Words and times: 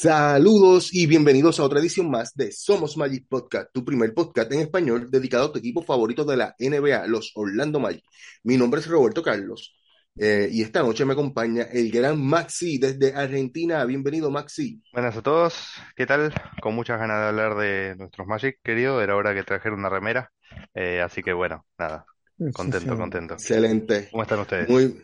Saludos 0.00 0.94
y 0.94 1.08
bienvenidos 1.08 1.58
a 1.58 1.64
otra 1.64 1.80
edición 1.80 2.08
más 2.08 2.32
de 2.36 2.52
Somos 2.52 2.96
Magic 2.96 3.26
Podcast, 3.28 3.72
tu 3.72 3.84
primer 3.84 4.14
podcast 4.14 4.52
en 4.52 4.60
español 4.60 5.10
dedicado 5.10 5.46
a 5.46 5.52
tu 5.52 5.58
equipo 5.58 5.82
favorito 5.82 6.24
de 6.24 6.36
la 6.36 6.54
NBA, 6.56 7.08
los 7.08 7.32
Orlando 7.34 7.80
Magic. 7.80 8.04
Mi 8.44 8.56
nombre 8.56 8.78
es 8.78 8.86
Roberto 8.86 9.24
Carlos 9.24 9.76
eh, 10.16 10.48
y 10.52 10.62
esta 10.62 10.84
noche 10.84 11.04
me 11.04 11.14
acompaña 11.14 11.64
el 11.72 11.90
gran 11.90 12.24
Maxi 12.24 12.78
desde 12.78 13.12
Argentina. 13.12 13.84
Bienvenido, 13.86 14.30
Maxi. 14.30 14.80
Buenas 14.92 15.16
a 15.16 15.22
todos, 15.22 15.56
¿qué 15.96 16.06
tal? 16.06 16.32
Con 16.62 16.76
muchas 16.76 17.00
ganas 17.00 17.18
de 17.18 17.26
hablar 17.26 17.56
de 17.56 17.96
nuestros 17.96 18.28
Magic, 18.28 18.60
querido. 18.62 19.02
Era 19.02 19.16
hora 19.16 19.34
que 19.34 19.42
trajeron 19.42 19.80
una 19.80 19.88
remera. 19.88 20.30
Eh, 20.74 21.00
así 21.00 21.24
que 21.24 21.32
bueno, 21.32 21.66
nada, 21.76 22.06
contento, 22.52 22.96
contento. 22.96 23.34
Excelente. 23.34 24.10
¿Cómo 24.12 24.22
están 24.22 24.38
ustedes? 24.38 24.68
Muy 24.68 24.94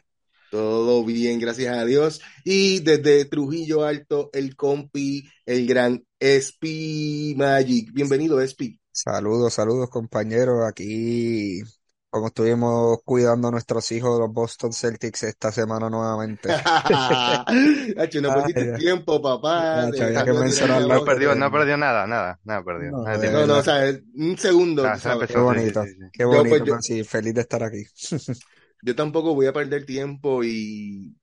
todo 0.55 1.05
bien, 1.05 1.41
gracias 1.41 1.77
a 1.77 1.85
Dios. 1.85 2.21
Y 2.45 2.79
desde 2.79 3.25
Trujillo 3.25 3.83
Alto, 3.85 4.31
el 4.33 4.55
compi, 4.55 5.29
el 5.47 5.67
gran 5.67 6.05
Espi 6.21 7.35
Magic. 7.37 7.91
Bienvenido, 7.93 8.41
Espi. 8.41 8.79
Saludos, 8.93 9.55
saludos 9.55 9.91
compañeros. 9.91 10.65
Aquí, 10.69 11.61
como 12.09 12.29
estuvimos 12.29 12.99
cuidando 13.05 13.49
a 13.49 13.51
nuestros 13.51 13.91
hijos 13.91 14.15
de 14.17 14.21
los 14.21 14.33
Boston 14.33 14.73
Celtics 14.73 15.25
esta 15.25 15.51
semana 15.51 15.91
nuevamente. 15.91 16.49
Hacho, 17.97 18.21
no 18.21 18.33
perdiste 18.33 18.73
Ay, 18.73 18.79
tiempo, 18.79 19.21
papá. 19.21 19.89
Hacho, 19.89 20.05
había 20.05 20.21
Dejando 20.21 20.25
que 20.25 20.39
de 20.39 20.39
mencionarlo. 20.45 20.87
tirar 20.87 21.01
No 21.01 21.05
perdió, 21.05 21.35
no 21.35 21.51
perdió 21.51 21.77
nada, 21.77 22.07
nada, 22.07 22.39
nada 22.45 22.63
perdió. 22.63 22.93
No, 22.93 23.03
Nada 23.03 23.19
No, 23.33 23.47
no, 23.47 23.59
o 23.59 23.63
sea, 23.63 23.93
un 24.15 24.39
segundo, 24.39 24.85
Ah, 24.87 24.97
sabes. 24.99 25.29
Qué 25.31 25.39
empezó, 25.39 25.45
sí, 25.49 25.61
sí, 25.61 25.73
bonito, 25.73 25.83
sí, 25.83 25.97
qué 26.13 26.23
Yo, 26.23 26.29
bonito, 26.29 26.49
pues, 26.49 26.63
yo. 26.65 27.05
Feliz 27.05 27.35
de 27.35 27.41
estar 27.41 27.63
aquí. 27.65 27.85
yo 28.85 28.95
tampoco 28.95 29.35
voy 29.35 29.47
a 29.47 29.53
perder 29.53 29.87
tiempo 29.87 30.45
y 30.45 31.17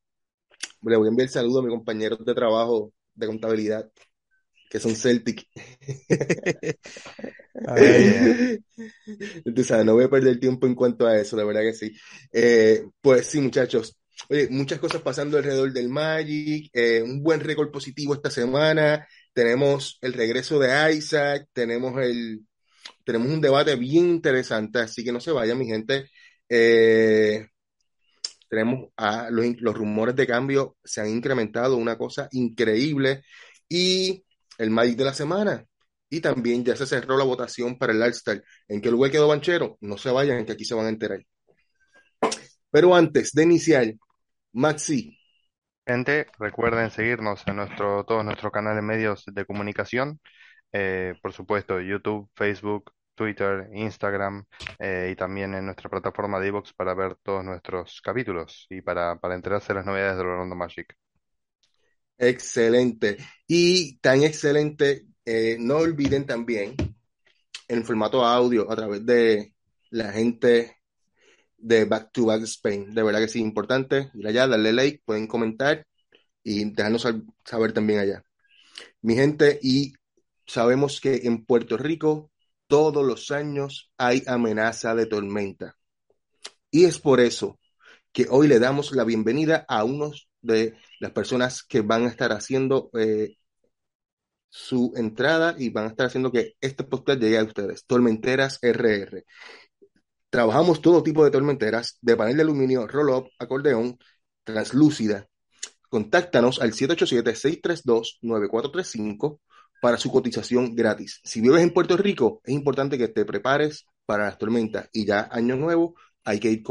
le 0.82 0.98
voy 0.98 1.08
a 1.08 1.10
enviar 1.10 1.30
saludos 1.30 1.62
a 1.62 1.66
mis 1.68 1.76
compañeros 1.76 2.26
de 2.26 2.34
trabajo 2.34 2.92
de 3.14 3.28
contabilidad, 3.28 3.92
que 4.70 4.80
son 4.80 4.96
Celtic. 4.96 5.48
Ay, 7.68 8.58
sabes, 9.64 9.86
no 9.86 9.94
voy 9.94 10.06
a 10.06 10.10
perder 10.10 10.40
tiempo 10.40 10.66
en 10.66 10.74
cuanto 10.76 11.06
a 11.06 11.18
eso, 11.20 11.38
la 11.38 11.44
verdad 11.46 11.62
que 11.62 11.74
sí. 11.74 11.94
Eh, 12.34 12.84
pues 13.00 13.28
sí, 13.28 13.40
muchachos. 13.40 13.98
Oye, 14.30 14.48
muchas 14.50 14.80
cosas 14.80 15.02
pasando 15.02 15.38
alrededor 15.38 15.72
del 15.72 15.90
Magic, 15.90 16.70
eh, 16.74 17.04
un 17.04 17.22
buen 17.22 17.42
récord 17.42 17.70
positivo 17.72 18.16
esta 18.16 18.32
semana. 18.32 19.08
Tenemos 19.34 20.00
el 20.02 20.14
regreso 20.14 20.60
de 20.60 20.96
Isaac, 20.96 21.48
tenemos 21.54 22.00
el, 22.02 22.42
tenemos 23.04 23.30
un 23.30 23.42
debate 23.42 23.76
bien 23.76 24.10
interesante, 24.10 24.80
así 24.80 25.04
que 25.04 25.12
no 25.12 25.20
se 25.20 25.32
vayan, 25.32 25.60
mi 25.60 25.68
gente. 25.68 26.10
Eh, 26.50 27.48
tenemos 28.52 28.90
a 28.98 29.30
los, 29.32 29.46
los 29.62 29.76
rumores 29.76 30.14
de 30.14 30.28
cambio 30.28 30.76
se 30.84 31.00
han 31.00 31.08
incrementado, 31.10 31.78
una 31.78 31.98
cosa 31.98 32.28
increíble. 32.32 33.24
Y 33.70 34.26
el 34.58 34.70
Magic 34.72 34.98
de 34.98 35.06
la 35.06 35.14
semana. 35.14 35.66
Y 36.10 36.20
también 36.20 36.66
ya 36.66 36.76
se 36.76 36.86
cerró 36.86 37.18
la 37.18 37.24
votación 37.24 37.78
para 37.78 37.94
el 37.94 38.02
All-Star. 38.04 38.44
¿En 38.68 38.82
qué 38.82 38.92
lugar 38.92 39.10
quedó 39.12 39.30
Banchero? 39.30 39.78
No 39.80 39.98
se 39.98 40.12
vayan, 40.12 40.46
que 40.46 40.52
aquí 40.52 40.66
se 40.66 40.76
van 40.76 40.88
a 40.88 40.90
enterar. 40.90 41.26
Pero 42.70 42.94
antes 42.94 43.32
de 43.32 43.44
iniciar, 43.44 43.94
Maxi, 44.52 45.18
Gente, 45.86 46.28
recuerden 46.40 46.92
seguirnos 46.92 47.44
en 47.48 47.56
nuestro, 47.56 48.06
todos 48.06 48.24
nuestros 48.24 48.52
canales 48.52 48.84
medios 48.84 49.24
de 49.26 49.46
comunicación. 49.46 50.20
Eh, 50.72 51.16
por 51.22 51.34
supuesto, 51.34 51.82
YouTube, 51.82 52.30
Facebook, 52.36 52.92
Twitter, 53.16 53.70
Instagram 53.74 54.46
eh, 54.80 55.10
y 55.12 55.16
también 55.16 55.54
en 55.54 55.66
nuestra 55.66 55.90
plataforma 55.90 56.40
de 56.40 56.48
iVoox 56.48 56.74
para 56.74 56.94
ver 56.94 57.16
todos 57.24 57.44
nuestros 57.44 58.02
capítulos 58.02 58.68
y 58.70 58.82
para, 58.82 59.18
para 59.20 59.36
enterarse 59.36 59.70
de 59.74 59.76
las 59.80 59.86
novedades 59.86 60.18
de 60.18 60.24
Orlando 60.24 60.56
Magic. 60.56 60.96
excelente. 62.18 63.18
Y 63.48 63.98
tan 64.00 64.24
excelente, 64.24 65.08
eh, 65.26 65.58
no 65.60 65.78
olviden 65.78 66.26
también 66.26 66.76
en 67.68 67.86
formato 67.86 68.26
audio 68.26 68.72
a 68.72 68.76
través 68.76 69.06
de 69.06 69.54
la 69.92 70.12
gente 70.12 70.78
de 71.58 71.86
Back 71.86 72.12
to 72.14 72.26
Back 72.26 72.44
Spain. 72.44 72.94
De 72.94 73.04
verdad 73.04 73.20
que 73.22 73.28
sí, 73.28 73.40
importante. 73.40 74.12
Ir 74.14 74.28
allá, 74.28 74.48
darle 74.48 74.74
like, 74.74 75.02
pueden 75.06 75.28
comentar 75.28 75.86
y 76.44 76.72
dejarnos 76.72 77.06
sab- 77.06 77.26
saber 77.46 77.74
también 77.74 78.00
allá. 78.00 78.24
Mi 79.02 79.16
gente, 79.16 79.60
y 79.62 79.94
sabemos 80.46 81.02
que 81.02 81.22
en 81.24 81.46
Puerto 81.46 81.78
Rico 81.78 82.32
todos 82.72 83.06
los 83.06 83.30
años 83.32 83.92
hay 83.98 84.24
amenaza 84.28 84.96
de 84.96 85.06
tormenta. 85.06 85.76
Y 86.72 86.86
es 86.86 87.00
por 87.00 87.20
eso 87.20 87.60
que 88.14 88.28
hoy 88.30 88.48
le 88.48 88.60
damos 88.60 88.94
la 88.94 89.04
bienvenida 89.04 89.66
a 89.68 89.84
unos 89.84 90.30
de 90.42 90.78
las 91.02 91.12
personas 91.12 91.64
que 91.64 91.82
van 91.82 92.06
a 92.06 92.08
estar 92.08 92.32
haciendo 92.32 92.90
eh, 92.98 93.36
su 94.48 94.94
entrada 94.96 95.54
y 95.58 95.68
van 95.68 95.84
a 95.84 95.90
estar 95.90 96.08
haciendo 96.08 96.32
que 96.32 96.54
este 96.62 96.86
podcast 96.86 97.20
llegue 97.20 97.40
a 97.40 97.44
ustedes. 97.44 97.86
Tormenteras 97.86 98.58
RR. 98.62 99.26
Trabajamos 100.30 100.82
todo 100.82 101.04
tipo 101.04 101.26
de 101.26 101.32
tormenteras, 101.32 101.98
de 102.00 102.16
panel 102.16 102.38
de 102.38 102.44
aluminio, 102.44 102.88
roll-up, 102.88 103.32
acordeón, 103.38 104.00
translúcida. 104.46 105.28
Contáctanos 105.90 106.62
al 106.62 106.72
787-632-9435 106.72 109.42
para 109.82 109.98
su 109.98 110.12
cotización 110.12 110.76
gratis. 110.76 111.20
Si 111.24 111.42
vives 111.42 111.62
en 111.62 111.74
Puerto 111.74 111.98
Rico, 111.98 112.42
es 112.46 112.54
importante 112.54 112.98
que 112.98 113.10
te 113.10 113.26
prepares 113.26 113.86
para 114.06 114.26
las 114.26 114.38
tormentas 114.38 114.90
y 114.94 115.06
ya 115.06 115.28
año 115.32 115.56
nuevo 115.58 115.96
hay 116.24 116.40
que 116.40 116.52
ir 116.52 116.64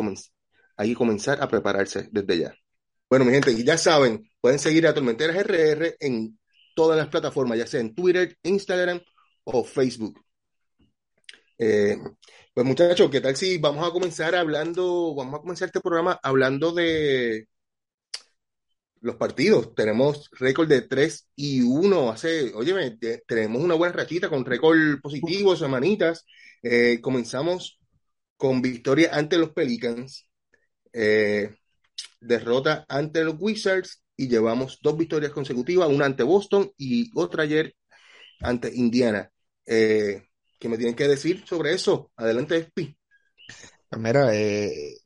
hay 0.76 0.94
comenzar 0.94 1.42
a 1.42 1.48
prepararse 1.48 2.08
desde 2.10 2.38
ya. 2.38 2.54
Bueno, 3.10 3.24
mi 3.24 3.32
gente, 3.32 3.52
ya 3.64 3.76
saben, 3.76 4.30
pueden 4.40 4.58
seguir 4.58 4.86
a 4.86 4.94
Tormenteras 4.94 5.36
RR 5.36 5.96
en 5.98 6.38
todas 6.74 6.96
las 6.96 7.08
plataformas, 7.08 7.58
ya 7.58 7.66
sea 7.66 7.80
en 7.80 7.94
Twitter, 7.94 8.38
Instagram 8.44 9.00
o 9.44 9.64
Facebook. 9.64 10.24
Eh, 11.58 11.98
pues 12.54 12.66
muchachos, 12.66 13.10
¿qué 13.10 13.20
tal 13.20 13.36
si 13.36 13.58
vamos 13.58 13.86
a 13.86 13.90
comenzar 13.90 14.34
hablando, 14.34 15.14
vamos 15.14 15.34
a 15.34 15.42
comenzar 15.42 15.66
este 15.66 15.80
programa 15.80 16.18
hablando 16.22 16.72
de 16.72 17.48
los 19.00 19.16
partidos? 19.16 19.74
Tenemos 19.74 20.30
récord 20.32 20.68
de 20.68 20.82
3 20.82 21.28
y 21.36 21.62
1. 21.62 22.10
Hace, 22.10 22.52
óyeme, 22.54 22.92
te- 22.92 23.22
tenemos 23.26 23.62
una 23.62 23.74
buena 23.74 23.94
rachita 23.94 24.28
con 24.28 24.44
récord 24.44 25.00
positivo, 25.02 25.56
semanitas. 25.56 26.26
Eh, 26.62 27.00
comenzamos 27.00 27.80
con 28.36 28.62
victoria 28.62 29.10
ante 29.12 29.38
los 29.38 29.50
Pelicans, 29.52 30.28
eh, 30.92 31.54
derrota 32.20 32.84
ante 32.88 33.24
los 33.24 33.36
Wizards 33.38 34.02
y 34.16 34.28
llevamos 34.28 34.78
dos 34.82 34.96
victorias 34.98 35.32
consecutivas, 35.32 35.88
una 35.88 36.06
ante 36.06 36.22
Boston 36.22 36.70
y 36.76 37.10
otra 37.18 37.44
ayer 37.44 37.74
ante 38.42 38.74
Indiana. 38.74 39.30
Eh, 39.66 40.24
¿qué 40.58 40.68
me 40.68 40.78
tienen 40.78 40.96
que 40.96 41.08
decir 41.08 41.44
sobre 41.46 41.74
eso? 41.74 42.12
Adelante, 42.16 42.56
Espi. 42.58 42.96
Pues 43.88 44.00
mira, 44.02 44.34
eh, 44.34 44.96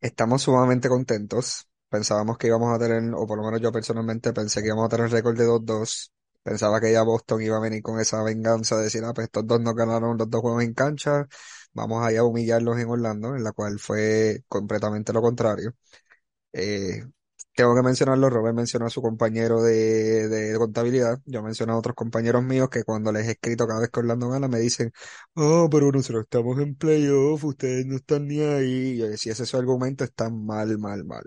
estamos 0.00 0.42
sumamente 0.42 0.88
contentos. 0.88 1.66
Pensábamos 1.92 2.38
que 2.38 2.48
íbamos 2.48 2.74
a 2.74 2.78
tener, 2.78 3.02
o 3.14 3.26
por 3.26 3.38
lo 3.38 3.44
menos 3.44 3.60
yo 3.60 3.72
personalmente 3.72 4.32
pensé 4.32 4.60
que 4.62 4.68
íbamos 4.68 4.86
a 4.86 4.88
tener 4.96 5.10
récord 5.10 5.36
de 5.38 5.44
2-2. 5.44 6.12
Pensaba 6.42 6.80
que 6.80 6.92
ya 6.92 7.02
Boston 7.02 7.42
iba 7.42 7.56
a 7.58 7.60
venir 7.60 7.82
con 7.82 8.00
esa 8.00 8.22
venganza 8.24 8.76
de 8.76 8.84
decir, 8.84 9.04
ah, 9.04 9.12
pues 9.14 9.26
estos 9.26 9.46
dos 9.46 9.60
nos 9.60 9.74
ganaron 9.76 10.18
los 10.18 10.28
dos 10.30 10.40
juegos 10.40 10.64
en 10.64 10.74
cancha, 10.74 11.28
vamos 11.74 12.04
allá 12.04 12.20
a 12.20 12.24
humillarlos 12.24 12.78
en 12.78 12.88
Orlando, 12.88 13.36
en 13.36 13.44
la 13.44 13.52
cual 13.52 13.78
fue 13.78 14.44
completamente 14.48 15.12
lo 15.12 15.22
contrario. 15.22 15.74
Eh, 16.52 17.04
Tengo 17.54 17.74
que 17.74 17.82
mencionarlo, 17.82 18.30
Robert 18.30 18.56
mencionó 18.56 18.86
a 18.86 18.90
su 18.90 19.02
compañero 19.02 19.62
de, 19.62 20.26
de 20.28 20.56
contabilidad, 20.58 21.20
yo 21.26 21.42
menciono 21.42 21.74
a 21.74 21.78
otros 21.78 21.94
compañeros 21.94 22.42
míos 22.42 22.70
que 22.70 22.82
cuando 22.82 23.12
les 23.12 23.28
he 23.28 23.32
escrito 23.32 23.66
cada 23.66 23.80
vez 23.80 23.90
que 23.90 24.00
Orlando 24.00 24.30
gana 24.30 24.48
me 24.48 24.58
dicen, 24.58 24.90
oh, 25.34 25.68
pero 25.70 25.92
nosotros 25.92 26.22
estamos 26.24 26.58
en 26.60 26.74
playoff, 26.76 27.44
ustedes 27.44 27.84
no 27.84 27.96
están 27.96 28.26
ni 28.26 28.40
ahí. 28.40 29.02
Y 29.02 29.16
si 29.18 29.28
ese 29.28 29.42
es 29.42 29.50
su 29.50 29.58
argumento, 29.58 30.02
está 30.02 30.30
mal, 30.30 30.78
mal, 30.78 31.04
mal. 31.04 31.24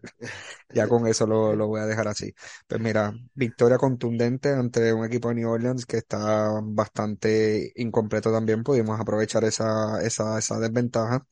Ya 0.73 0.87
con 0.87 1.07
eso 1.07 1.27
lo, 1.27 1.55
lo 1.55 1.67
voy 1.67 1.81
a 1.81 1.85
dejar 1.85 2.07
así. 2.07 2.33
Pues 2.67 2.81
mira, 2.81 3.13
victoria 3.35 3.77
contundente 3.77 4.49
ante 4.53 4.93
un 4.93 5.05
equipo 5.05 5.29
de 5.29 5.35
New 5.35 5.49
Orleans 5.49 5.85
que 5.85 5.97
está 5.97 6.51
bastante 6.63 7.71
incompleto 7.75 8.31
también, 8.31 8.63
pudimos 8.63 8.99
aprovechar 8.99 9.43
esa, 9.45 10.01
esa, 10.01 10.39
esa 10.39 10.59
desventaja. 10.59 11.25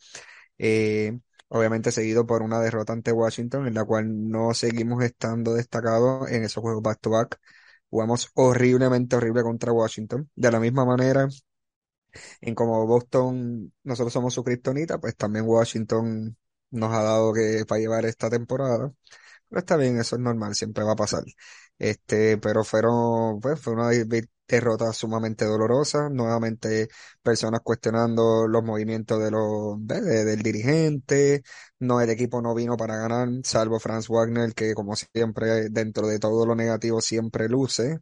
Eh, 0.58 1.20
obviamente 1.54 1.92
seguido 1.92 2.26
por 2.26 2.42
una 2.42 2.60
derrota 2.60 2.94
ante 2.94 3.12
Washington, 3.12 3.68
en 3.68 3.76
la 3.76 3.86
cual 3.86 4.30
no 4.30 4.54
seguimos 4.54 5.04
estando 5.04 5.54
destacados 5.54 6.30
en 6.32 6.44
esos 6.44 6.62
juegos 6.62 6.84
back-to-back. 6.84 7.40
Jugamos 7.90 8.30
horriblemente 8.36 9.16
horrible 9.16 9.44
contra 9.44 9.72
Washington. 9.72 10.30
De 10.36 10.52
la 10.52 10.60
misma 10.60 10.86
manera, 10.86 11.28
en 12.42 12.56
como 12.56 12.86
Boston, 12.88 13.74
nosotros 13.84 14.14
somos 14.14 14.34
su 14.34 14.44
kriptonita, 14.44 15.00
pues 15.00 15.16
también 15.16 15.46
Washington 15.48 16.38
nos 16.72 16.94
ha 16.94 17.04
dado 17.04 17.34
que 17.34 17.66
para 17.68 17.80
llevar 17.82 18.06
esta 18.06 18.30
temporada. 18.30 18.92
Pero 19.50 19.60
está 19.60 19.78
bien, 19.78 20.00
eso 20.00 20.16
es 20.16 20.22
normal, 20.22 20.56
siempre 20.56 20.84
va 20.84 20.94
a 20.94 20.96
pasar. 20.96 21.24
Este, 21.80 22.38
pero 22.38 22.64
fueron, 22.64 23.40
pues, 23.42 23.60
fue 23.62 23.74
una 23.74 23.90
vi- 24.48 24.56
derrota 24.56 24.92
sumamente 24.94 25.46
dolorosa. 25.46 26.10
Nuevamente, 26.10 26.88
personas 27.22 27.62
cuestionando 27.64 28.48
los 28.48 28.64
movimientos 28.64 29.22
de 29.24 29.32
los, 29.32 29.78
de- 29.88 30.02
de- 30.02 30.26
del 30.26 30.42
dirigente. 30.44 31.44
No, 31.80 32.02
el 32.02 32.10
equipo 32.10 32.42
no 32.42 32.54
vino 32.56 32.78
para 32.78 32.98
ganar, 32.98 33.30
salvo 33.44 33.80
Franz 33.80 34.08
Wagner, 34.10 34.54
que 34.54 34.74
como 34.74 34.96
siempre, 34.96 35.70
dentro 35.70 36.08
de 36.08 36.20
todo 36.20 36.46
lo 36.46 36.56
negativo, 36.56 37.02
siempre 37.02 37.50
luce. 37.50 38.00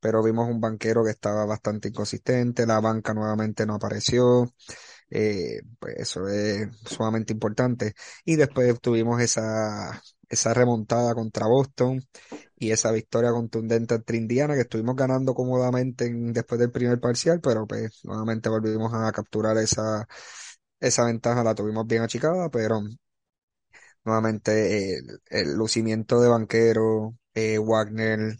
Pero 0.00 0.22
vimos 0.22 0.48
un 0.48 0.60
banquero 0.60 1.04
que 1.04 1.10
estaba 1.10 1.44
bastante 1.46 1.88
inconsistente, 1.88 2.66
la 2.66 2.80
banca 2.80 3.14
nuevamente 3.14 3.66
no 3.66 3.74
apareció. 3.74 4.52
Eh, 5.10 5.60
pues 5.78 5.96
eso 5.98 6.28
es 6.28 6.68
sumamente 6.86 7.32
importante. 7.32 7.94
Y 8.24 8.36
después 8.36 8.80
tuvimos 8.80 9.20
esa, 9.22 10.02
esa 10.28 10.54
remontada 10.54 11.14
contra 11.14 11.46
Boston 11.46 12.02
y 12.60 12.72
esa 12.72 12.92
victoria 12.92 13.32
contundente 13.32 13.94
ante 13.96 14.16
Indiana 14.18 14.54
que 14.56 14.62
estuvimos 14.62 14.96
ganando 14.96 15.34
cómodamente 15.34 16.06
en- 16.06 16.32
después 16.34 16.60
del 16.60 16.72
primer 16.72 17.00
parcial, 17.00 17.40
pero 17.42 17.66
pues 17.68 18.00
nuevamente 18.04 18.50
volvimos 18.50 18.94
a 18.94 19.12
capturar 19.12 19.58
esa, 19.58 20.08
esa 20.80 21.06
ventaja, 21.06 21.44
la 21.44 21.54
tuvimos 21.56 21.86
bien 21.88 22.02
achicada, 22.02 22.50
pero 22.50 22.82
nuevamente 24.04 24.98
el, 25.30 25.54
lucimiento 25.54 26.20
de 26.20 26.28
Banquero, 26.28 27.16
eh, 27.34 27.58
Wagner, 27.58 28.36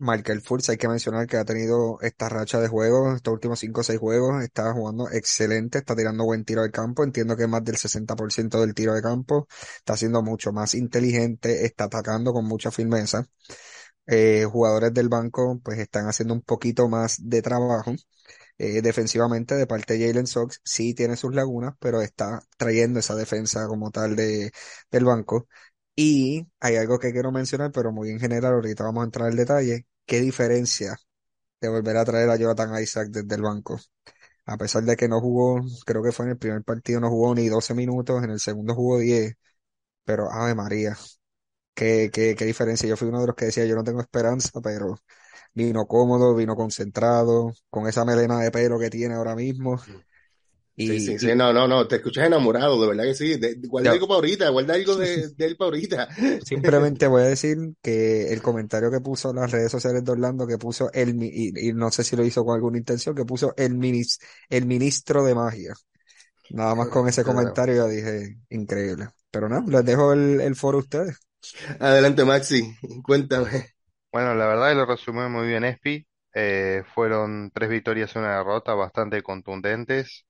Michael 0.00 0.40
Fultz, 0.40 0.68
hay 0.70 0.78
que 0.78 0.88
mencionar 0.88 1.26
que 1.26 1.36
ha 1.36 1.44
tenido 1.44 1.98
esta 2.00 2.28
racha 2.30 2.58
de 2.58 2.68
juegos, 2.68 3.16
estos 3.16 3.34
últimos 3.34 3.58
5 3.60 3.82
o 3.82 3.84
6 3.84 3.98
juegos, 4.00 4.42
está 4.42 4.72
jugando 4.72 5.08
excelente, 5.10 5.78
está 5.78 5.94
tirando 5.94 6.24
buen 6.24 6.44
tiro 6.44 6.62
de 6.62 6.70
campo, 6.70 7.04
entiendo 7.04 7.36
que 7.36 7.46
más 7.46 7.62
del 7.64 7.76
60% 7.76 8.60
del 8.60 8.74
tiro 8.74 8.94
de 8.94 9.02
campo, 9.02 9.46
está 9.76 9.96
siendo 9.98 10.22
mucho 10.22 10.52
más 10.52 10.74
inteligente, 10.74 11.66
está 11.66 11.84
atacando 11.84 12.32
con 12.32 12.46
mucha 12.46 12.70
firmeza. 12.70 13.26
Eh, 14.06 14.44
jugadores 14.50 14.92
del 14.94 15.08
banco 15.08 15.60
pues 15.64 15.78
están 15.78 16.06
haciendo 16.08 16.34
un 16.34 16.42
poquito 16.42 16.88
más 16.88 17.18
de 17.28 17.42
trabajo. 17.42 17.94
Eh, 18.58 18.82
defensivamente 18.82 19.54
de 19.54 19.66
parte 19.66 19.94
de 19.98 20.06
Jalen 20.08 20.26
Sox 20.26 20.60
sí 20.64 20.94
tiene 20.94 21.16
sus 21.16 21.34
lagunas, 21.34 21.74
pero 21.80 22.02
está 22.02 22.42
trayendo 22.58 23.00
esa 23.00 23.14
defensa 23.14 23.66
como 23.68 23.90
tal 23.90 24.16
de, 24.16 24.52
del 24.90 25.04
banco. 25.04 25.48
Y 26.02 26.46
hay 26.60 26.76
algo 26.76 26.98
que 26.98 27.12
quiero 27.12 27.30
mencionar, 27.32 27.72
pero 27.72 27.92
muy 27.92 28.10
en 28.10 28.20
general, 28.20 28.54
ahorita 28.54 28.84
vamos 28.84 29.02
a 29.02 29.04
entrar 29.04 29.28
al 29.28 29.36
detalle. 29.36 29.86
¿Qué 30.06 30.20
diferencia 30.20 30.96
de 31.60 31.68
volver 31.68 31.96
a 31.98 32.04
traer 32.04 32.30
a 32.30 32.36
Jonathan 32.36 32.82
Isaac 32.82 33.08
desde 33.10 33.34
el 33.36 33.42
banco? 33.42 33.80
A 34.46 34.56
pesar 34.58 34.84
de 34.84 34.96
que 34.96 35.08
no 35.08 35.20
jugó, 35.20 35.60
creo 35.86 36.02
que 36.02 36.12
fue 36.12 36.26
en 36.26 36.32
el 36.32 36.38
primer 36.38 36.64
partido, 36.64 37.00
no 37.00 37.10
jugó 37.10 37.34
ni 37.34 37.48
12 37.48 37.74
minutos, 37.74 38.22
en 38.24 38.30
el 38.30 38.40
segundo 38.40 38.74
jugó 38.74 38.98
10, 39.00 39.34
pero 40.04 40.30
Ave 40.32 40.54
María, 40.56 40.96
qué, 41.74 42.10
qué, 42.12 42.34
qué 42.36 42.44
diferencia. 42.46 42.88
Yo 42.88 42.96
fui 42.96 43.08
uno 43.08 43.20
de 43.22 43.28
los 43.28 43.36
que 43.36 43.46
decía, 43.46 43.66
yo 43.66 43.76
no 43.76 43.84
tengo 43.84 44.00
esperanza, 44.00 44.60
pero 44.62 44.96
vino 45.54 45.86
cómodo, 45.86 46.34
vino 46.36 46.56
concentrado, 46.56 47.52
con 47.70 47.88
esa 47.88 48.04
melena 48.06 48.40
de 48.40 48.50
pelo 48.52 48.78
que 48.80 48.90
tiene 48.90 49.14
ahora 49.16 49.36
mismo. 49.36 49.78
Sí, 49.78 49.92
Y, 50.82 50.98
sí, 51.00 51.18
y 51.18 51.18
sí, 51.18 51.34
no, 51.34 51.52
no, 51.52 51.68
no, 51.68 51.86
te 51.86 51.96
escuchas 51.96 52.26
enamorado, 52.26 52.80
de 52.80 52.88
verdad 52.88 53.04
que 53.04 53.14
sí. 53.14 53.36
De- 53.38 53.56
guarda 53.68 53.92
algo 53.92 54.06
para 54.08 54.16
ahorita, 54.16 54.48
guarda 54.50 54.74
algo 54.74 54.96
de, 54.96 55.28
de 55.36 55.44
él 55.46 55.56
para 55.56 55.66
ahorita. 55.68 56.08
simplemente 56.38 57.06
voy 57.06 57.22
a 57.22 57.24
decir 57.26 57.56
que 57.82 58.32
el 58.32 58.42
comentario 58.42 58.90
que 58.90 59.00
puso 59.00 59.30
en 59.30 59.36
las 59.36 59.50
redes 59.50 59.70
sociales 59.72 60.04
de 60.04 60.12
Orlando, 60.12 60.46
que 60.46 60.58
puso 60.58 60.90
el, 60.92 61.14
mi- 61.14 61.28
y, 61.32 61.68
y 61.70 61.72
no 61.72 61.90
sé 61.90 62.04
si 62.04 62.16
lo 62.16 62.24
hizo 62.24 62.44
con 62.44 62.54
alguna 62.56 62.78
intención, 62.78 63.14
que 63.14 63.24
puso 63.24 63.54
el, 63.56 63.74
minis, 63.76 64.18
el 64.48 64.66
ministro 64.66 65.24
de 65.24 65.34
magia. 65.34 65.74
Nada 66.50 66.74
más 66.76 66.88
con 66.88 67.08
ese 67.08 67.24
comentario 67.24 67.76
ya 67.76 67.86
dije, 67.88 68.38
increíble. 68.50 69.08
Pero 69.30 69.48
no, 69.48 69.62
les 69.68 69.84
dejo 69.84 70.12
el, 70.14 70.40
el 70.42 70.56
foro 70.56 70.78
a 70.78 70.82
ustedes. 70.82 71.18
Adelante, 71.80 72.24
Maxi, 72.24 72.60
cuéntame. 73.02 73.66
Bueno, 74.12 74.34
la 74.34 74.46
verdad 74.46 74.70
que 74.70 74.74
lo 74.74 74.86
resumió 74.86 75.28
muy 75.28 75.46
bien 75.48 75.64
Espi. 75.64 76.06
Eh, 76.34 76.82
fueron 76.94 77.50
tres 77.52 77.70
victorias 77.70 78.14
y 78.14 78.18
una 78.18 78.36
derrota 78.38 78.74
bastante 78.74 79.22
contundentes. 79.22 80.26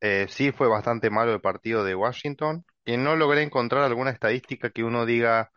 Eh, 0.00 0.26
sí 0.28 0.52
fue 0.52 0.68
bastante 0.68 1.10
malo 1.10 1.32
el 1.32 1.40
partido 1.40 1.84
de 1.84 1.94
Washington 1.94 2.64
y 2.84 2.96
no 2.96 3.16
logré 3.16 3.42
encontrar 3.42 3.84
alguna 3.84 4.10
estadística 4.10 4.70
que 4.70 4.84
uno 4.84 5.04
diga, 5.06 5.50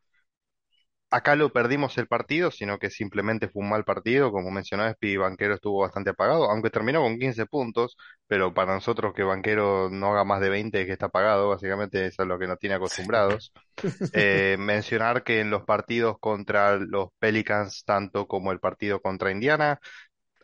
acá 1.14 1.36
lo 1.36 1.54
perdimos 1.54 1.98
el 2.00 2.08
partido, 2.08 2.50
sino 2.50 2.80
que 2.80 2.90
simplemente 2.90 3.48
fue 3.48 3.62
un 3.62 3.70
mal 3.70 3.86
partido. 3.86 4.32
Como 4.32 4.50
mencionó 4.50 4.86
Espi, 4.88 5.16
Banquero 5.16 5.54
estuvo 5.56 5.82
bastante 5.82 6.10
apagado, 6.10 6.50
aunque 6.50 6.72
terminó 6.72 7.02
con 7.02 7.20
15 7.20 7.46
puntos, 7.46 7.96
pero 8.28 8.54
para 8.54 8.74
nosotros 8.74 9.14
que 9.14 9.24
Banquero 9.24 9.90
no 9.92 10.12
haga 10.12 10.24
más 10.24 10.42
de 10.42 10.50
20 10.50 10.82
es 10.82 10.88
que 10.88 10.94
está 10.94 11.06
apagado, 11.08 11.50
básicamente 11.50 12.08
eso 12.08 12.24
es 12.24 12.28
lo 12.28 12.40
que 12.40 12.48
nos 12.48 12.60
tiene 12.60 12.76
acostumbrados. 12.76 13.54
Eh, 14.16 14.56
mencionar 14.60 15.24
que 15.24 15.40
en 15.40 15.50
los 15.50 15.64
partidos 15.64 16.18
contra 16.20 16.78
los 16.78 17.10
Pelicans, 17.18 17.84
tanto 17.84 18.28
como 18.28 18.52
el 18.52 18.60
partido 18.60 19.02
contra 19.02 19.32
Indiana, 19.32 19.80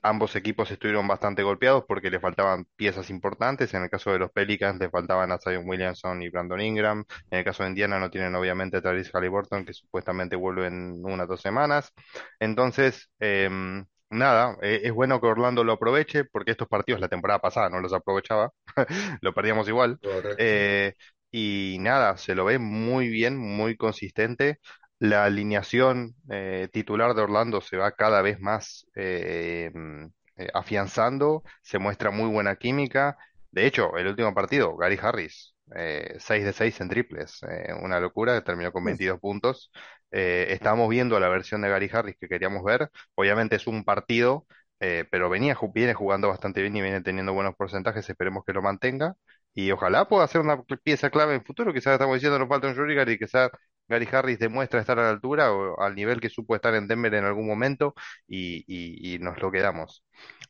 ambos 0.03 0.35
equipos 0.35 0.71
estuvieron 0.71 1.07
bastante 1.07 1.43
golpeados 1.43 1.83
porque 1.87 2.09
le 2.11 2.19
faltaban 2.19 2.65
piezas 2.75 3.09
importantes. 3.09 3.73
En 3.73 3.83
el 3.83 3.89
caso 3.89 4.11
de 4.11 4.19
los 4.19 4.31
Pelicans 4.31 4.79
le 4.79 4.89
faltaban 4.89 5.31
a 5.31 5.39
Zion 5.39 5.67
Williamson 5.67 6.21
y 6.21 6.29
Brandon 6.29 6.61
Ingram. 6.61 7.03
En 7.31 7.39
el 7.39 7.45
caso 7.45 7.63
de 7.63 7.69
Indiana 7.69 7.99
no 7.99 8.09
tienen 8.09 8.35
obviamente 8.35 8.77
a 8.77 8.81
Tyrese 8.81 9.11
Haliburton, 9.13 9.65
que 9.65 9.73
supuestamente 9.73 10.35
vuelve 10.35 10.67
en 10.67 11.01
unas 11.03 11.27
dos 11.27 11.41
semanas. 11.41 11.91
Entonces, 12.39 13.09
em, 13.19 13.85
nada, 14.09 14.57
eh, 14.61 14.81
es 14.83 14.91
bueno 14.93 15.19
que 15.21 15.27
Orlando 15.27 15.63
lo 15.63 15.73
aproveche 15.73 16.25
porque 16.25 16.51
estos 16.51 16.67
partidos 16.67 17.01
la 17.01 17.09
temporada 17.09 17.39
pasada 17.39 17.69
no 17.69 17.79
los 17.81 17.93
aprovechaba. 17.93 18.51
Lo 19.21 19.33
perdíamos 19.33 19.67
igual. 19.67 19.99
Eh, 20.35 20.93
y 21.31 21.77
nada, 21.79 22.17
se 22.17 22.33
lo 22.35 22.45
ve 22.45 22.57
muy 22.59 23.07
bien, 23.09 23.37
muy 23.37 23.77
consistente. 23.77 24.59
La 24.99 25.23
alineación 25.25 26.15
eh, 26.29 26.67
titular 26.73 27.13
de 27.15 27.21
Orlando 27.21 27.61
se 27.61 27.77
va 27.77 27.93
cada 27.93 28.21
vez 28.21 28.39
más 28.39 28.85
eh, 28.95 29.71
mm, 29.73 30.05
eh, 30.37 30.49
afianzando, 30.53 31.43
se 31.61 31.79
muestra 31.79 32.11
muy 32.11 32.29
buena 32.29 32.55
química. 32.57 33.17
De 33.51 33.65
hecho, 33.65 33.95
el 33.97 34.07
último 34.07 34.33
partido, 34.33 34.75
Gary 34.75 34.99
Harris, 35.01 35.55
eh, 35.75 36.15
6 36.19 36.43
de 36.43 36.51
6 36.53 36.81
en 36.81 36.89
triples, 36.89 37.39
eh, 37.43 37.73
una 37.81 37.99
locura, 38.01 38.43
terminó 38.43 38.71
con 38.73 38.83
22 38.83 39.19
puntos. 39.21 39.71
Eh, 40.11 40.47
estamos 40.49 40.89
viendo 40.89 41.17
la 41.19 41.29
versión 41.29 41.61
de 41.61 41.69
Gary 41.69 41.89
Harris 41.91 42.17
que 42.19 42.27
queríamos 42.27 42.63
ver. 42.63 42.89
Obviamente 43.15 43.55
es 43.55 43.67
un 43.67 43.83
partido, 43.85 44.47
eh, 44.81 45.05
pero 45.11 45.29
venía, 45.29 45.57
viene 45.73 45.93
jugando 45.93 46.27
bastante 46.27 46.61
bien 46.61 46.75
y 46.75 46.81
viene 46.81 47.01
teniendo 47.01 47.33
buenos 47.33 47.55
porcentajes, 47.55 48.09
esperemos 48.09 48.43
que 48.45 48.51
lo 48.53 48.61
mantenga. 48.61 49.15
Y 49.53 49.71
ojalá 49.71 50.07
pueda 50.07 50.27
ser 50.27 50.41
una 50.41 50.61
pieza 50.83 51.09
clave 51.09 51.33
en 51.33 51.39
el 51.41 51.45
futuro. 51.45 51.73
Quizás 51.73 51.93
estamos 51.93 52.15
diciendo 52.15 52.37
nos 52.39 52.47
falta 52.49 52.67
un 52.67 52.75
Rudy 52.75 53.13
y 53.13 53.17
quizás 53.17 53.49
Gary 53.89 54.07
Harris 54.11 54.39
demuestra 54.39 54.79
estar 54.81 54.99
a 54.99 55.03
la 55.03 55.09
altura 55.09 55.51
o 55.53 55.81
al 55.81 55.95
nivel 55.95 56.21
que 56.21 56.29
supo 56.29 56.55
estar 56.55 56.75
en 56.75 56.87
Denver 56.87 57.13
en 57.15 57.25
algún 57.25 57.47
momento 57.47 57.93
y, 58.27 58.63
y- 58.67 59.19
nos 59.19 59.41
lo 59.41 59.51
quedamos. 59.51 60.03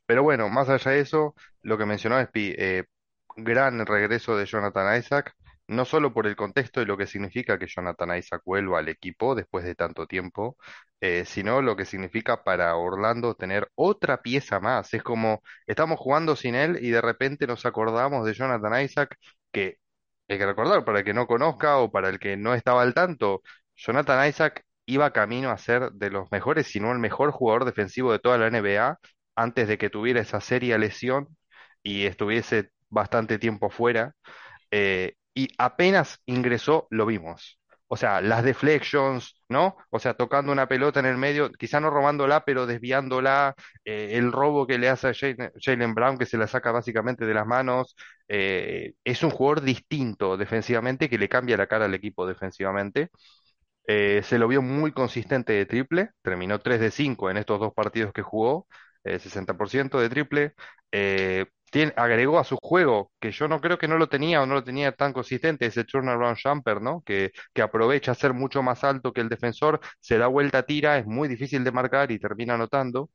Pero 0.06 0.24
bueno, 0.24 0.50
más 0.50 0.70
allá 0.70 0.92
de 0.92 1.00
eso, 1.02 1.36
lo 1.62 1.78
que 1.78 1.86
mencionó 1.86 2.20
Espi, 2.20 2.54
eh, 2.58 2.86
gran 3.38 3.86
regreso 3.86 4.36
de 4.38 4.46
Jonathan 4.46 4.98
Isaac, 5.00 5.34
no 5.68 5.86
solo 5.86 6.14
por 6.14 6.26
el 6.28 6.36
contexto 6.36 6.82
y 6.82 6.86
lo 6.86 6.98
que 6.98 7.06
significa 7.08 7.58
que 7.60 7.68
Jonathan 7.68 8.18
Isaac 8.18 8.42
vuelva 8.46 8.80
al 8.80 8.90
equipo 8.90 9.36
después 9.36 9.64
de 9.66 9.76
tanto 9.76 10.08
tiempo, 10.08 10.58
eh, 11.02 11.26
sino 11.26 11.62
lo 11.62 11.76
que 11.76 11.86
significa 11.86 12.44
para 12.44 12.76
Orlando 12.76 13.36
tener 13.36 13.70
otra 13.76 14.22
pieza 14.22 14.60
más. 14.60 14.94
Es 14.94 15.04
como 15.04 15.42
estamos 15.68 16.00
jugando 16.00 16.36
sin 16.36 16.56
él 16.56 16.80
y 16.82 16.90
de 16.90 17.02
repente 17.02 17.48
nos 17.48 17.66
acordamos 17.66 18.26
de 18.26 18.34
Jonathan 18.34 18.82
Isaac, 18.84 19.16
que 19.52 19.78
hay 20.34 20.40
que 20.40 20.46
recordar 20.46 20.86
para 20.86 21.00
el 21.00 21.06
que 21.06 21.14
no 21.14 21.28
conozca 21.28 21.78
o 21.80 21.92
para 21.92 22.10
el 22.10 22.20
que 22.20 22.38
no 22.38 22.54
estaba 22.54 22.82
al 22.84 22.94
tanto, 22.94 23.42
Jonathan 23.76 24.28
Isaac 24.28 24.66
iba 24.86 25.12
camino 25.14 25.50
a 25.52 25.58
ser 25.58 25.92
de 25.94 26.10
los 26.12 26.32
mejores, 26.32 26.68
si 26.68 26.80
no 26.80 26.92
el 26.92 27.00
mejor 27.00 27.32
jugador 27.32 27.66
defensivo 27.66 28.12
de 28.12 28.20
toda 28.20 28.38
la 28.38 28.48
NBA 28.48 29.00
antes 29.36 29.68
de 29.68 29.78
que 29.78 29.90
tuviera 29.90 30.22
esa 30.22 30.42
seria 30.42 30.78
lesión 30.78 31.28
y 31.84 32.06
estuviese 32.06 32.72
bastante 32.90 33.38
tiempo 33.40 33.70
fuera. 33.70 34.16
eh, 34.72 35.16
y 35.36 35.50
apenas 35.60 36.22
ingresó, 36.28 36.88
lo 36.92 37.06
vimos. 37.08 37.59
O 37.92 37.98
sea, 37.98 38.22
las 38.22 38.44
deflections, 38.44 39.42
¿no? 39.50 39.76
O 39.90 40.00
sea, 40.00 40.14
tocando 40.16 40.52
una 40.52 40.68
pelota 40.68 41.00
en 41.02 41.08
el 41.08 41.18
medio, 41.18 41.52
quizá 41.52 41.80
no 41.80 41.90
robándola, 41.90 42.46
pero 42.46 42.68
desviándola, 42.68 43.56
eh, 43.86 44.12
el 44.14 44.32
robo 44.32 44.68
que 44.68 44.78
le 44.78 44.90
hace 44.90 45.10
a 45.10 45.14
Jalen 45.60 45.96
Brown, 45.96 46.18
que 46.18 46.26
se 46.28 46.38
la 46.38 46.48
saca 46.48 46.72
básicamente 46.72 47.26
de 47.26 47.34
las 47.34 47.48
manos, 47.48 47.96
eh, 48.28 48.94
es 49.04 49.24
un 49.24 49.32
jugador 49.32 49.62
distinto 49.62 50.38
defensivamente 50.38 51.10
que 51.10 51.18
le 51.18 51.30
cambia 51.30 51.58
la 51.58 51.68
cara 51.68 51.86
al 51.86 51.94
equipo 51.96 52.28
defensivamente. 52.28 53.10
Eh, 53.88 54.22
se 54.24 54.38
lo 54.38 54.48
vio 54.48 54.62
muy 54.62 54.92
consistente 54.92 55.54
de 55.54 55.66
triple, 55.66 56.12
terminó 56.22 56.60
3 56.60 56.80
de 56.80 56.92
5 56.92 57.30
en 57.32 57.38
estos 57.38 57.60
dos 57.60 57.74
partidos 57.74 58.14
que 58.14 58.22
jugó, 58.22 58.68
eh, 59.04 59.18
60% 59.20 60.00
de 60.00 60.10
triple. 60.10 60.54
Tiene- 61.72 61.94
agregó 61.98 62.40
a 62.40 62.44
su 62.44 62.58
juego, 62.58 63.12
que 63.20 63.32
yo 63.32 63.48
no 63.48 63.62
creo 63.62 63.78
que 63.78 63.88
no 63.88 63.98
lo 63.98 64.10
tenía 64.10 64.42
o 64.42 64.46
no 64.46 64.56
lo 64.56 64.64
tenía 64.64 64.92
tan 64.94 65.14
consistente, 65.14 65.66
ese 65.68 65.84
turnaround 65.84 66.38
jumper, 66.44 66.82
¿no? 66.82 67.02
Que, 67.06 67.32
que 67.54 67.62
aprovecha 67.62 68.12
a 68.12 68.16
ser 68.16 68.34
mucho 68.34 68.64
más 68.64 68.84
alto 68.84 69.14
que 69.14 69.22
el 69.22 69.30
defensor, 69.30 69.80
se 70.00 70.18
da 70.18 70.28
vuelta, 70.28 70.64
tira, 70.64 70.98
es 70.98 71.06
muy 71.06 71.28
difícil 71.28 71.64
de 71.64 71.72
marcar 71.72 72.12
y 72.12 72.20
termina 72.20 72.56
anotando. 72.56 73.10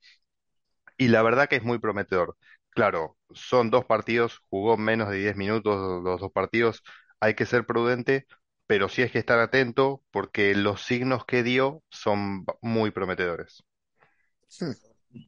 Y 0.97 1.09
la 1.09 1.23
verdad 1.23 1.49
que 1.49 1.57
es 1.57 1.65
muy 1.65 1.79
prometedor. 1.79 2.37
Claro, 2.71 3.17
son 3.31 3.71
dos 3.71 3.85
partidos, 3.85 4.41
jugó 4.51 4.77
menos 4.77 5.09
de 5.11 5.19
10 5.19 5.37
minutos 5.37 6.03
los 6.05 6.21
dos 6.21 6.33
partidos, 6.33 6.83
hay 7.21 7.35
que 7.35 7.47
ser 7.47 7.67
prudente, 7.67 8.27
pero 8.67 8.89
sí 8.89 9.03
hay 9.03 9.11
que 9.11 9.19
estar 9.21 9.39
atento 9.39 10.03
porque 10.11 10.55
los 10.55 10.83
signos 10.83 11.25
que 11.27 11.43
dio 11.43 11.83
son 11.91 12.45
muy 12.63 12.91
prometedores. 12.91 13.65
Hmm. 14.61 14.73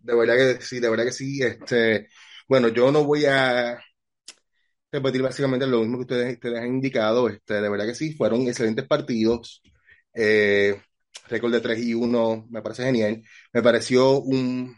De 0.03 0.15
verdad 0.15 0.35
que 0.37 0.63
sí, 0.63 0.81
de 0.81 0.89
verdad 0.91 1.05
que 1.05 1.13
sí. 1.13 1.43
Este, 1.43 2.09
bueno, 2.49 2.69
yo 2.69 2.91
no 2.93 3.05
voy 3.05 3.25
a 3.27 3.79
repetir 4.93 5.23
básicamente 5.23 5.67
lo 5.67 5.81
mismo 5.81 5.99
que 5.99 6.03
ustedes, 6.03 6.35
ustedes 6.35 6.59
han 6.61 6.69
indicado. 6.69 7.29
Este, 7.29 7.55
de 7.61 7.69
verdad 7.69 7.87
que 7.87 7.95
sí, 7.95 8.13
fueron 8.15 8.43
excelentes 8.49 8.87
partidos. 8.87 9.63
Eh, 10.15 10.81
récord 11.29 11.53
de 11.53 11.61
3 11.61 11.79
y 11.81 11.95
1 11.95 12.47
me 12.51 12.63
parece 12.63 12.85
genial. 12.85 13.23
Me 13.53 13.63
pareció 13.63 14.21
un, 14.21 14.77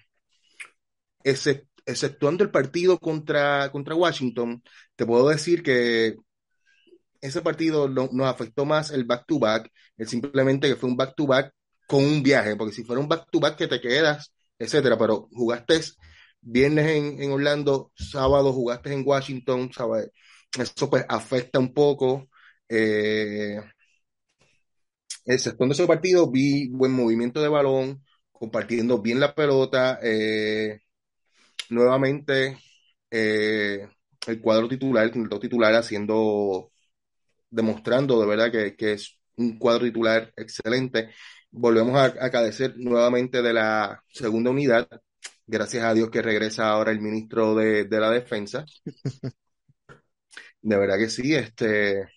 excep- 1.24 1.66
exceptuando 1.86 2.44
el 2.44 2.50
partido 2.50 2.98
contra, 2.98 3.70
contra 3.70 3.94
Washington, 3.94 4.62
te 4.96 5.06
puedo 5.06 5.28
decir 5.28 5.62
que 5.62 6.16
ese 7.20 7.42
partido 7.42 7.88
no- 7.88 8.08
nos 8.12 8.26
afectó 8.28 8.64
más 8.64 8.90
el 8.90 9.04
back-to-back, 9.04 9.70
el 9.96 10.08
simplemente 10.08 10.68
que 10.68 10.76
fue 10.76 10.88
un 10.88 10.96
back-to-back 10.96 11.52
con 11.86 12.04
un 12.04 12.22
viaje, 12.22 12.56
porque 12.56 12.74
si 12.74 12.84
fuera 12.84 13.00
un 13.00 13.08
back-to-back 13.08 13.56
que 13.56 13.66
te 13.68 13.80
quedas, 13.80 14.32
etcétera, 14.58 14.96
pero 14.98 15.28
jugaste 15.32 15.80
viernes 16.50 16.86
en, 16.88 17.22
en 17.22 17.32
Orlando, 17.32 17.92
sábado 17.96 18.52
jugaste 18.52 18.92
en 18.92 19.02
Washington, 19.06 19.70
¿sabes? 19.72 20.10
Eso 20.58 20.90
pues 20.90 21.04
afecta 21.08 21.58
un 21.58 21.72
poco. 21.74 22.28
Eh, 22.68 23.58
exceptuando 25.24 25.74
ese 25.74 25.86
partido, 25.86 26.30
vi 26.30 26.68
buen 26.68 26.92
movimiento 26.92 27.40
de 27.42 27.48
balón, 27.48 28.04
compartiendo 28.32 29.00
bien 29.00 29.20
la 29.20 29.34
pelota. 29.34 29.98
eh, 30.02 30.80
nuevamente, 31.70 32.58
eh, 33.10 33.88
el 34.26 34.40
cuadro 34.40 34.68
titular, 34.68 35.04
el 35.06 35.12
titular 35.40 35.74
haciendo 35.74 36.72
demostrando 37.50 38.20
de 38.20 38.26
verdad 38.28 38.52
que, 38.52 38.76
que 38.76 38.94
es 38.94 39.18
un 39.36 39.58
cuadro 39.58 39.86
titular 39.86 40.32
excelente. 40.36 41.10
Volvemos 41.50 41.96
a, 41.96 42.04
a 42.06 42.08
agradecer 42.26 42.74
nuevamente 42.78 43.42
de 43.42 43.52
la 43.54 44.04
segunda 44.08 44.50
unidad. 44.50 44.88
Gracias 45.48 45.82
a 45.84 45.94
Dios 45.94 46.10
que 46.10 46.22
regresa 46.22 46.68
ahora 46.70 46.92
el 46.92 47.00
ministro 47.00 47.54
de, 47.56 47.84
de 47.86 48.00
la 48.00 48.10
Defensa. 48.10 48.64
De 50.62 50.76
verdad 50.76 50.98
que 50.98 51.08
sí, 51.10 51.34
este, 51.34 52.08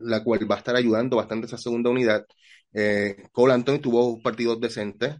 la 0.00 0.22
cual 0.24 0.50
va 0.50 0.56
a 0.56 0.58
estar 0.58 0.76
ayudando 0.76 1.16
bastante 1.16 1.46
esa 1.46 1.58
segunda 1.58 1.90
unidad. 1.90 2.26
Eh, 2.72 3.24
Cole 3.32 3.54
Anthony 3.54 3.78
tuvo 3.80 4.22
partidos 4.22 4.60
decentes, 4.60 5.16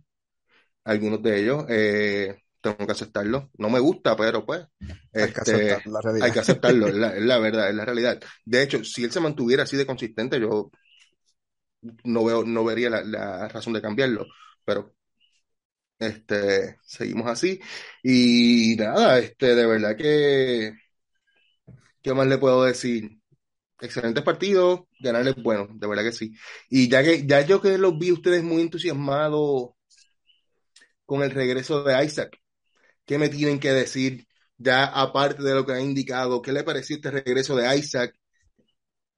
algunos 0.85 1.23
de 1.23 1.41
ellos. 1.41 1.65
eh, 1.71 2.37
tengo 2.61 2.79
que 2.87 2.93
aceptarlo. 2.93 3.51
No 3.59 3.71
me 3.71 3.81
gusta, 3.81 4.17
pero 4.17 4.45
pues, 4.47 4.65
Hay 5.19 5.33
que 5.33 5.41
este, 5.41 5.79
aceptar 5.81 5.87
la 5.87 6.01
realidad. 6.03 6.21
hay 6.21 6.33
que 6.33 6.41
aceptarlo, 6.41 6.89
es 6.89 6.95
la, 6.97 7.09
es 7.17 7.23
la 7.25 7.39
verdad, 7.39 7.71
es 7.71 7.75
la 7.77 7.85
realidad. 7.87 8.21
De 8.45 8.63
hecho, 8.63 8.85
si 8.85 9.05
él 9.05 9.13
se 9.13 9.21
mantuviera 9.21 9.65
así 9.65 9.77
de 9.77 9.87
consistente, 9.87 10.41
yo 10.41 10.71
no 12.05 12.25
veo, 12.25 12.45
no 12.45 12.65
vería 12.65 12.91
la, 12.91 13.03
la 13.03 13.49
razón 13.49 13.73
de 13.73 13.83
cambiarlo, 13.83 14.27
pero 14.65 14.95
este, 16.03 16.79
seguimos 16.85 17.27
así. 17.29 17.61
Y 18.03 18.77
nada, 18.77 19.19
este, 19.19 19.55
de 19.55 19.67
verdad 19.67 19.97
que, 19.97 20.73
¿qué 22.03 22.15
más 22.15 22.27
le 22.27 22.39
puedo 22.39 22.65
decir? 22.65 23.19
Excelentes 23.81 24.25
partidos, 24.25 24.83
ganarles 25.01 25.37
bueno, 25.43 25.69
de 25.73 25.87
verdad 25.89 26.05
que 26.05 26.13
sí. 26.13 26.35
Y 26.71 26.89
ya 26.89 27.03
que, 27.05 27.27
ya 27.27 27.43
yo 27.47 27.63
que 27.63 27.79
los 27.79 27.99
vi 27.99 28.13
ustedes 28.13 28.43
muy 28.45 28.63
entusiasmados 28.63 29.71
con 31.07 31.23
el 31.23 31.31
regreso 31.31 31.83
de 31.85 32.05
Isaac, 32.05 32.39
¿qué 33.07 33.19
me 33.19 33.31
tienen 33.31 33.61
que 33.61 33.73
decir? 33.73 34.27
Ya 34.59 34.87
aparte 34.87 35.43
de 35.45 35.55
lo 35.55 35.67
que 35.67 35.73
ha 35.75 35.81
indicado, 35.81 36.43
¿qué 36.43 36.53
le 36.53 36.65
pareció 36.65 36.97
este 36.97 37.13
regreso 37.13 37.57
de 37.57 37.77
Isaac 37.79 38.15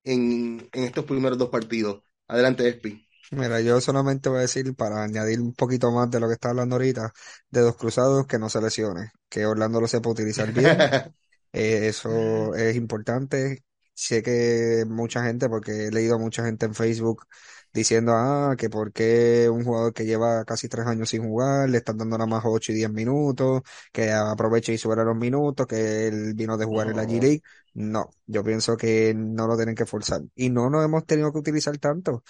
en, 0.04 0.68
en 0.72 0.84
estos 0.84 1.04
primeros 1.04 1.38
dos 1.38 1.50
partidos? 1.50 2.02
Adelante, 2.28 2.68
Espi. 2.68 3.03
Mira, 3.30 3.60
yo 3.60 3.80
solamente 3.80 4.28
voy 4.28 4.38
a 4.38 4.40
decir, 4.42 4.74
para 4.76 5.02
añadir 5.02 5.40
un 5.40 5.54
poquito 5.54 5.90
más 5.90 6.10
de 6.10 6.20
lo 6.20 6.28
que 6.28 6.34
está 6.34 6.50
hablando 6.50 6.76
ahorita, 6.76 7.12
de 7.50 7.60
dos 7.62 7.76
cruzados 7.76 8.26
que 8.26 8.38
no 8.38 8.48
se 8.48 8.60
lesione, 8.60 9.10
que 9.28 9.44
Orlando 9.46 9.80
lo 9.80 9.88
sepa 9.88 10.10
utilizar 10.10 10.52
bien, 10.52 10.88
eh, 11.52 11.88
eso 11.88 12.54
es 12.54 12.76
importante. 12.76 13.64
Sé 13.96 14.22
que 14.22 14.84
mucha 14.88 15.24
gente, 15.24 15.48
porque 15.48 15.86
he 15.86 15.90
leído 15.90 16.16
a 16.16 16.18
mucha 16.18 16.44
gente 16.44 16.66
en 16.66 16.74
Facebook 16.74 17.26
diciendo, 17.72 18.12
ah, 18.14 18.54
que 18.58 18.70
por 18.70 18.92
qué 18.92 19.48
un 19.50 19.64
jugador 19.64 19.92
que 19.92 20.04
lleva 20.04 20.44
casi 20.44 20.68
tres 20.68 20.86
años 20.86 21.08
sin 21.10 21.24
jugar, 21.24 21.68
le 21.68 21.78
están 21.78 21.98
dando 21.98 22.16
nada 22.18 22.26
más 22.28 22.42
ocho 22.46 22.72
y 22.72 22.76
diez 22.76 22.90
minutos, 22.90 23.62
que 23.92 24.12
aproveche 24.12 24.72
y 24.72 24.78
suba 24.78 24.96
los 24.96 25.16
minutos, 25.16 25.66
que 25.66 26.08
él 26.08 26.34
vino 26.34 26.56
de 26.56 26.64
jugar 26.66 26.88
en 26.90 26.96
la. 26.96 27.04
G-League. 27.04 27.42
No, 27.74 28.10
yo 28.26 28.44
pienso 28.44 28.76
que 28.76 29.12
no 29.16 29.46
lo 29.48 29.56
tienen 29.56 29.74
que 29.74 29.86
forzar. 29.86 30.22
Y 30.36 30.50
no 30.50 30.70
nos 30.70 30.84
hemos 30.84 31.04
tenido 31.06 31.32
que 31.32 31.38
utilizar 31.38 31.76
tanto. 31.78 32.22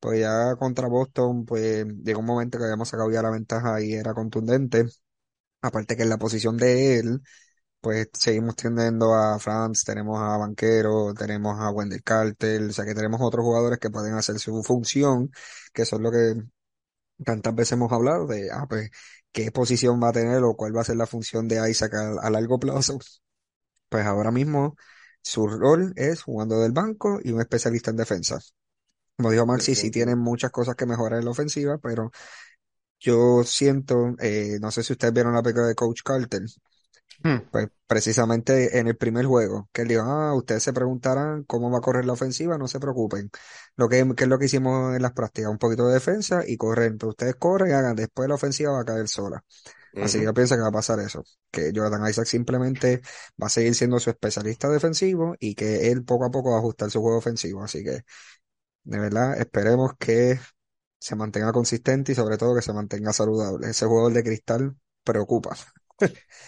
Pues 0.00 0.20
ya 0.20 0.56
contra 0.56 0.88
Boston, 0.88 1.44
pues 1.44 1.86
llegó 2.04 2.20
un 2.20 2.26
momento 2.26 2.58
que 2.58 2.64
habíamos 2.64 2.88
sacado 2.88 3.10
ya 3.10 3.22
la 3.22 3.30
ventaja 3.30 3.82
y 3.82 3.92
era 3.94 4.14
contundente. 4.14 4.86
Aparte 5.62 5.96
que 5.96 6.04
en 6.04 6.10
la 6.10 6.18
posición 6.18 6.56
de 6.58 6.98
él, 7.00 7.22
pues 7.80 8.08
seguimos 8.14 8.56
teniendo 8.56 9.14
a 9.14 9.38
Franz, 9.40 9.84
tenemos 9.84 10.20
a 10.20 10.38
Banquero, 10.38 11.14
tenemos 11.14 11.60
a 11.60 11.70
Wendell 11.70 12.02
Carter, 12.04 12.62
o 12.64 12.72
sea 12.72 12.84
que 12.86 12.94
tenemos 12.94 13.20
otros 13.22 13.44
jugadores 13.44 13.78
que 13.80 13.90
pueden 13.90 14.14
hacer 14.14 14.38
su 14.40 14.62
función, 14.64 15.30
que 15.74 15.84
son 15.86 16.02
lo 16.04 16.10
que 16.12 16.34
tantas 17.24 17.54
veces 17.54 17.72
hemos 17.72 17.92
hablado 17.92 18.26
de, 18.26 18.50
ah, 18.52 18.66
pues, 18.68 18.90
qué 19.32 19.50
posición 19.52 20.02
va 20.02 20.08
a 20.10 20.12
tener 20.12 20.42
o 20.44 20.54
cuál 20.56 20.76
va 20.76 20.82
a 20.82 20.84
ser 20.84 20.96
la 20.96 21.06
función 21.06 21.48
de 21.48 21.70
Isaac 21.70 21.94
a, 21.94 22.12
a 22.26 22.30
largo 22.30 22.58
plazo. 22.58 22.98
Pues 23.88 24.06
ahora 24.06 24.30
mismo 24.32 24.76
su 25.22 25.46
rol 25.48 25.92
es 25.96 26.22
jugando 26.22 26.60
del 26.60 26.72
banco 26.72 27.20
y 27.22 27.32
un 27.32 27.40
especialista 27.40 27.90
en 27.90 27.96
defensa. 27.98 28.38
Como 29.20 29.30
dijo 29.32 29.46
Maxi, 29.46 29.74
sí 29.74 29.90
tiene 29.90 30.16
muchas 30.16 30.50
cosas 30.50 30.76
que 30.76 30.86
mejorar 30.86 31.18
en 31.20 31.26
la 31.26 31.30
ofensiva, 31.32 31.78
pero 31.78 32.10
yo 33.00 33.44
siento, 33.44 34.14
eh, 34.20 34.58
no 34.60 34.70
sé 34.72 34.82
si 34.84 34.92
ustedes 34.94 35.14
vieron 35.14 35.34
la 35.34 35.42
película 35.42 35.66
de 35.68 35.74
Coach 35.76 36.02
Carter, 36.04 36.42
Hmm. 37.24 37.40
pues 37.50 37.68
precisamente 37.86 38.78
en 38.78 38.86
el 38.86 38.96
primer 38.96 39.26
juego, 39.26 39.68
que 39.72 39.82
él 39.82 39.88
dijo, 39.88 40.02
ah, 40.02 40.34
ustedes 40.34 40.62
se 40.62 40.72
preguntarán 40.72 41.42
cómo 41.44 41.70
va 41.70 41.78
a 41.78 41.80
correr 41.80 42.04
la 42.04 42.12
ofensiva, 42.12 42.56
no 42.58 42.68
se 42.68 42.78
preocupen. 42.78 43.30
Lo 43.76 43.88
que, 43.88 44.06
que 44.16 44.24
es 44.24 44.30
lo 44.30 44.38
que 44.38 44.44
hicimos 44.46 44.94
en 44.94 45.02
las 45.02 45.12
prácticas, 45.12 45.50
un 45.50 45.58
poquito 45.58 45.86
de 45.88 45.94
defensa 45.94 46.44
y 46.46 46.56
correr. 46.56 46.96
Pero 46.96 47.10
ustedes 47.10 47.34
corren 47.36 47.70
y 47.70 47.72
hagan, 47.74 47.96
después 47.96 48.28
la 48.28 48.36
ofensiva 48.36 48.72
va 48.72 48.80
a 48.82 48.84
caer 48.84 49.08
sola. 49.08 49.44
Así 49.98 50.18
que 50.18 50.24
yo 50.26 50.34
pienso 50.34 50.56
que 50.56 50.62
va 50.62 50.68
a 50.68 50.72
pasar 50.72 51.00
eso, 51.00 51.24
que 51.50 51.72
Jonathan 51.72 52.08
Isaac 52.08 52.26
simplemente 52.26 53.02
va 53.42 53.48
a 53.48 53.50
seguir 53.50 53.74
siendo 53.74 54.00
su 54.00 54.10
especialista 54.10 54.68
defensivo 54.68 55.36
y 55.40 55.54
que 55.54 55.90
él 55.92 56.04
poco 56.04 56.24
a 56.26 56.30
poco 56.30 56.50
va 56.50 56.56
a 56.56 56.58
ajustar 56.60 56.90
su 56.90 57.00
juego 57.02 57.18
ofensivo. 57.18 57.62
Así 57.64 57.84
que, 57.84 58.02
de 58.84 58.98
verdad, 58.98 59.38
esperemos 59.40 59.92
que 59.98 60.38
se 61.00 61.16
mantenga 61.16 61.52
consistente 61.52 62.12
y 62.12 62.14
sobre 62.14 62.38
todo 62.38 62.54
que 62.56 62.62
se 62.62 62.72
mantenga 62.72 63.12
saludable. 63.12 63.68
Ese 63.70 63.86
jugador 63.86 64.12
de 64.14 64.24
cristal 64.24 64.76
preocupa. 65.04 65.56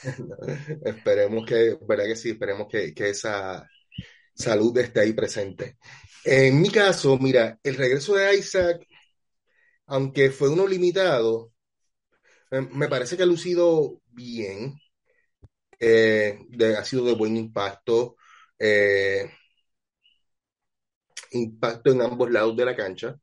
Esperemos 0.84 1.44
que, 1.46 1.78
verdad 1.86 2.04
que 2.06 2.16
sí, 2.16 2.30
esperemos 2.30 2.68
que, 2.68 2.94
que 2.94 3.10
esa 3.10 3.70
salud 4.34 4.76
esté 4.78 5.00
ahí 5.00 5.12
presente. 5.12 5.78
En 6.24 6.60
mi 6.60 6.70
caso, 6.70 7.18
mira, 7.18 7.58
el 7.62 7.76
regreso 7.76 8.14
de 8.16 8.36
Isaac, 8.36 8.86
aunque 9.86 10.30
fue 10.30 10.48
uno 10.50 10.66
limitado, 10.66 11.52
me 12.72 12.88
parece 12.88 13.16
que 13.16 13.22
ha 13.24 13.26
lucido 13.26 14.00
bien, 14.08 14.74
eh, 15.80 16.38
de- 16.50 16.76
ha 16.76 16.84
sido 16.84 17.04
de 17.04 17.14
buen 17.14 17.36
impacto, 17.36 18.16
eh, 18.58 19.30
impacto 21.32 21.90
en 21.92 22.02
ambos 22.02 22.30
lados 22.30 22.56
de 22.56 22.64
la 22.64 22.76
cancha, 22.76 23.16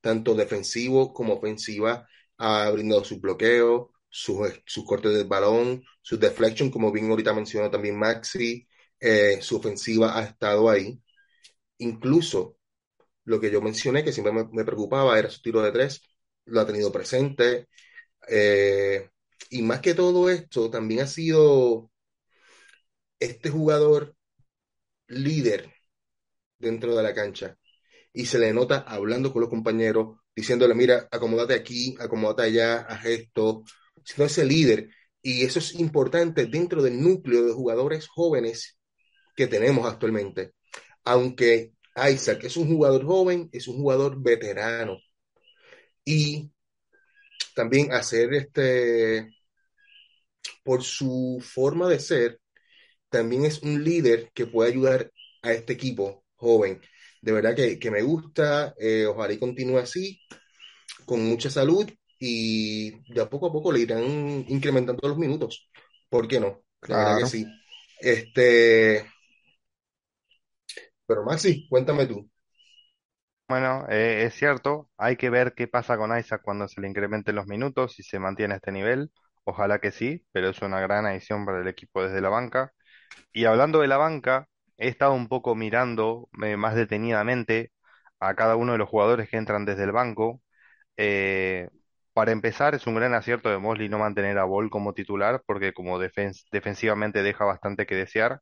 tanto 0.00 0.34
defensivo 0.34 1.12
como 1.12 1.34
ofensiva, 1.34 2.06
ha 2.38 2.70
brindado 2.70 3.04
sus 3.04 3.20
bloqueos, 3.20 3.88
sus, 4.08 4.48
sus 4.66 4.84
cortes 4.84 5.12
del 5.14 5.26
balón, 5.28 5.84
sus 6.02 6.20
deflection, 6.20 6.70
como 6.70 6.92
bien 6.92 7.10
ahorita 7.10 7.32
mencionó 7.34 7.70
también 7.70 7.98
Maxi, 7.98 8.66
eh, 9.00 9.40
su 9.42 9.56
ofensiva 9.56 10.18
ha 10.18 10.24
estado 10.24 10.68
ahí. 10.70 11.00
Incluso 11.78 12.58
lo 13.24 13.40
que 13.40 13.50
yo 13.50 13.62
mencioné, 13.62 14.04
que 14.04 14.12
siempre 14.12 14.32
me, 14.52 14.64
preocupaba, 14.64 15.18
era 15.18 15.30
su 15.30 15.42
tiro 15.42 15.62
de 15.62 15.72
tres, 15.72 16.02
lo 16.46 16.60
ha 16.60 16.66
tenido 16.66 16.92
presente. 16.92 17.68
Eh, 18.28 19.10
y 19.50 19.62
más 19.62 19.80
que 19.80 19.94
todo 19.94 20.30
esto, 20.30 20.70
también 20.70 21.02
ha 21.02 21.06
sido 21.06 21.90
este 23.20 23.50
jugador 23.50 24.16
líder 25.08 25.72
dentro 26.60 26.96
de 26.96 27.02
la 27.02 27.14
cancha. 27.14 27.56
Y 28.12 28.26
se 28.26 28.38
le 28.38 28.52
nota 28.52 28.78
hablando 28.80 29.32
con 29.32 29.40
los 29.42 29.50
compañeros, 29.50 30.18
diciéndole, 30.34 30.74
mira, 30.74 31.08
acomódate 31.10 31.54
aquí, 31.54 31.96
acomódate 31.98 32.42
allá, 32.42 32.80
haz 32.80 33.06
esto, 33.06 33.64
siendo 34.04 34.26
ese 34.26 34.44
líder. 34.44 34.88
Y 35.22 35.44
eso 35.44 35.58
es 35.58 35.74
importante 35.74 36.46
dentro 36.46 36.82
del 36.82 37.00
núcleo 37.00 37.44
de 37.46 37.52
jugadores 37.52 38.08
jóvenes 38.08 38.78
que 39.36 39.46
tenemos 39.46 39.86
actualmente. 39.86 40.54
Aunque 41.04 41.72
Isaac 41.96 42.44
es 42.44 42.56
un 42.56 42.68
jugador 42.68 43.04
joven, 43.04 43.48
es 43.52 43.68
un 43.68 43.76
jugador 43.76 44.20
veterano. 44.22 44.98
Y 46.04 46.50
también 47.54 47.92
hacer 47.92 48.32
este, 48.34 49.30
por 50.64 50.82
su 50.82 51.38
forma 51.42 51.88
de 51.88 52.00
ser, 52.00 52.40
también 53.08 53.44
es 53.44 53.62
un 53.62 53.84
líder 53.84 54.30
que 54.34 54.46
puede 54.46 54.70
ayudar 54.70 55.12
a 55.42 55.52
este 55.52 55.72
equipo 55.74 56.19
joven. 56.40 56.80
De 57.22 57.32
verdad 57.32 57.54
que, 57.56 57.78
que 57.78 57.90
me 57.92 58.02
gusta, 58.02 58.74
eh, 58.78 59.06
ojalá 59.06 59.34
y 59.34 59.38
continúe 59.38 59.78
así, 59.78 60.20
con 61.06 61.24
mucha 61.24 61.50
salud 61.50 61.88
y 62.18 62.90
de 63.12 63.20
a 63.22 63.28
poco 63.30 63.48
a 63.48 63.52
poco 63.52 63.72
le 63.72 63.80
irán 63.80 64.44
incrementando 64.48 65.08
los 65.08 65.18
minutos. 65.18 65.70
¿Por 66.08 66.28
qué 66.28 66.40
no? 66.40 66.62
La 66.88 66.98
verdad 66.98 67.16
que 67.16 67.24
Claro. 67.24 67.26
sí. 67.26 67.46
Este, 68.00 69.06
pero 71.06 71.24
Maxi, 71.24 71.66
cuéntame 71.68 72.06
tú. 72.06 72.28
Bueno, 73.48 73.84
eh, 73.88 74.24
es 74.26 74.34
cierto, 74.34 74.88
hay 74.96 75.16
que 75.16 75.28
ver 75.28 75.54
qué 75.54 75.66
pasa 75.66 75.96
con 75.96 76.16
Isaac 76.16 76.40
cuando 76.44 76.68
se 76.68 76.80
le 76.80 76.86
incrementen 76.88 77.34
los 77.34 77.46
minutos, 77.46 77.94
si 77.94 78.02
se 78.04 78.20
mantiene 78.20 78.54
a 78.54 78.56
este 78.58 78.70
nivel. 78.70 79.10
Ojalá 79.44 79.80
que 79.80 79.90
sí, 79.90 80.24
pero 80.30 80.50
es 80.50 80.62
una 80.62 80.80
gran 80.80 81.04
adición 81.06 81.44
para 81.44 81.60
el 81.60 81.66
equipo 81.68 82.02
desde 82.02 82.20
la 82.20 82.28
banca. 82.28 82.72
Y 83.32 83.46
hablando 83.46 83.80
de 83.80 83.88
la 83.88 83.98
banca, 83.98 84.48
he 84.80 84.88
estado 84.88 85.14
un 85.14 85.28
poco 85.28 85.56
mirando 85.56 86.30
eh, 86.42 86.56
más 86.58 86.76
detenidamente 86.76 87.72
a 88.20 88.34
cada 88.36 88.56
uno 88.56 88.72
de 88.72 88.78
los 88.78 88.90
jugadores 88.90 89.30
que 89.30 89.38
entran 89.38 89.66
desde 89.66 89.84
el 89.84 89.92
banco. 89.92 90.42
Eh, 90.96 91.68
para 92.14 92.32
empezar, 92.32 92.74
es 92.74 92.86
un 92.86 92.94
gran 92.96 93.14
acierto 93.14 93.50
de 93.50 93.58
Mosley 93.58 93.88
no 93.88 93.98
mantener 93.98 94.38
a 94.38 94.44
Ball 94.44 94.70
como 94.70 94.94
titular, 94.94 95.42
porque 95.46 95.72
como 95.74 95.98
defens- 96.00 96.44
defensivamente 96.52 97.22
deja 97.22 97.44
bastante 97.44 97.86
que 97.86 97.96
desear. 97.96 98.40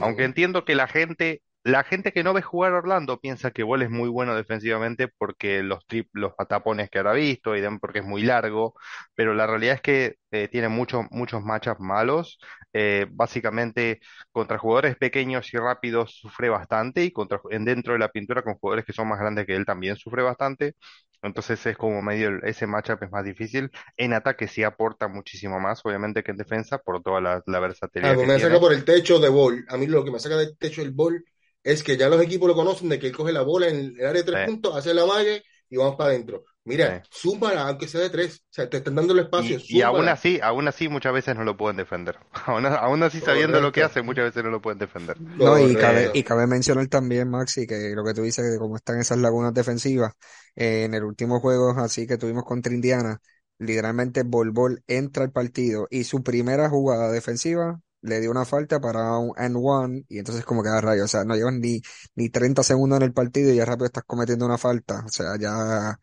Aunque 0.00 0.24
entiendo 0.24 0.64
que 0.64 0.74
la 0.74 0.88
gente, 0.88 1.42
la 1.64 1.84
gente 1.84 2.12
que 2.12 2.24
no 2.24 2.32
ve 2.34 2.42
jugar 2.42 2.72
a 2.74 2.78
Orlando 2.78 3.20
piensa 3.20 3.50
que 3.52 3.62
Ball 3.62 3.82
es 3.82 3.90
muy 3.90 4.08
bueno 4.08 4.34
defensivamente 4.34 5.08
porque 5.08 5.62
los 5.62 5.86
trip, 5.86 6.08
los 6.12 6.34
patapones 6.34 6.90
que 6.90 6.98
habrá 6.98 7.12
visto 7.12 7.56
y 7.56 7.60
dem- 7.60 7.78
porque 7.80 8.00
es 8.00 8.04
muy 8.04 8.22
largo, 8.22 8.74
pero 9.14 9.34
la 9.34 9.46
realidad 9.46 9.76
es 9.76 9.80
que 9.82 10.16
eh, 10.32 10.48
tiene 10.48 10.68
muchos, 10.68 11.04
muchos 11.10 11.42
matchups 11.42 11.80
malos. 11.80 12.38
Eh, 12.72 13.06
básicamente 13.10 14.00
contra 14.32 14.58
jugadores 14.58 14.96
pequeños 14.96 15.52
y 15.52 15.58
rápidos 15.58 16.14
sufre 16.16 16.48
bastante 16.48 17.04
y 17.04 17.12
contra, 17.12 17.40
en 17.50 17.64
dentro 17.66 17.92
de 17.92 17.98
la 17.98 18.08
pintura 18.08 18.42
con 18.42 18.54
jugadores 18.54 18.84
que 18.86 18.92
son 18.94 19.08
más 19.08 19.20
grandes 19.20 19.46
que 19.46 19.54
él 19.54 19.66
también 19.66 19.96
sufre 19.96 20.22
bastante. 20.22 20.74
Entonces 21.22 21.64
es 21.66 21.76
como 21.76 22.02
medio, 22.02 22.42
ese 22.42 22.66
matchup 22.66 23.02
es 23.04 23.10
más 23.12 23.24
difícil. 23.24 23.70
En 23.96 24.12
ataque 24.12 24.48
sí 24.48 24.64
aporta 24.64 25.06
muchísimo 25.08 25.60
más, 25.60 25.80
obviamente, 25.84 26.22
que 26.24 26.32
en 26.32 26.36
defensa 26.38 26.78
por 26.78 27.02
toda 27.02 27.20
la, 27.20 27.42
la 27.46 27.60
versatilidad 27.60 28.18
que 28.18 28.26
me 28.26 28.38
saca 28.40 28.58
por 28.58 28.72
el 28.72 28.84
techo 28.84 29.18
de 29.20 29.28
bol. 29.28 29.64
A 29.68 29.76
mí 29.76 29.86
lo 29.86 30.04
que 30.04 30.10
me 30.10 30.18
saca 30.18 30.36
del 30.36 30.56
techo 30.56 30.80
del 30.82 30.90
bol 30.92 31.24
es 31.64 31.82
que 31.82 31.96
ya 31.96 32.08
los 32.08 32.20
equipos 32.22 32.48
lo 32.48 32.54
conocen 32.54 32.88
de 32.88 32.98
que 32.98 33.08
él 33.08 33.16
coge 33.16 33.32
la 33.32 33.42
bola 33.42 33.68
en 33.68 33.76
el 33.98 34.06
área 34.06 34.22
de 34.22 34.24
tres 34.24 34.38
Sí, 34.38 34.38
puntos, 34.40 34.74
hace 34.76 34.94
la 34.94 35.06
malla 35.06 35.40
y 35.68 35.76
vamos 35.76 35.96
para 35.96 36.10
adentro. 36.10 36.44
Mira, 36.64 37.00
sí. 37.00 37.02
súmala, 37.10 37.66
aunque 37.68 37.88
sea 37.88 38.00
de 38.02 38.10
tres. 38.10 38.36
O 38.50 38.52
sea, 38.54 38.68
te 38.70 38.78
están 38.78 38.94
dando 38.94 39.12
el 39.14 39.20
espacio, 39.20 39.58
Y, 39.66 39.78
y 39.78 39.82
aún 39.82 40.08
así, 40.08 40.40
aún 40.42 40.68
así 40.68 40.88
muchas 40.88 41.12
veces 41.14 41.34
no 41.36 41.44
lo 41.44 41.56
pueden 41.56 41.76
defender. 41.78 42.18
Aún, 42.46 42.66
aún 42.66 43.02
así 43.02 43.20
sabiendo 43.20 43.60
lo 43.60 43.72
que 43.72 43.82
hace, 43.82 44.02
muchas 44.02 44.26
veces 44.26 44.44
no 44.44 44.50
lo 44.50 44.60
pueden 44.60 44.78
defender. 44.78 45.18
No, 45.40 45.58
y 45.58 45.76
cabe, 45.76 46.10
y 46.12 46.22
cabe 46.24 46.46
mencionar 46.46 46.86
también, 46.88 47.28
Maxi, 47.30 47.66
que 47.66 47.92
lo 47.94 48.04
que 48.04 48.14
tú 48.14 48.22
dices 48.22 48.50
de 48.50 48.58
cómo 48.58 48.76
están 48.76 48.98
esas 49.00 49.18
lagunas 49.18 49.52
defensivas, 49.52 50.12
eh, 50.56 50.84
en 50.84 50.94
el 50.94 51.04
último 51.04 51.38
juego 51.40 51.70
así 51.78 52.06
que 52.06 52.16
tuvimos 52.18 52.44
contra 52.44 52.72
Indiana, 52.72 53.20
literalmente 53.58 54.22
Bol 54.24 54.50
Bol 54.52 54.82
entra 54.86 55.22
al 55.24 55.30
partido 55.32 55.86
y 55.90 56.04
su 56.04 56.22
primera 56.22 56.68
jugada 56.70 57.10
defensiva 57.12 57.80
le 58.02 58.20
dio 58.20 58.30
una 58.30 58.44
falta 58.44 58.80
para 58.80 59.18
un 59.18 59.32
and 59.36 59.56
one 59.60 60.04
y 60.08 60.18
entonces 60.18 60.44
como 60.44 60.62
que 60.62 60.68
a 60.70 60.80
rayo, 60.80 61.04
o 61.04 61.08
sea, 61.08 61.24
no 61.24 61.34
llevan 61.36 61.60
ni, 61.60 61.80
ni 62.16 62.28
30 62.30 62.62
segundos 62.62 62.98
en 62.98 63.04
el 63.04 63.12
partido 63.12 63.52
y 63.52 63.56
ya 63.56 63.64
rápido 63.64 63.86
estás 63.86 64.04
cometiendo 64.04 64.46
una 64.46 64.58
falta, 64.58 65.04
o 65.06 65.08
sea, 65.08 65.36
ya 65.38 65.98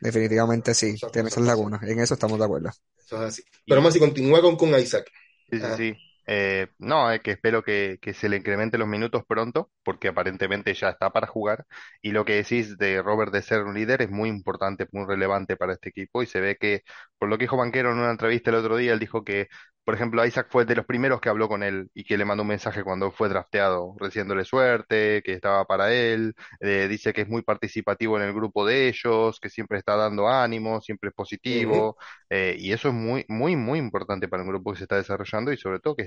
definitivamente 0.00 0.74
sí, 0.74 0.96
tiene 1.12 1.28
esas 1.28 1.44
lagunas, 1.44 1.82
en 1.84 2.00
eso 2.00 2.14
estamos 2.14 2.38
de 2.38 2.44
acuerdo. 2.44 2.70
Eso 2.98 3.16
es 3.16 3.22
así. 3.22 3.42
Pero 3.66 3.82
más 3.82 3.92
si 3.92 4.00
continúa 4.00 4.40
con, 4.40 4.56
con 4.56 4.70
Isaac. 4.78 5.10
sí, 5.50 5.58
sí. 5.76 5.96
Eh, 6.26 6.68
no, 6.78 7.10
es 7.10 7.20
que 7.20 7.32
espero 7.32 7.62
que, 7.62 7.98
que 8.00 8.14
se 8.14 8.28
le 8.28 8.36
incremente 8.36 8.78
los 8.78 8.88
minutos 8.88 9.22
pronto, 9.26 9.70
porque 9.82 10.08
aparentemente 10.08 10.74
ya 10.74 10.90
está 10.90 11.10
para 11.10 11.26
jugar. 11.26 11.64
Y 12.00 12.12
lo 12.12 12.24
que 12.24 12.34
decís 12.36 12.78
de 12.78 13.02
Robert 13.02 13.32
de 13.32 13.42
ser 13.42 13.62
un 13.64 13.74
líder 13.74 14.02
es 14.02 14.10
muy 14.10 14.28
importante, 14.28 14.86
muy 14.92 15.06
relevante 15.06 15.56
para 15.56 15.74
este 15.74 15.90
equipo. 15.90 16.22
Y 16.22 16.26
se 16.26 16.40
ve 16.40 16.56
que, 16.56 16.82
por 17.18 17.28
lo 17.28 17.38
que 17.38 17.44
dijo 17.44 17.56
Banquero 17.56 17.92
en 17.92 17.98
una 17.98 18.10
entrevista 18.10 18.50
el 18.50 18.56
otro 18.56 18.76
día, 18.76 18.92
él 18.92 18.98
dijo 19.00 19.24
que, 19.24 19.48
por 19.84 19.94
ejemplo, 19.96 20.24
Isaac 20.24 20.46
fue 20.50 20.64
de 20.64 20.76
los 20.76 20.86
primeros 20.86 21.20
que 21.20 21.28
habló 21.28 21.48
con 21.48 21.64
él 21.64 21.90
y 21.92 22.04
que 22.04 22.16
le 22.16 22.24
mandó 22.24 22.42
un 22.42 22.48
mensaje 22.50 22.84
cuando 22.84 23.10
fue 23.10 23.28
drafteado, 23.28 23.96
deseándole 24.00 24.44
suerte, 24.44 25.22
que 25.24 25.32
estaba 25.32 25.64
para 25.64 25.92
él. 25.92 26.34
Eh, 26.60 26.86
dice 26.88 27.12
que 27.12 27.22
es 27.22 27.28
muy 27.28 27.42
participativo 27.42 28.16
en 28.16 28.22
el 28.24 28.32
grupo 28.32 28.64
de 28.64 28.88
ellos, 28.88 29.40
que 29.40 29.50
siempre 29.50 29.78
está 29.78 29.96
dando 29.96 30.28
ánimo, 30.28 30.80
siempre 30.80 31.08
es 31.08 31.14
positivo. 31.14 31.96
Eh, 32.30 32.56
y 32.58 32.72
eso 32.72 32.88
es 32.88 32.94
muy, 32.94 33.24
muy, 33.28 33.56
muy 33.56 33.78
importante 33.80 34.28
para 34.28 34.42
un 34.44 34.48
grupo 34.50 34.72
que 34.72 34.78
se 34.78 34.84
está 34.84 34.96
desarrollando 34.96 35.52
y 35.52 35.56
sobre 35.56 35.80
todo 35.80 35.96
que 35.96 36.02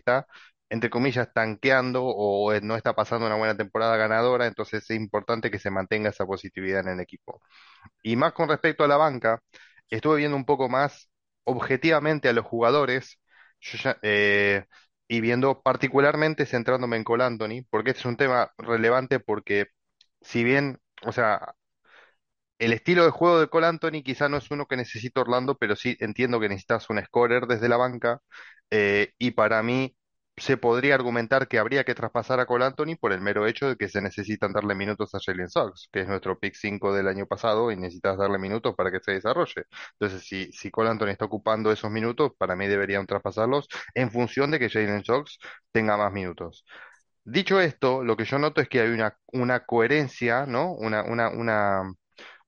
entre 0.70 0.90
comillas, 0.90 1.32
tanqueando 1.34 2.04
o 2.06 2.54
no 2.62 2.76
está 2.76 2.94
pasando 2.96 3.26
una 3.28 3.36
buena 3.36 3.56
temporada 3.58 3.98
ganadora, 3.98 4.48
entonces 4.48 4.84
es 4.90 4.96
importante 4.98 5.52
que 5.52 5.60
se 5.60 5.70
mantenga 5.72 6.10
esa 6.10 6.26
positividad 6.26 6.82
en 6.82 6.90
el 6.90 7.00
equipo. 7.02 7.42
Y 8.04 8.16
más 8.16 8.34
con 8.34 8.50
respecto 8.50 8.84
a 8.84 8.88
la 8.88 8.98
banca, 8.98 9.42
estuve 9.90 10.18
viendo 10.18 10.38
un 10.38 10.46
poco 10.46 10.70
más 10.70 11.10
objetivamente 11.46 12.30
a 12.30 12.34
los 12.34 12.46
jugadores 12.46 13.20
eh, 14.02 14.66
y 15.08 15.22
viendo 15.22 15.62
particularmente 15.62 16.46
centrándome 16.46 16.98
en 16.98 17.04
Cole 17.04 17.24
Anthony, 17.26 17.64
porque 17.70 17.92
este 17.92 18.02
es 18.02 18.06
un 18.06 18.18
tema 18.18 18.52
relevante 18.58 19.20
porque 19.20 19.68
si 20.22 20.44
bien, 20.44 20.80
o 21.04 21.12
sea, 21.12 21.56
el 22.60 22.74
estilo 22.74 23.04
de 23.06 23.12
juego 23.12 23.40
de 23.40 23.48
Cole 23.50 23.68
Anthony 23.68 24.02
quizá 24.04 24.30
no 24.30 24.38
es 24.38 24.50
uno 24.52 24.66
que 24.68 24.78
necesita 24.78 25.22
Orlando, 25.22 25.58
pero 25.58 25.76
sí 25.76 25.98
entiendo 26.00 26.40
que 26.40 26.50
necesitas 26.50 26.90
un 26.90 27.04
scorer 27.04 27.48
desde 27.48 27.70
la 27.70 27.78
banca. 27.78 28.22
eh, 28.72 29.14
y 29.20 29.32
para 29.32 29.62
mí 29.64 29.96
se 30.38 30.58
podría 30.58 30.96
argumentar 30.96 31.48
que 31.48 31.60
habría 31.60 31.86
que 31.86 31.96
traspasar 31.96 32.40
a 32.42 32.46
Cole 32.46 32.66
Anthony 32.66 32.98
por 33.00 33.14
el 33.14 33.22
mero 33.22 33.48
hecho 33.48 33.70
de 33.70 33.78
que 33.78 33.88
se 33.88 34.02
necesitan 34.02 34.52
darle 34.52 34.76
minutos 34.76 35.16
a 35.16 35.20
Jalen 35.26 35.50
Suggs, 35.50 35.88
que 35.94 36.02
es 36.02 36.08
nuestro 36.10 36.38
pick 36.40 36.56
5 36.56 36.94
del 36.94 37.08
año 37.08 37.26
pasado, 37.26 37.72
y 37.72 37.78
necesitas 37.78 38.18
darle 38.18 38.38
minutos 38.38 38.76
para 38.76 38.92
que 38.92 39.00
se 39.00 39.14
desarrolle. 39.14 39.64
Entonces, 40.00 40.28
si, 40.28 40.52
si 40.52 40.72
Anthony 40.76 41.08
está 41.10 41.26
ocupando 41.26 41.72
esos 41.72 41.90
minutos, 41.92 42.32
para 42.38 42.56
mí 42.58 42.68
deberían 42.68 43.06
traspasarlos 43.06 43.68
en 43.94 44.12
función 44.12 44.52
de 44.52 44.60
que 44.60 44.70
Jalen 44.70 45.06
Suggs 45.06 45.40
tenga 45.72 45.96
más 45.98 46.12
minutos. 46.12 46.66
Dicho 47.24 47.60
esto, 47.60 48.04
lo 48.04 48.16
que 48.18 48.26
yo 48.26 48.38
noto 48.40 48.62
es 48.62 48.70
que 48.70 48.82
hay 48.82 48.90
una, 48.90 49.18
una 49.34 49.66
coherencia, 49.66 50.46
¿no? 50.46 50.74
Una, 50.74 51.04
una, 51.04 51.30
una 51.30 51.84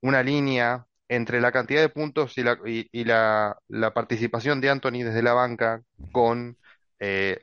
una 0.01 0.23
línea 0.23 0.85
entre 1.09 1.41
la 1.41 1.51
cantidad 1.51 1.81
de 1.81 1.89
puntos 1.89 2.37
y 2.37 2.43
la, 2.43 2.57
y, 2.65 2.87
y 2.91 3.05
la, 3.05 3.57
participación 3.93 4.61
de 4.61 4.69
Anthony 4.69 5.03
desde 5.03 5.21
la 5.23 5.33
banca 5.33 5.81
con 6.11 6.57
eh, 6.99 7.41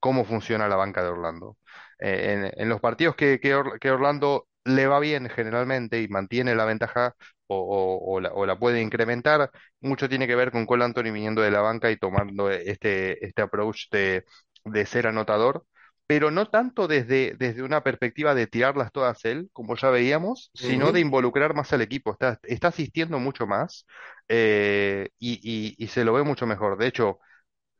cómo 0.00 0.24
funciona 0.24 0.68
la 0.68 0.76
banca 0.76 1.02
de 1.02 1.08
Orlando. 1.10 1.56
Eh, 1.98 2.52
en, 2.56 2.68
los 2.68 2.80
partidos 2.80 3.14
que, 3.16 3.38
que, 3.40 3.54
Or- 3.54 3.78
que 3.78 3.90
Orlando 3.90 4.48
le 4.64 4.86
va 4.86 4.98
bien 5.00 5.28
generalmente 5.28 6.00
y 6.02 6.08
mantiene 6.08 6.54
la 6.54 6.64
ventaja 6.64 7.14
o, 7.46 8.20
la, 8.20 8.58
puede 8.58 8.80
incrementar, 8.80 9.50
mucho 9.80 10.08
tiene 10.08 10.26
que 10.26 10.34
ver 10.34 10.50
con 10.50 10.66
Cole 10.66 10.84
Anthony 10.84 11.12
viniendo 11.12 11.42
de 11.42 11.50
la 11.50 11.60
banca 11.60 11.90
y 11.90 11.96
tomando 11.96 12.50
este, 12.50 13.24
este 13.24 13.42
approach 13.42 13.88
de 13.90 14.86
ser 14.86 15.06
anotador 15.06 15.64
pero 16.06 16.30
no 16.30 16.48
tanto 16.50 16.86
desde, 16.88 17.34
desde 17.38 17.62
una 17.62 17.82
perspectiva 17.82 18.34
de 18.34 18.46
tirarlas 18.46 18.92
todas 18.92 19.24
él, 19.24 19.48
como 19.52 19.76
ya 19.76 19.90
veíamos, 19.90 20.50
sino 20.54 20.92
de 20.92 21.00
involucrar 21.00 21.54
más 21.54 21.72
al 21.72 21.82
equipo. 21.82 22.12
Está, 22.12 22.38
está 22.44 22.68
asistiendo 22.68 23.18
mucho 23.18 23.46
más 23.46 23.86
eh, 24.28 25.08
y, 25.18 25.40
y- 25.42 25.74
y 25.84 25.88
se 25.88 26.04
lo 26.04 26.12
ve 26.14 26.22
mucho 26.22 26.46
mejor. 26.46 26.76
De 26.78 26.86
hecho, 26.88 27.20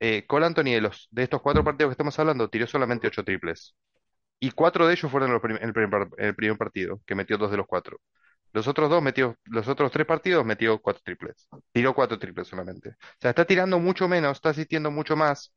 eh, 0.01 0.27
Cole 0.27 0.47
Anthony 0.47 0.65
de, 0.75 0.81
los, 0.83 1.09
de 1.13 1.25
estos 1.25 1.43
cuatro 1.43 1.65
partidos 1.65 1.91
que 1.91 1.95
estamos 1.95 2.19
hablando 2.19 2.51
tiró 2.51 2.67
solamente 2.67 3.09
ocho 3.09 3.25
triples. 3.25 3.77
Y 4.41 4.51
cuatro 4.51 4.87
de 4.87 4.95
ellos 4.95 5.11
fueron 5.11 5.33
los 5.33 5.41
prim- 5.41 5.59
el 5.61 5.73
primer, 5.73 6.09
el 6.19 6.35
primer 6.35 6.59
partido, 6.59 7.01
que 7.07 7.15
metió 7.15 7.39
dos 7.39 7.51
de 7.51 7.57
los 7.57 7.67
cuatro. 7.67 7.99
Los 8.53 8.69
otros 8.69 8.91
dos 8.91 9.03
metió, 9.03 9.37
los 9.45 9.67
otros 9.69 9.91
tres 9.93 10.07
partidos 10.07 10.45
metió 10.45 10.81
cuatro 10.81 11.03
triples. 11.05 11.49
Tiró 11.73 11.95
cuatro 11.95 12.19
triples 12.19 12.47
solamente. 12.49 12.91
O 12.91 12.95
sea, 13.21 13.31
está 13.31 13.45
tirando 13.47 13.79
mucho 13.81 14.09
menos, 14.09 14.33
está 14.39 14.51
asistiendo 14.51 14.91
mucho 14.91 15.17
más, 15.17 15.55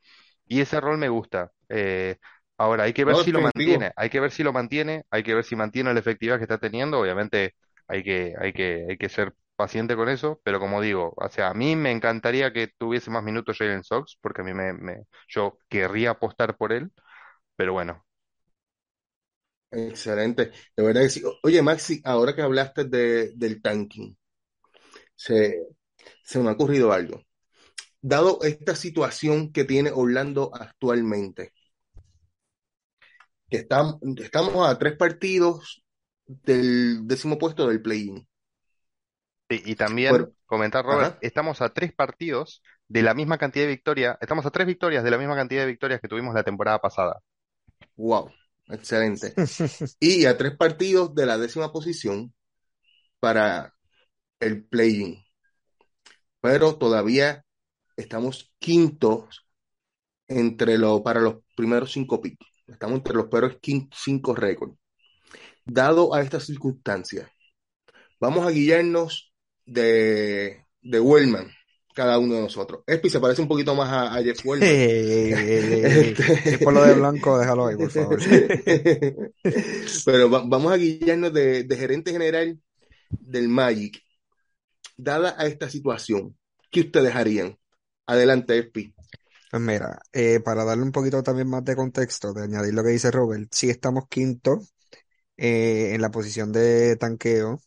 y 0.48 0.62
ese 0.62 0.80
rol 0.82 0.98
me 0.98 1.10
gusta. 1.10 1.52
Eh, 1.70 2.18
ahora, 2.58 2.84
hay 2.84 2.94
que 2.94 3.06
ver 3.06 3.16
No, 3.16 3.18
si 3.18 3.32
lo 3.32 3.42
mantiene, 3.42 3.92
hay 3.96 4.10
que 4.10 4.20
ver 4.20 4.32
si 4.32 4.44
lo 4.44 4.54
mantiene, 4.54 5.04
hay 5.12 5.24
que 5.24 5.34
ver 5.36 5.44
si 5.44 5.56
mantiene 5.56 5.94
la 5.94 6.00
efectividad 6.00 6.38
que 6.38 6.44
está 6.44 6.58
teniendo. 6.60 7.00
Obviamente, 7.00 7.54
hay 7.88 8.04
que, 8.04 8.34
hay 8.40 8.54
que, 8.54 8.86
hay 8.90 8.98
que 8.98 9.10
ser 9.10 9.34
paciente 9.56 9.96
con 9.96 10.10
eso, 10.10 10.40
pero 10.44 10.60
como 10.60 10.82
digo, 10.82 11.14
o 11.18 11.30
sea, 11.30 11.50
a 11.50 11.54
mí 11.54 11.76
me 11.76 11.92
encantaría 11.92 12.54
que 12.54 12.70
tuviese 12.78 13.10
más 13.12 13.24
minutos 13.24 13.58
Jalen 13.58 13.84
Sox, 13.84 14.18
porque 14.22 14.42
a 14.42 14.44
mí 14.46 14.54
me, 14.54 14.74
me, 14.74 15.04
yo 15.28 15.58
querría 15.70 16.12
apostar 16.12 16.58
por 16.58 16.74
él, 16.74 16.92
pero 17.58 17.74
bueno, 17.74 18.06
Excelente. 19.72 20.52
De 20.76 20.84
verdad 20.84 21.02
que 21.02 21.10
sí. 21.10 21.24
Oye, 21.44 21.62
Maxi, 21.62 22.02
ahora 22.06 22.34
que 22.36 22.42
hablaste 22.42 22.86
de, 22.86 23.32
del 23.36 23.62
tanking, 23.62 24.18
se, 25.16 25.68
se 26.24 26.40
me 26.40 26.50
ha 26.50 26.54
ocurrido 26.54 26.92
algo. 26.94 27.22
Dado 28.02 28.40
esta 28.44 28.76
situación 28.76 29.52
que 29.54 29.66
tiene 29.66 29.92
Orlando 29.94 30.52
actualmente, 30.56 31.54
que 33.50 33.58
estamos, 33.58 33.98
estamos 34.18 34.68
a 34.68 34.78
tres 34.78 34.96
partidos 34.98 35.84
del 36.26 37.08
décimo 37.08 37.38
puesto 37.38 37.68
del 37.68 37.82
play-in. 37.82 38.28
Sí, 39.50 39.62
y 39.66 39.76
también 39.76 40.14
Bueno, 40.14 40.34
comentar, 40.46 40.84
Robert, 40.86 41.16
ajá, 41.16 41.20
estamos 41.22 41.62
a 41.62 41.70
tres 41.74 41.94
partidos 41.94 42.62
de 42.90 43.02
la 43.02 43.14
misma 43.14 43.38
cantidad 43.38 43.64
de 43.66 43.70
victorias, 43.72 44.18
estamos 44.22 44.46
a 44.46 44.52
tres 44.52 44.68
victorias 44.68 45.04
de 45.04 45.12
la 45.12 45.18
misma 45.18 45.36
cantidad 45.36 45.62
de 45.62 45.68
victorias 45.68 46.02
que 46.02 46.08
tuvimos 46.10 46.34
la 46.36 46.44
temporada 46.44 46.80
pasada. 46.80 47.22
wow, 47.96 48.32
excelente. 48.70 49.40
Y 50.00 50.26
a 50.26 50.38
tres 50.38 50.56
partidos 50.58 51.14
de 51.16 51.26
la 51.26 51.38
décima 51.38 51.72
posición 51.72 52.34
para 53.20 53.74
el 54.40 54.66
play-in. 54.66 55.24
Pero 56.42 56.78
todavía 56.78 57.46
estamos 57.96 58.54
quintos 58.60 59.48
entre 60.28 60.78
los, 60.78 61.02
para 61.02 61.22
los 61.22 61.38
primeros 61.56 61.92
cinco 61.94 62.22
picks. 62.22 62.46
Estamos 62.68 62.98
entre 62.98 63.14
los 63.16 63.26
quin- 63.62 63.90
cinco 63.94 64.36
récords. 64.36 64.76
Dado 65.66 66.14
a 66.14 66.22
estas 66.22 66.46
circunstancias, 66.46 67.30
vamos 68.20 68.46
a 68.46 68.52
guiarnos 68.52 69.34
de, 69.66 70.64
de 70.82 71.00
Wellman, 71.00 71.52
cada 71.94 72.20
uno 72.20 72.36
de 72.36 72.42
nosotros. 72.42 72.84
Espi 72.88 73.10
se 73.10 73.20
parece 73.20 73.42
un 73.42 73.48
poquito 73.48 73.76
más 73.76 73.90
a, 73.90 74.16
a 74.16 74.24
Jeff 74.24 74.46
Wellman. 74.46 74.70
Ey, 74.70 74.76
ey, 74.76 75.34
ey, 75.34 75.34
ey, 75.34 75.86
ey. 75.98 76.16
Si 76.16 76.56
es 76.56 76.60
por 76.60 76.74
lo 76.74 76.84
de 76.84 76.94
blanco, 76.94 77.38
déjalo 77.38 77.68
ahí, 77.68 77.76
por 77.76 77.90
favor. 77.90 78.20
pero 80.06 80.30
va- 80.30 80.44
vamos 80.46 80.72
a 80.72 80.78
guiarnos 80.78 81.34
de, 81.34 81.64
de 81.64 81.78
gerente 81.78 82.12
general 82.12 82.60
del 83.10 83.48
Magic. 83.50 84.02
Dada 84.98 85.36
a 85.38 85.46
esta 85.48 85.70
situación, 85.70 86.38
¿qué 86.72 86.82
ustedes 86.82 87.16
harían? 87.16 87.58
Adelante, 88.08 88.58
Espi. 88.58 88.94
Pues 89.50 89.64
mira, 89.64 90.00
eh, 90.12 90.42
para 90.42 90.66
darle 90.66 90.84
un 90.84 90.92
poquito 90.92 91.24
también 91.24 91.48
más 91.50 91.64
de 91.64 91.76
contexto, 91.76 92.34
de 92.34 92.44
añadir 92.44 92.74
lo 92.74 92.84
que 92.84 92.90
dice 92.90 93.12
Robert, 93.12 93.48
sí 93.52 93.70
estamos 93.70 94.08
quinto 94.10 94.60
eh, 95.38 95.94
en 95.96 96.02
la 96.02 96.12
posición 96.12 96.52
de 96.52 96.98
tanqueo, 96.98 97.60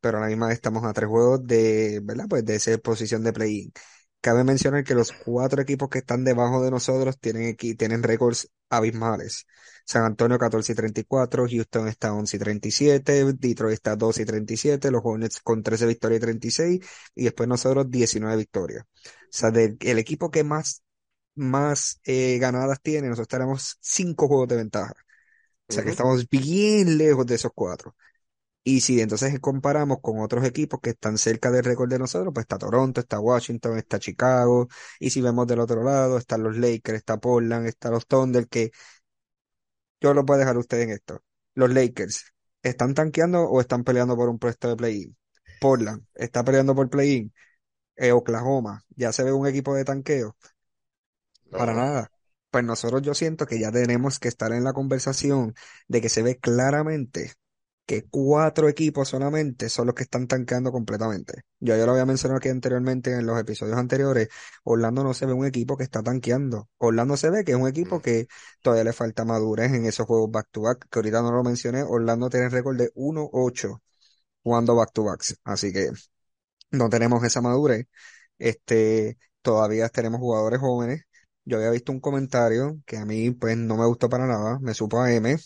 pero 0.00 0.18
a 0.18 0.22
la 0.22 0.28
misma 0.28 0.48
vez 0.48 0.56
estamos 0.56 0.84
a 0.84 0.92
tres 0.94 1.08
juegos 1.08 1.46
de, 1.46 2.00
¿verdad? 2.04 2.26
Pues 2.28 2.44
de 2.44 2.56
esa 2.56 2.76
posición 2.78 3.24
de 3.24 3.32
play-in. 3.32 3.72
Cabe 4.20 4.44
mencionar 4.44 4.84
que 4.84 4.94
los 4.94 5.12
cuatro 5.12 5.62
equipos 5.62 5.88
que 5.90 5.98
están 6.00 6.24
debajo 6.24 6.62
de 6.64 6.70
nosotros 6.70 7.18
tienen, 7.20 7.56
tienen 7.56 8.02
récords 8.02 8.50
abismales. 8.70 9.46
San 9.86 10.04
Antonio 10.04 10.38
14 10.38 10.72
y 10.72 10.74
34, 10.76 11.46
Houston 11.48 11.88
está 11.88 12.12
11 12.14 12.36
y 12.36 12.40
37, 12.40 13.32
Detroit 13.34 13.74
está 13.74 13.96
12 13.96 14.22
y 14.22 14.24
37, 14.26 14.90
los 14.90 15.02
Hornets 15.04 15.40
con 15.42 15.62
13 15.62 15.86
victorias 15.86 16.18
y 16.18 16.22
36, 16.22 16.80
y 17.16 17.24
después 17.24 17.48
nosotros 17.48 17.90
19 17.90 18.36
victorias. 18.36 18.84
O 18.84 19.28
sea, 19.30 19.50
el 19.50 19.98
equipo 19.98 20.30
que 20.30 20.44
más, 20.44 20.82
más 21.34 22.00
eh, 22.04 22.38
ganadas 22.38 22.80
tiene, 22.82 23.08
nosotros 23.08 23.28
tenemos 23.28 23.78
cinco 23.80 24.28
juegos 24.28 24.48
de 24.48 24.56
ventaja. 24.56 24.94
O 25.68 25.72
sea 25.72 25.84
que 25.84 25.90
estamos 25.90 26.28
bien 26.28 26.98
lejos 26.98 27.26
de 27.26 27.36
esos 27.36 27.52
cuatro. 27.54 27.96
Y 28.64 28.80
si 28.80 29.00
entonces 29.00 29.38
comparamos 29.40 29.98
con 30.00 30.20
otros 30.20 30.44
equipos 30.44 30.80
que 30.80 30.90
están 30.90 31.18
cerca 31.18 31.50
del 31.50 31.64
récord 31.64 31.90
de 31.90 31.98
nosotros, 31.98 32.32
pues 32.32 32.44
está 32.44 32.58
Toronto, 32.58 33.00
está 33.00 33.18
Washington, 33.18 33.76
está 33.78 33.98
Chicago, 33.98 34.68
y 35.00 35.10
si 35.10 35.20
vemos 35.20 35.46
del 35.48 35.60
otro 35.60 35.82
lado, 35.82 36.18
están 36.18 36.44
los 36.44 36.56
Lakers, 36.56 36.98
está 36.98 37.18
Portland, 37.18 37.66
está 37.66 37.90
los 37.90 38.06
Thunder, 38.06 38.46
que 38.48 38.70
yo 40.00 40.14
lo 40.14 40.24
puedo 40.24 40.40
dejar 40.40 40.56
a 40.56 40.58
ustedes 40.60 40.84
en 40.84 40.90
esto. 40.90 41.22
Los 41.54 41.70
Lakers, 41.72 42.32
¿están 42.62 42.94
tanqueando 42.94 43.42
o 43.42 43.60
están 43.60 43.84
peleando 43.84 44.16
por 44.16 44.28
un 44.28 44.38
puesto 44.38 44.68
de 44.68 44.76
play-in? 44.76 45.16
Portland, 45.60 46.06
¿está 46.14 46.44
peleando 46.44 46.74
por 46.74 46.88
play-in? 46.90 47.32
Eh, 47.96 48.12
Oklahoma, 48.12 48.84
¿ya 48.96 49.12
se 49.12 49.24
ve 49.24 49.32
un 49.32 49.46
equipo 49.46 49.74
de 49.74 49.84
tanqueo? 49.84 50.36
Para 51.52 51.74
nada. 51.74 52.10
Pues 52.50 52.64
nosotros 52.64 53.02
yo 53.02 53.14
siento 53.14 53.46
que 53.46 53.58
ya 53.58 53.72
tenemos 53.72 54.18
que 54.18 54.28
estar 54.28 54.52
en 54.52 54.64
la 54.64 54.72
conversación 54.72 55.54
de 55.88 56.00
que 56.00 56.08
se 56.08 56.22
ve 56.22 56.38
claramente 56.38 57.32
que 57.86 58.04
cuatro 58.08 58.68
equipos 58.68 59.08
solamente 59.08 59.68
son 59.68 59.86
los 59.86 59.94
que 59.94 60.04
están 60.04 60.26
tanqueando 60.26 60.70
completamente. 60.70 61.42
Yo 61.60 61.76
ya 61.76 61.84
lo 61.86 61.92
había 61.92 62.06
mencionado 62.06 62.38
aquí 62.38 62.48
anteriormente 62.48 63.12
en 63.12 63.26
los 63.26 63.38
episodios 63.38 63.76
anteriores. 63.76 64.28
Orlando 64.64 65.02
no 65.02 65.14
se 65.14 65.26
ve 65.26 65.32
un 65.32 65.46
equipo 65.46 65.76
que 65.76 65.84
está 65.84 66.02
tanqueando. 66.02 66.68
Orlando 66.78 67.16
se 67.16 67.30
ve 67.30 67.44
que 67.44 67.52
es 67.52 67.58
un 67.58 67.68
equipo 67.68 68.00
que 68.00 68.28
todavía 68.62 68.84
le 68.84 68.92
falta 68.92 69.24
madurez 69.24 69.72
en 69.72 69.86
esos 69.86 70.06
juegos 70.06 70.30
back 70.30 70.48
to 70.50 70.62
back, 70.62 70.86
que 70.90 70.98
ahorita 70.98 71.22
no 71.22 71.32
lo 71.32 71.42
mencioné. 71.42 71.82
Orlando 71.82 72.30
tiene 72.30 72.48
récord 72.48 72.76
de 72.78 72.90
1-8 72.94 73.82
jugando 74.42 74.76
back 74.76 74.92
to 74.92 75.04
backs. 75.04 75.36
Así 75.44 75.72
que 75.72 75.90
no 76.70 76.88
tenemos 76.88 77.22
esa 77.24 77.40
madurez. 77.40 77.86
Este, 78.38 79.18
todavía 79.42 79.88
tenemos 79.88 80.20
jugadores 80.20 80.60
jóvenes. 80.60 81.02
Yo 81.44 81.56
había 81.58 81.70
visto 81.70 81.92
un 81.92 82.00
comentario 82.00 82.80
que 82.86 82.96
a 82.98 83.04
mí 83.04 83.30
pues 83.32 83.56
no 83.56 83.76
me 83.76 83.86
gustó 83.86 84.08
para 84.08 84.26
nada, 84.26 84.58
me 84.60 84.74
supo 84.74 85.00
a 85.00 85.12
M, 85.12 85.36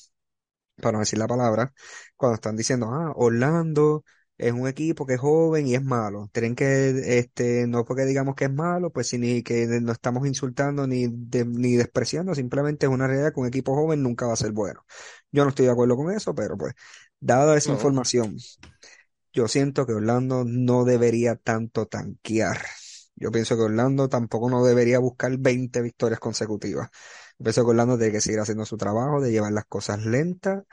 para 0.82 0.92
no 0.94 1.00
decir 1.00 1.18
la 1.18 1.26
palabra, 1.28 1.72
cuando 2.16 2.34
están 2.36 2.56
diciendo, 2.56 2.88
ah, 2.92 3.12
Orlando 3.16 4.04
es 4.38 4.52
un 4.52 4.68
equipo 4.68 5.06
que 5.06 5.14
es 5.14 5.20
joven 5.20 5.66
y 5.66 5.74
es 5.74 5.82
malo. 5.82 6.28
Tienen 6.32 6.54
que, 6.54 7.18
este, 7.18 7.66
no 7.66 7.84
porque 7.84 8.04
digamos 8.04 8.34
que 8.34 8.44
es 8.46 8.52
malo, 8.52 8.90
pues 8.92 9.08
sí, 9.08 9.18
ni 9.18 9.42
que 9.42 9.66
no 9.82 9.92
estamos 9.92 10.26
insultando 10.26 10.86
ni, 10.86 11.06
de- 11.10 11.46
ni 11.46 11.76
despreciando, 11.76 12.34
simplemente 12.34 12.86
es 12.86 12.92
una 12.92 13.06
realidad 13.06 13.32
que 13.34 13.40
un 13.40 13.46
equipo 13.48 13.74
joven 13.74 14.02
nunca 14.02 14.26
va 14.26 14.34
a 14.34 14.36
ser 14.36 14.52
bueno. 14.52 14.84
Yo 15.32 15.44
no 15.44 15.50
estoy 15.50 15.66
de 15.66 15.72
acuerdo 15.72 15.96
con 15.96 16.10
eso, 16.12 16.34
pero 16.34 16.56
pues, 16.58 16.74
dada 17.20 17.56
esa 17.56 17.70
No. 17.70 17.72
información, 17.72 18.36
yo 19.32 19.48
siento 19.48 19.86
que 19.86 19.92
Orlando 19.92 20.44
no 20.46 20.84
debería 20.84 21.36
tanto 21.36 21.86
tanquear. 21.86 22.58
Yo 23.16 23.30
pienso 23.32 23.56
que 23.56 23.62
Orlando 23.62 24.08
tampoco 24.08 24.50
no 24.50 24.64
debería 24.64 24.98
buscar 24.98 25.36
20 25.38 25.80
victorias 25.82 26.20
consecutivas. 26.20 26.90
Yo 27.38 27.44
pienso 27.44 27.64
que 27.64 27.70
Orlando 27.70 27.96
tiene 27.98 28.12
que 28.12 28.20
seguir 28.20 28.40
haciendo 28.40 28.64
su 28.66 28.76
trabajo, 28.76 29.20
de 29.20 29.32
llevar 29.32 29.52
las 29.52 29.64
cosas 29.66 30.04
lentas 30.04 30.64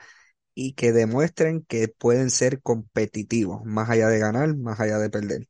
y 0.54 0.74
que 0.74 0.92
demuestren 0.92 1.62
que 1.64 1.88
pueden 1.88 2.30
ser 2.30 2.62
competitivos, 2.62 3.64
más 3.64 3.90
allá 3.90 4.08
de 4.08 4.18
ganar, 4.20 4.56
más 4.56 4.80
allá 4.80 4.98
de 4.98 5.10
perder. 5.10 5.48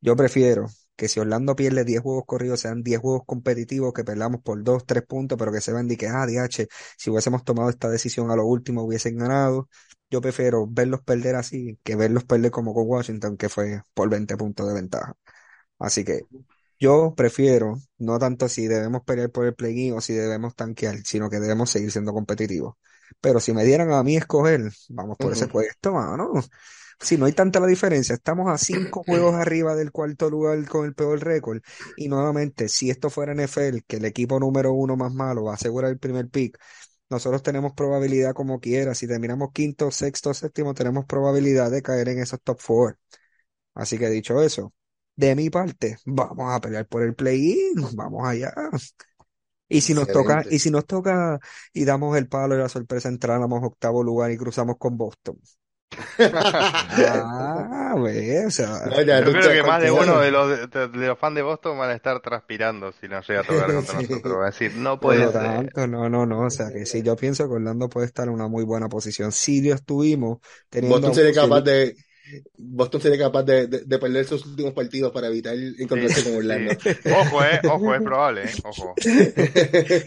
Yo 0.00 0.16
prefiero 0.16 0.66
que 0.96 1.08
si 1.08 1.20
Orlando 1.20 1.56
pierde 1.56 1.84
10 1.84 2.00
juegos 2.02 2.24
corridos, 2.26 2.60
sean 2.60 2.82
10 2.82 3.00
juegos 3.00 3.22
competitivos, 3.26 3.92
que 3.92 4.04
perdamos 4.04 4.42
por 4.42 4.62
2, 4.62 4.84
3 4.86 5.04
puntos, 5.06 5.38
pero 5.38 5.52
que 5.52 5.60
se 5.60 5.72
vean 5.72 5.88
de 5.88 5.96
que, 5.96 6.08
ah, 6.08 6.26
DH, 6.26 6.68
si 6.98 7.10
hubiésemos 7.10 7.44
tomado 7.44 7.70
esta 7.70 7.88
decisión 7.90 8.30
a 8.30 8.36
lo 8.36 8.44
último, 8.46 8.82
hubiesen 8.84 9.16
ganado. 9.16 9.68
Yo 10.10 10.20
prefiero 10.20 10.66
verlos 10.68 11.02
perder 11.02 11.36
así 11.36 11.78
que 11.82 11.96
verlos 11.96 12.24
perder 12.24 12.50
como 12.50 12.74
con 12.74 12.86
Washington, 12.88 13.36
que 13.36 13.48
fue 13.48 13.82
por 13.94 14.10
20 14.10 14.36
puntos 14.36 14.68
de 14.68 14.74
ventaja. 14.74 15.14
Así 15.82 16.04
que 16.04 16.22
yo 16.78 17.14
prefiero, 17.16 17.76
no 17.98 18.18
tanto 18.18 18.48
si 18.48 18.66
debemos 18.68 19.02
pelear 19.04 19.30
por 19.30 19.46
el 19.46 19.54
play-in 19.54 19.94
o 19.94 20.00
si 20.00 20.14
debemos 20.14 20.54
tanquear, 20.54 20.98
sino 21.04 21.28
que 21.28 21.40
debemos 21.40 21.70
seguir 21.70 21.90
siendo 21.92 22.12
competitivos. 22.12 22.74
Pero 23.20 23.40
si 23.40 23.52
me 23.52 23.64
dieran 23.64 23.92
a 23.92 24.02
mí 24.02 24.16
escoger, 24.16 24.70
vamos 24.88 25.16
por 25.18 25.32
ese 25.32 25.48
puesto, 25.48 25.92
mano. 25.92 26.32
Si 27.00 27.16
no 27.16 27.26
hay 27.26 27.32
tanta 27.32 27.58
la 27.58 27.66
diferencia, 27.66 28.14
estamos 28.14 28.48
a 28.48 28.58
cinco 28.58 29.02
juegos 29.06 29.34
arriba 29.34 29.74
del 29.74 29.90
cuarto 29.90 30.30
lugar 30.30 30.64
con 30.68 30.86
el 30.86 30.94
peor 30.94 31.20
récord. 31.22 31.60
Y 31.96 32.08
nuevamente, 32.08 32.68
si 32.68 32.90
esto 32.90 33.10
fuera 33.10 33.32
NFL, 33.32 33.82
que 33.86 33.96
el 33.96 34.04
equipo 34.04 34.38
número 34.38 34.72
uno 34.72 34.96
más 34.96 35.12
malo 35.12 35.44
va 35.44 35.52
a 35.52 35.54
asegurar 35.56 35.90
el 35.90 35.98
primer 35.98 36.28
pick, 36.28 36.58
nosotros 37.10 37.42
tenemos 37.42 37.72
probabilidad 37.74 38.34
como 38.34 38.60
quiera. 38.60 38.94
Si 38.94 39.06
terminamos 39.06 39.50
quinto, 39.52 39.90
sexto, 39.90 40.32
séptimo, 40.32 40.74
tenemos 40.74 41.04
probabilidad 41.06 41.70
de 41.70 41.82
caer 41.82 42.08
en 42.08 42.20
esos 42.20 42.40
top 42.42 42.60
four. 42.60 42.98
Así 43.74 43.98
que 43.98 44.08
dicho 44.08 44.42
eso, 44.42 44.72
de 45.28 45.36
mi 45.36 45.50
parte, 45.50 45.96
vamos 46.06 46.52
a 46.52 46.60
pelear 46.60 46.86
por 46.86 47.02
el 47.02 47.14
play-in, 47.14 47.74
vamos 47.94 48.26
allá. 48.28 48.52
Y 49.68 49.80
si 49.80 49.94
nos 49.94 50.10
toca, 50.10 50.44
y 50.50 50.58
si 50.58 50.70
nos 50.70 50.86
toca 50.86 51.40
y 51.72 51.84
damos 51.84 52.16
el 52.18 52.28
palo 52.28 52.54
y 52.54 52.58
la 52.58 52.68
sorpresa, 52.68 53.08
entramos 53.08 53.60
octavo 53.62 54.02
lugar 54.02 54.30
y 54.30 54.36
cruzamos 54.36 54.76
con 54.78 54.96
Boston. 54.98 55.38
Ah, 57.14 57.94
ve, 58.02 58.46
o 58.46 58.50
sea, 58.50 58.80
No, 58.84 59.00
ya 59.02 59.20
Yo 59.20 59.32
creo 59.32 59.50
que 59.50 59.62
más 59.62 59.80
de 59.82 59.90
uno 59.90 60.18
de 60.20 60.30
los, 60.30 60.70
de, 60.70 60.88
de 60.88 61.06
los 61.08 61.18
fans 61.18 61.34
de 61.36 61.42
Boston 61.42 61.78
van 61.78 61.90
a 61.90 61.94
estar 61.94 62.20
transpirando 62.20 62.92
si 62.92 63.08
nos 63.08 63.26
llega 63.28 63.40
a 63.40 63.44
tocar 63.44 63.72
contra 63.72 63.94
Sí. 63.96 64.02
nosotros. 64.02 64.38
Va 64.38 64.44
a 64.44 64.46
decir, 64.46 64.74
no 64.76 65.00
por 65.00 65.16
puede 65.16 65.18
lo 65.18 65.32
ser. 65.32 65.72
tanto, 65.72 65.86
no, 65.88 66.08
no, 66.08 66.26
no, 66.26 66.40
o 66.46 66.50
sea 66.50 66.70
que 66.72 66.86
sí, 66.86 67.02
yo 67.02 67.16
pienso 67.16 67.48
que 67.48 67.54
Orlando 67.54 67.88
puede 67.88 68.06
estar 68.06 68.28
en 68.28 68.34
una 68.34 68.48
muy 68.48 68.64
buena 68.64 68.88
posición. 68.88 69.32
Si 69.32 69.60
lo 69.68 69.74
estuvimos 69.74 70.38
teniendo 70.70 71.00
Boston 71.00 71.14
sería 71.14 71.32
capaz 71.34 71.62
de 71.62 71.96
Boston 72.56 73.00
sería 73.00 73.18
capaz 73.18 73.42
de, 73.44 73.66
de, 73.66 73.80
de 73.80 73.98
perder 73.98 74.24
sus 74.26 74.44
últimos 74.46 74.72
partidos 74.74 75.12
para 75.12 75.28
evitar 75.28 75.54
encontrarse 75.78 76.20
Sí, 76.20 76.22
con 76.22 76.34
Orlando. 76.36 76.76
sí. 76.78 76.90
Ojo, 77.08 77.44
eh, 77.44 77.60
ojo, 77.66 77.94
es 77.94 78.02
probable, 78.02 78.44
eh, 78.50 78.60
ojo. 78.64 79.00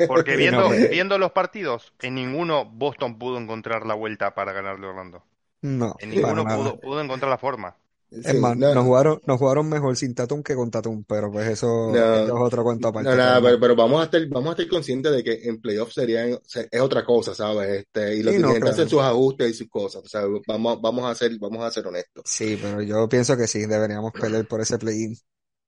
Porque 0.06 0.36
viendo, 0.36 0.66
hombre. 0.68 0.88
viendo 0.88 1.18
los 1.18 1.32
partidos, 1.32 1.94
en 2.02 2.16
ninguno 2.16 2.66
Boston 2.66 3.18
pudo 3.20 3.38
encontrar 3.38 3.86
la 3.86 3.94
vuelta 3.96 4.34
para 4.36 4.54
ganarle 4.54 4.86
a 4.88 4.90
Orlando. 4.90 5.24
No, 5.62 5.96
En 5.98 6.10
ninguno 6.12 6.48
pudo, 6.48 6.80
pudo 6.80 7.02
encontrar 7.02 7.30
la 7.32 7.38
forma. 7.38 7.78
Es 8.24 8.34
Sí, 8.34 8.36
más, 8.36 8.58
no, 8.58 8.70
nos 8.70 8.84
jugaron, 8.86 9.22
nos 9.26 9.38
jugaron 9.40 9.70
mejor 9.70 9.96
sin 9.96 10.16
Tatum 10.16 10.42
que 10.44 10.56
con 10.56 10.72
Tatum, 10.72 11.04
pero 11.06 11.32
pues 11.32 11.48
eso, 11.48 12.08
es 12.12 12.24
no, 12.24 12.32
otro 12.32 12.64
cuento 12.64 12.88
aparte. 12.90 13.08
no, 13.08 13.40
nada, 13.42 13.42
Pero 13.42 13.60
pero, 13.60 13.76
vamos 13.76 14.02
a 14.02 14.06
estar, 14.06 14.26
vamos 14.30 14.50
a 14.50 14.52
estar 14.54 14.68
conscientes 14.70 15.12
de 15.14 15.24
que 15.24 15.50
en 15.50 15.62
playoffs 15.62 15.94
serían, 15.96 16.40
se- 16.46 16.68
es 16.72 16.82
otra 16.82 17.06
cosa, 17.06 17.36
¿sabes? 17.36 17.82
Este, 17.86 18.18
y 18.18 18.24
los 18.24 18.36
sí, 18.36 18.40
no, 18.40 18.56
hacen 18.62 18.90
sus 18.90 19.02
ajustes 19.02 19.52
y 19.52 19.54
sus 19.54 19.70
cosas, 19.70 20.04
o 20.04 20.08
sea, 20.08 20.24
vamos, 20.48 20.82
vamos 20.82 21.06
a 21.10 21.16
ser, 21.16 21.38
vamos 21.40 21.64
a 21.64 21.72
ser 21.72 21.88
honestos. 21.88 22.24
Sí, 22.24 22.58
pero 22.58 22.82
yo 22.82 23.08
pienso 23.08 23.38
que 23.38 23.48
sí, 23.48 23.66
deberíamos 23.68 24.14
pelear 24.16 24.46
por 24.48 24.60
ese 24.62 24.78
play-in. 24.80 25.16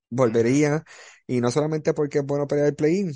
Volvería, 0.10 0.84
y 1.28 1.42
no 1.42 1.52
solamente 1.52 1.94
porque 1.94 2.20
es 2.20 2.26
bueno 2.26 2.48
pelear 2.48 2.68
el 2.70 2.76
play-in, 2.76 3.14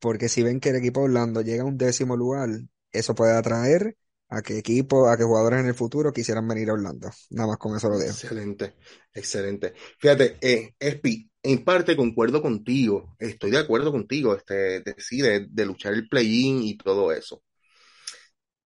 porque 0.00 0.28
si 0.28 0.42
ven 0.42 0.60
que 0.60 0.70
el 0.70 0.76
equipo 0.76 1.02
Orlando 1.02 1.42
llega 1.42 1.62
a 1.64 1.66
un 1.66 1.78
décimo 1.78 2.16
lugar, 2.16 2.50
eso 2.92 3.14
puede 3.14 3.34
atraer 3.36 3.96
a 4.30 4.42
que 4.42 4.58
equipos, 4.58 5.08
a 5.08 5.16
que 5.16 5.24
jugadores 5.24 5.60
en 5.60 5.66
el 5.68 5.74
futuro 5.74 6.12
quisieran 6.12 6.48
venir 6.48 6.70
a 6.70 6.74
Orlando. 6.74 7.10
Nada 7.30 7.48
más 7.48 7.58
con 7.58 7.76
eso 7.76 7.88
lo 7.90 7.98
dejo. 7.98 8.18
Excelente, 8.18 8.74
excelente. 9.14 9.74
Fíjate, 9.98 10.36
eh, 10.40 10.74
Espi, 10.78 11.30
en 11.42 11.64
parte 11.64 11.96
concuerdo 11.96 12.40
contigo, 12.42 13.14
estoy 13.18 13.50
de 13.50 13.58
acuerdo 13.58 13.92
contigo, 13.92 14.34
este, 14.34 14.80
de, 14.80 14.94
sí, 14.98 15.20
de, 15.20 15.46
de 15.50 15.66
luchar 15.66 15.92
el 15.94 16.08
play-in 16.08 16.62
y 16.62 16.76
todo 16.76 17.12
eso. 17.12 17.42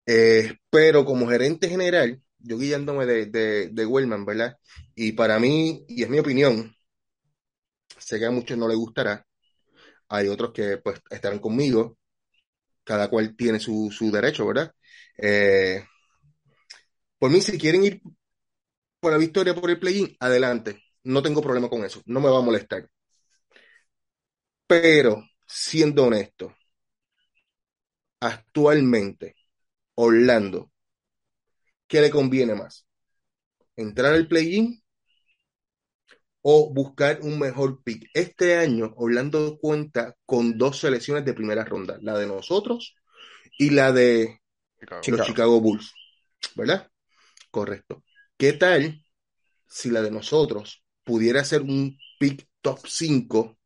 Eh, 0.07 0.53
pero 0.69 1.05
como 1.05 1.27
gerente 1.27 1.67
general, 1.69 2.21
yo 2.39 2.57
guiándome 2.57 3.05
de, 3.05 3.25
de, 3.27 3.69
de 3.69 3.85
Wellman, 3.85 4.25
¿verdad? 4.25 4.57
Y 4.95 5.13
para 5.13 5.39
mí, 5.39 5.83
y 5.87 6.03
es 6.03 6.09
mi 6.09 6.19
opinión, 6.19 6.75
sé 7.99 8.19
que 8.19 8.25
a 8.25 8.31
muchos 8.31 8.57
no 8.57 8.67
les 8.67 8.77
gustará, 8.77 9.25
hay 10.09 10.27
otros 10.27 10.53
que 10.53 10.77
pues 10.79 11.01
estarán 11.11 11.39
conmigo, 11.39 11.97
cada 12.83 13.09
cual 13.09 13.35
tiene 13.37 13.59
su, 13.61 13.91
su 13.91 14.11
derecho, 14.11 14.47
¿verdad? 14.47 14.73
Eh, 15.17 15.83
por 17.19 17.31
mí, 17.31 17.41
si 17.41 17.57
quieren 17.57 17.83
ir 17.83 18.01
por 18.99 19.11
la 19.13 19.17
victoria 19.17 19.55
por 19.55 19.69
el 19.69 19.79
play-in, 19.79 20.15
adelante. 20.19 20.83
No 21.03 21.21
tengo 21.21 21.41
problema 21.41 21.69
con 21.69 21.85
eso. 21.85 22.01
No 22.05 22.19
me 22.19 22.29
va 22.29 22.39
a 22.39 22.41
molestar. 22.41 22.89
Pero, 24.67 25.23
siendo 25.47 26.03
honesto, 26.05 26.53
actualmente, 28.19 29.35
Orlando, 29.95 30.71
¿qué 31.87 32.01
le 32.01 32.09
conviene 32.11 32.55
más? 32.55 32.85
¿Entrar 33.77 34.13
al 34.13 34.27
play-in 34.27 34.81
o 36.41 36.71
buscar 36.73 37.19
un 37.21 37.39
mejor 37.39 37.83
pick? 37.83 38.09
Este 38.13 38.55
año, 38.57 38.93
Orlando 38.97 39.57
cuenta 39.59 40.15
con 40.25 40.57
dos 40.57 40.79
selecciones 40.79 41.25
de 41.25 41.33
primera 41.33 41.63
ronda, 41.65 41.97
la 42.01 42.17
de 42.17 42.27
nosotros 42.27 42.95
y 43.57 43.71
la 43.71 43.91
de 43.91 44.41
Chicago. 45.01 45.17
los 45.17 45.27
Chicago. 45.27 45.61
Bulls, 45.61 45.93
¿verdad? 46.55 46.89
Correcto. 47.51 48.03
¿Qué 48.37 48.53
tal 48.53 49.03
si 49.67 49.89
la 49.89 50.01
de 50.01 50.11
nosotros 50.11 50.83
pudiera 51.03 51.43
ser 51.43 51.61
un 51.61 51.97
pick 52.19 52.47
top 52.61 52.79
5 52.85 53.57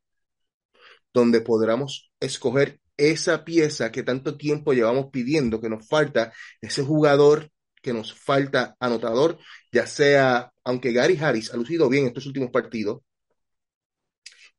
donde 1.14 1.42
podamos 1.42 2.12
escoger 2.20 2.80
esa 2.98 3.46
pieza 3.46 3.92
que 3.92 4.04
tanto 4.04 4.38
tiempo 4.38 4.74
llevamos 4.74 5.08
pidiendo, 5.12 5.62
que 5.62 5.70
nos 5.70 5.88
falta, 5.88 6.34
ese 6.62 6.84
jugador 6.84 7.50
que 7.82 7.94
nos 7.94 8.14
falta 8.14 8.76
anotador, 8.80 9.40
ya 9.72 9.88
sea, 9.88 10.52
aunque 10.64 10.92
Gary 10.92 11.18
Harris 11.18 11.54
ha 11.54 11.58
lucido 11.58 11.90
bien 11.90 12.08
estos 12.08 12.26
últimos 12.26 12.52
partidos, 12.52 13.02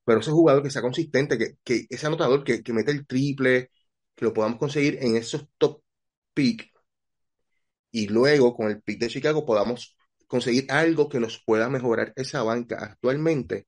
pero 0.04 0.20
ese 0.20 0.30
jugador 0.30 0.62
que 0.62 0.70
sea 0.70 0.82
consistente, 0.82 1.38
que, 1.38 1.56
que 1.62 1.86
ese 1.88 2.06
anotador 2.06 2.42
que, 2.44 2.62
que 2.62 2.72
mete 2.72 2.90
el 2.90 3.06
triple, 3.06 3.70
que 4.14 4.24
lo 4.24 4.32
podamos 4.32 4.58
conseguir 4.58 4.98
en 5.00 5.16
esos 5.16 5.46
top 5.58 5.82
pick 6.34 6.70
y 7.90 8.08
luego 8.08 8.54
con 8.54 8.68
el 8.68 8.82
pick 8.82 9.00
de 9.00 9.08
Chicago 9.08 9.44
podamos 9.44 9.96
conseguir 10.26 10.66
algo 10.70 11.08
que 11.08 11.20
nos 11.20 11.42
pueda 11.44 11.68
mejorar 11.68 12.12
esa 12.16 12.42
banca 12.42 12.78
actualmente, 12.80 13.66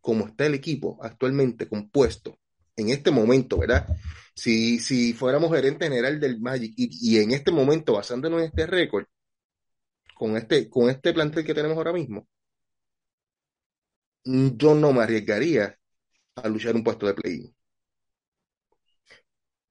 como 0.00 0.28
está 0.28 0.46
el 0.46 0.54
equipo 0.54 0.98
actualmente 1.02 1.68
compuesto 1.68 2.38
en 2.78 2.90
este 2.90 3.10
momento, 3.10 3.58
¿verdad? 3.58 3.86
Si, 4.34 4.78
si 4.78 5.12
fuéramos 5.12 5.52
gerente 5.52 5.86
general 5.86 6.20
del 6.20 6.40
Magic 6.40 6.72
y, 6.76 7.18
en 7.18 7.32
este 7.32 7.50
momento, 7.50 7.94
basándonos 7.94 8.40
en 8.40 8.46
este 8.46 8.66
récord, 8.66 9.06
con 10.14 10.36
este, 10.36 10.68
con 10.70 10.88
este 10.90 11.12
plantel 11.12 11.44
que 11.44 11.54
tenemos 11.54 11.76
ahora 11.76 11.92
mismo, 11.92 12.28
yo 14.24 14.74
no 14.74 14.92
me 14.92 15.02
arriesgaría 15.02 15.76
a 16.36 16.48
luchar 16.48 16.76
un 16.76 16.84
puesto 16.84 17.06
de 17.06 17.14
play-in. 17.14 17.57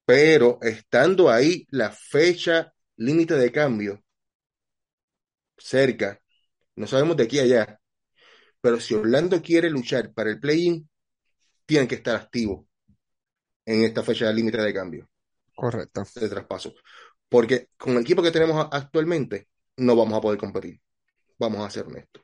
Pero 0.08 0.58
estando 0.62 1.30
ahí 1.30 1.68
la 1.70 1.92
fecha 1.92 2.74
límite 2.96 3.36
de 3.36 3.52
cambio 3.52 4.02
cerca, 5.58 6.22
no 6.78 6.88
sabemos 6.88 7.18
de 7.18 7.24
aquí 7.24 7.40
a 7.40 7.44
allá, 7.44 7.82
pero 8.62 8.80
si 8.80 8.96
Orlando 8.96 9.42
quiere 9.42 9.70
luchar 9.70 10.14
para 10.14 10.30
el 10.30 10.40
play-in, 10.40 10.90
tienen 11.66 11.90
que 11.90 11.96
estar 11.96 12.16
activos 12.16 12.66
en 13.66 13.84
esta 13.84 14.02
fecha 14.02 14.32
límite 14.32 14.60
de 14.62 14.74
cambio, 14.74 15.10
Correcto. 15.54 16.04
de 16.16 16.30
traspaso. 16.30 16.74
Porque 17.28 17.70
con 17.78 17.96
el 17.98 18.04
equipo 18.04 18.24
que 18.24 18.32
tenemos 18.32 18.66
actualmente, 18.72 19.50
no 19.76 19.96
vamos 19.98 20.18
a 20.18 20.22
poder 20.22 20.40
competir. 20.40 20.80
Vamos 21.38 21.66
a 21.66 21.70
ser 21.70 21.86
honestos. 21.86 22.24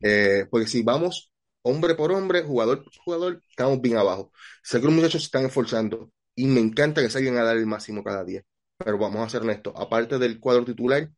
Eh, 0.00 0.46
porque 0.50 0.66
si 0.66 0.82
vamos 0.82 1.30
hombre 1.62 1.94
por 1.94 2.12
hombre, 2.12 2.42
jugador 2.42 2.82
por 2.82 2.92
jugador, 2.96 3.42
estamos 3.50 3.80
bien 3.82 3.98
abajo. 3.98 4.32
Los 4.72 4.82
muchachos 4.84 5.22
se 5.22 5.26
están 5.26 5.44
esforzando 5.44 6.10
y 6.34 6.46
me 6.46 6.60
encanta 6.60 7.02
que 7.02 7.10
salgan 7.10 7.36
a 7.38 7.44
dar 7.44 7.56
el 7.56 7.66
máximo 7.66 8.02
cada 8.02 8.24
día. 8.24 8.42
Pero 8.76 8.98
vamos 8.98 9.24
a 9.24 9.30
ser 9.30 9.42
honestos, 9.42 9.74
aparte 9.76 10.18
del 10.18 10.40
cuadro 10.40 10.64
titular, 10.64 11.10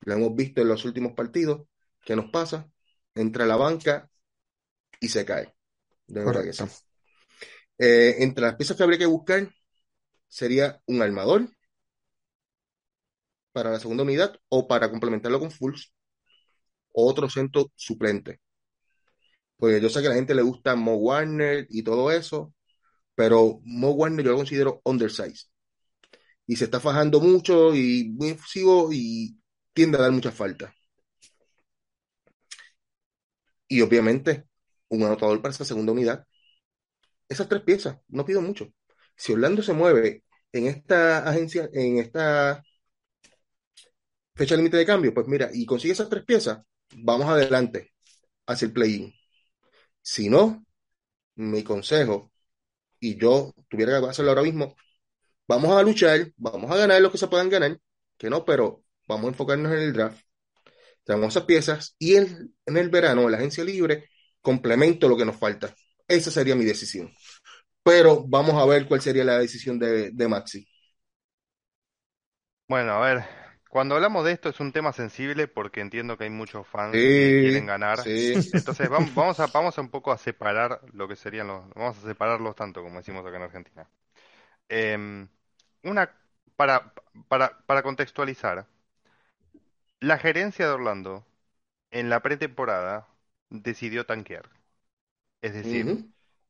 lo 0.00 0.14
hemos 0.14 0.34
visto 0.34 0.60
en 0.60 0.68
los 0.68 0.84
últimos 0.84 1.12
partidos, 1.12 1.66
¿qué 2.04 2.16
nos 2.16 2.30
pasa? 2.30 2.70
Entra 3.14 3.44
a 3.44 3.46
la 3.46 3.56
banca 3.56 4.10
y 5.00 5.08
se 5.08 5.24
cae. 5.24 5.54
De 6.06 6.24
verdad 6.24 6.44
que 6.44 6.52
sí. 6.52 6.64
Eh, 7.78 8.16
entre 8.18 8.44
las 8.44 8.56
piezas 8.56 8.76
que 8.76 8.82
habría 8.82 8.98
que 8.98 9.06
buscar 9.06 9.48
sería 10.28 10.80
un 10.86 11.02
armador 11.02 11.48
para 13.52 13.70
la 13.70 13.80
segunda 13.80 14.02
unidad 14.02 14.38
o 14.48 14.66
para 14.68 14.90
complementarlo 14.90 15.40
con 15.40 15.50
Fulls, 15.50 15.92
otro 16.92 17.28
centro 17.28 17.72
suplente. 17.74 18.40
Porque 19.56 19.80
yo 19.80 19.88
sé 19.88 20.00
que 20.00 20.06
a 20.08 20.10
la 20.10 20.16
gente 20.16 20.34
le 20.34 20.42
gusta 20.42 20.76
Mo 20.76 20.96
Warner 20.96 21.66
y 21.70 21.82
todo 21.82 22.10
eso, 22.10 22.52
pero 23.14 23.60
Mo 23.64 23.90
Warner 23.92 24.24
yo 24.24 24.32
lo 24.32 24.36
considero 24.38 24.80
undersized. 24.84 25.48
Y 26.46 26.56
se 26.56 26.64
está 26.64 26.80
fajando 26.80 27.20
mucho 27.20 27.74
y 27.74 28.10
muy 28.10 28.30
efusivo 28.30 28.90
y 28.92 29.38
tiende 29.72 29.98
a 29.98 30.02
dar 30.02 30.12
muchas 30.12 30.34
faltas. 30.34 30.72
Y 33.68 33.80
obviamente, 33.82 34.46
un 34.88 35.02
anotador 35.04 35.40
para 35.42 35.52
esa 35.54 35.64
segunda 35.64 35.92
unidad. 35.92 36.26
Esas 37.28 37.48
tres 37.48 37.62
piezas, 37.62 37.98
no 38.08 38.24
pido 38.24 38.40
mucho. 38.42 38.72
Si 39.16 39.32
Orlando 39.32 39.62
se 39.62 39.72
mueve 39.72 40.24
en 40.52 40.66
esta 40.66 41.28
agencia, 41.28 41.68
en 41.72 41.98
esta 41.98 42.62
fecha 44.34 44.56
límite 44.56 44.76
de 44.76 44.86
cambio, 44.86 45.12
pues 45.14 45.26
mira, 45.28 45.50
y 45.52 45.66
consigue 45.66 45.92
esas 45.92 46.08
tres 46.08 46.24
piezas, 46.24 46.60
vamos 46.96 47.28
adelante 47.28 47.92
hacia 48.46 48.66
el 48.66 48.72
play-in. 48.72 49.12
Si 50.02 50.28
no, 50.30 50.66
mi 51.36 51.64
consejo, 51.64 52.32
y 53.10 53.18
yo 53.18 53.54
tuviera 53.68 54.00
que 54.00 54.06
hacerlo 54.08 54.30
ahora 54.32 54.42
mismo, 54.42 54.76
vamos 55.48 55.72
a 55.76 55.82
luchar, 55.82 56.32
vamos 56.36 56.70
a 56.70 56.76
ganar 56.76 57.00
lo 57.02 57.12
que 57.12 57.18
se 57.18 57.28
puedan 57.28 57.50
ganar, 57.50 57.78
que 58.18 58.30
no, 58.30 58.44
pero 58.44 58.84
vamos 59.08 59.26
a 59.26 59.28
enfocarnos 59.30 59.72
en 59.72 59.78
el 59.80 59.92
draft, 59.92 60.20
tenemos 61.04 61.28
esas 61.34 61.44
piezas, 61.44 61.96
y 61.98 62.16
en, 62.16 62.54
en 62.66 62.76
el 62.76 62.88
verano, 62.90 63.22
en 63.22 63.32
la 63.32 63.38
agencia 63.38 63.64
libre, 63.64 64.08
complemento 64.40 65.08
lo 65.08 65.16
que 65.16 65.24
nos 65.26 65.36
falta. 65.36 65.74
Esa 66.08 66.30
sería 66.30 66.56
mi 66.56 66.64
decisión. 66.64 67.12
Pero 67.82 68.24
vamos 68.28 68.54
a 68.60 68.66
ver 68.66 68.86
cuál 68.88 69.00
sería 69.02 69.24
la 69.24 69.38
decisión 69.38 69.78
de, 69.78 70.10
de 70.12 70.28
Maxi. 70.28 70.66
Bueno, 72.68 72.92
a 72.92 73.00
ver, 73.00 73.24
cuando 73.74 73.96
hablamos 73.96 74.24
de 74.24 74.30
esto 74.30 74.50
es 74.50 74.60
un 74.60 74.70
tema 74.70 74.92
sensible 74.92 75.48
porque 75.48 75.80
entiendo 75.80 76.16
que 76.16 76.22
hay 76.22 76.30
muchos 76.30 76.64
fans 76.64 76.92
que 76.94 77.40
quieren 77.40 77.66
ganar. 77.66 77.98
sí. 77.98 78.32
Entonces 78.52 78.88
vamos, 78.88 79.12
vamos 79.16 79.40
a, 79.40 79.48
vamos 79.48 79.76
a 79.76 79.80
un 79.80 79.88
poco 79.88 80.12
a 80.12 80.16
separar 80.16 80.80
lo 80.92 81.08
que 81.08 81.16
serían 81.16 81.48
los, 81.48 81.68
vamos 81.70 81.98
a 81.98 82.06
separarlos 82.06 82.54
tanto 82.54 82.84
como 82.84 82.98
decimos 82.98 83.26
acá 83.26 83.36
en 83.36 83.42
Argentina. 83.42 83.88
Em, 84.68 85.26
una, 85.82 86.08
para, 86.54 86.94
para, 87.26 87.58
para 87.66 87.82
contextualizar, 87.82 88.64
la 89.98 90.18
gerencia 90.18 90.66
de 90.68 90.72
Orlando 90.72 91.26
en 91.90 92.10
la 92.10 92.20
pretemporada 92.20 93.08
decidió 93.50 94.06
tanquear. 94.06 94.50
Es 95.42 95.54
decir, 95.54 95.98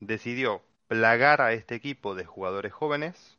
decidió 0.01 0.63
plagar 0.89 1.41
a 1.41 1.53
este 1.55 1.75
equipo 1.75 2.15
de 2.15 2.25
jugadores 2.27 2.73
jóvenes, 2.75 3.39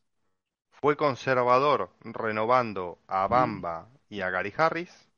fue 0.85 0.97
conservador 0.97 1.89
renovando 2.01 2.99
a 3.07 3.25
Bamba 3.25 3.89
y 4.07 4.21
a 4.21 4.29
Gary 4.29 4.53
Harris, 4.55 5.09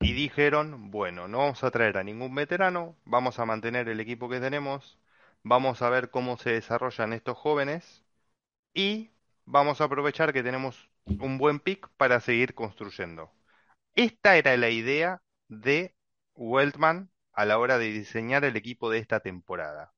y 0.00 0.14
dijeron, 0.14 0.90
bueno, 0.90 1.28
no 1.28 1.38
vamos 1.38 1.62
a 1.62 1.70
traer 1.70 1.96
a 1.96 2.02
ningún 2.02 2.34
veterano, 2.34 2.96
vamos 3.04 3.38
a 3.38 3.44
mantener 3.44 3.88
el 3.88 4.00
equipo 4.00 4.28
que 4.28 4.40
tenemos, 4.40 4.98
vamos 5.44 5.80
a 5.80 5.90
ver 5.90 6.10
cómo 6.10 6.36
se 6.38 6.50
desarrollan 6.50 7.12
estos 7.12 7.38
jóvenes, 7.38 8.04
y 8.74 9.12
vamos 9.44 9.80
a 9.80 9.84
aprovechar 9.84 10.32
que 10.32 10.42
tenemos 10.42 10.90
un 11.20 11.38
buen 11.38 11.60
pick 11.60 11.88
para 11.96 12.18
seguir 12.18 12.56
construyendo. 12.56 13.30
esta 13.94 14.36
era 14.36 14.56
la 14.56 14.70
idea 14.70 15.22
de 15.46 15.94
Weltman 16.34 17.10
a 17.32 17.44
la 17.44 17.60
hora 17.60 17.78
de 17.78 17.92
diseñar 17.92 18.44
el 18.44 18.56
equipo 18.56 18.90
de 18.90 18.98
esta 18.98 19.20
temporada. 19.20 19.92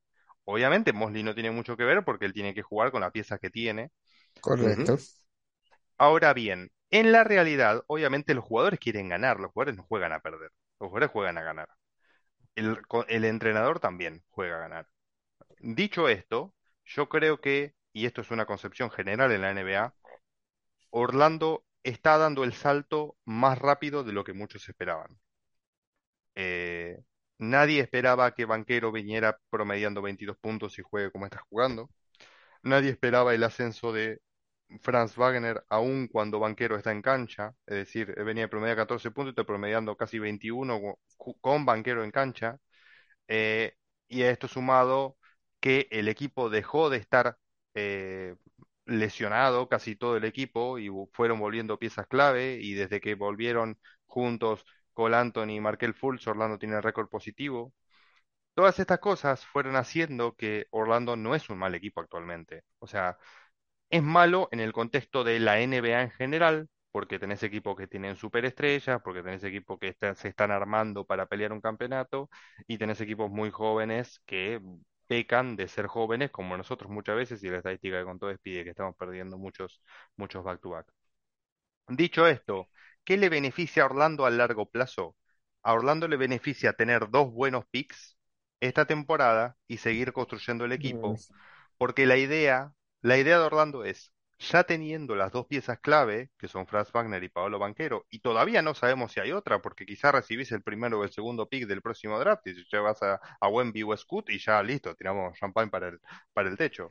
Obviamente 0.45 0.93
Mosley 0.93 1.23
no 1.23 1.35
tiene 1.35 1.51
mucho 1.51 1.79
que 1.79 1.85
ver 1.85 2.05
porque 2.05 2.27
él 2.27 2.35
tiene 2.35 2.53
que 2.53 2.63
jugar 2.63 2.91
con 2.91 3.01
las 3.01 3.13
piezas 3.13 3.41
que 3.41 3.49
tiene. 3.49 3.91
Correcto. 4.41 4.99
Ahora 5.97 6.33
bien, 6.33 6.71
en 6.91 7.13
la 7.13 7.25
realidad, 7.25 7.83
obviamente 7.87 8.35
los 8.35 8.45
jugadores 8.45 8.81
quieren 8.81 9.09
ganar, 9.09 9.41
los 9.41 9.53
jugadores 9.53 9.77
no 9.77 9.85
juegan 9.85 10.13
a 10.13 10.21
perder, 10.21 10.51
los 10.81 10.89
jugadores 10.89 11.11
juegan 11.11 11.39
a 11.39 11.43
ganar. 11.43 11.69
El, 12.55 13.25
entrenador 13.25 13.79
también 13.81 14.25
juega 14.31 14.57
a 14.57 14.61
ganar. 14.61 14.89
Dicho 15.61 16.09
esto, 16.09 16.55
yo 16.85 17.09
creo 17.09 17.41
que, 17.41 17.75
y 17.93 18.07
esto 18.07 18.21
es 18.23 18.31
una 18.31 18.47
concepción 18.47 18.91
general 18.91 19.33
en 19.33 19.43
la 19.43 19.51
NBA, 19.53 19.95
Orlando 20.91 21.65
está 21.83 22.19
dando 22.19 22.45
el 22.45 22.53
salto 22.55 23.17
más 23.25 23.59
rápido 23.59 24.05
de 24.05 24.13
lo 24.13 24.25
que 24.25 24.33
muchos 24.33 24.69
esperaban. 24.69 25.19
Eh, 26.35 26.99
nadie 27.39 27.81
esperaba 27.81 28.35
que 28.35 28.45
Banquero 28.45 28.93
viniera 28.93 29.39
promediando 29.51 30.03
22 30.03 30.39
puntos 30.39 30.79
y 30.79 30.83
juegue 30.83 31.11
como 31.11 31.27
está 31.27 31.41
jugando. 31.51 31.91
Nadie 32.63 32.91
esperaba 32.91 33.35
el 33.35 33.45
ascenso 33.45 33.93
de 33.93 34.21
Franz 34.81 35.17
Wagner, 35.17 35.65
aun 35.69 36.09
cuando 36.09 36.39
Banquero 36.41 36.77
está 36.77 36.93
en 36.93 37.03
cancha. 37.03 37.55
Es 37.67 37.77
decir, 37.77 38.15
venía 38.25 38.45
de 38.45 38.49
promediar 38.49 38.77
14 38.77 39.11
puntos 39.11 39.31
y 39.31 39.33
está 39.33 39.45
promediando 39.45 39.97
casi 39.97 40.19
21 40.19 40.99
con, 41.41 41.65
Banquero 41.65 42.05
en 42.05 42.11
cancha. 42.11 42.59
Eh, 43.29 43.75
y 44.09 44.23
a 44.23 44.31
esto 44.31 44.49
sumado 44.49 45.17
que 45.61 45.89
el 45.91 46.09
equipo 46.09 46.51
dejó 46.51 46.91
de 46.91 46.99
estar 46.99 47.39
eh, 47.75 48.37
lesionado, 48.87 49.69
casi 49.69 49.97
todo 49.97 50.17
el 50.17 50.25
equipo, 50.25 50.79
y 50.79 50.91
fueron 51.13 51.41
volviendo 51.41 51.79
piezas 51.79 52.07
clave, 52.07 52.59
y 52.61 52.75
desde 52.75 53.01
que 53.01 53.15
volvieron 53.15 53.79
juntos 54.07 54.65
Cole 54.95 55.17
Anthony 55.17 55.51
y 55.51 55.61
Markel 55.61 55.95
Fultz, 55.95 56.27
Orlando 56.27 56.59
tiene 56.59 56.81
récord 56.81 57.09
positivo. 57.09 57.73
Todas 58.55 58.79
estas 58.81 58.99
cosas 58.99 59.47
fueron 59.47 59.77
haciendo 59.77 60.35
que 60.37 60.67
Orlando 60.71 61.17
no 61.17 61.35
es 61.35 61.49
un 61.51 61.59
mal 61.59 61.75
equipo 61.75 62.01
actualmente. 62.01 62.65
O 62.81 62.87
sea, 62.89 63.17
es 63.91 64.03
malo 64.03 64.49
en 64.53 64.61
el 64.61 64.73
contexto 64.73 65.25
de 65.25 65.41
la 65.41 65.61
NBA 65.61 66.03
en 66.03 66.11
general, 66.11 66.69
porque 66.93 67.19
tenés 67.19 67.43
equipos 67.43 67.77
que 67.77 67.87
tienen 67.87 68.17
superestrellas, 68.17 69.01
porque 69.03 69.23
tenés 69.23 69.45
equipos 69.45 69.79
que 69.79 69.89
está- 69.89 70.15
se 70.15 70.29
están 70.29 70.51
armando 70.51 71.05
para 71.07 71.27
pelear 71.27 71.53
un 71.53 71.61
campeonato, 71.61 72.29
y 72.67 72.79
tenés 72.79 73.01
equipos 73.01 73.31
muy 73.31 73.51
jóvenes 73.51 74.21
que 74.27 74.61
pecan 75.07 75.57
de 75.57 75.69
ser 75.69 75.87
jóvenes, 75.87 76.31
como 76.31 76.57
nosotros 76.57 76.91
muchas 76.91 77.17
veces, 77.17 77.43
y 77.43 77.49
la 77.49 77.59
estadística 77.59 77.99
que 77.99 78.05
contó 78.05 78.27
despide 78.29 78.65
que 78.65 78.71
estamos 78.71 78.95
perdiendo 78.97 79.39
muchos, 79.39 79.83
muchos 80.17 80.45
back-to-back. 80.45 80.87
Dicho 81.89 82.27
esto, 82.27 82.71
¿qué 83.05 83.17
le 83.17 83.29
beneficia 83.29 83.83
a 83.83 83.87
Orlando 83.87 84.27
a 84.27 84.31
largo 84.31 84.71
plazo? 84.71 85.17
A 85.63 85.73
Orlando 85.75 86.07
le 86.09 86.17
beneficia 86.17 86.73
tener 86.75 87.11
dos 87.11 87.33
buenos 87.33 87.65
picks 87.71 88.17
esta 88.61 88.87
temporada 88.87 89.57
y 89.67 89.79
seguir 89.79 90.13
construyendo 90.13 90.65
el 90.65 90.73
equipo. 90.73 91.23
Porque 91.79 92.07
la 92.07 92.17
idea, 92.19 92.73
la 93.03 93.19
idea 93.19 93.39
de 93.39 93.45
Orlando 93.45 93.85
es, 93.85 94.13
ya 94.39 94.65
teniendo 94.65 95.17
las 95.17 95.33
dos 95.33 95.47
piezas 95.47 95.81
clave, 95.81 96.31
que 96.39 96.49
son 96.49 96.67
Franz 96.67 96.93
Wagner 96.93 97.23
y 97.25 97.29
Paolo 97.29 97.59
Banquero, 97.59 98.07
y 98.11 98.21
todavía 98.21 98.63
no 98.63 98.75
sabemos 98.75 99.13
si 99.13 99.21
hay 99.21 99.33
otra, 99.33 99.61
porque 99.61 99.85
quizás 99.85 100.13
recibís 100.13 100.53
el 100.53 100.63
primero 100.63 101.01
o 101.01 101.05
el 101.05 101.11
segundo 101.11 101.49
pick 101.49 101.67
del 101.67 101.83
próximo 101.83 102.19
draft 102.19 102.47
y 102.47 102.55
ya 102.71 102.81
vas 102.81 103.03
a, 103.03 103.21
a 103.41 103.49
Wemby 103.49 103.83
o 103.83 103.97
Scoot 103.97 104.31
y 104.31 104.39
ya 104.39 104.63
listo, 104.63 104.95
tiramos 104.95 105.37
champán 105.39 105.71
para 105.71 105.89
el, 105.89 105.99
para 106.33 106.49
el 106.49 106.57
techo. 106.57 106.89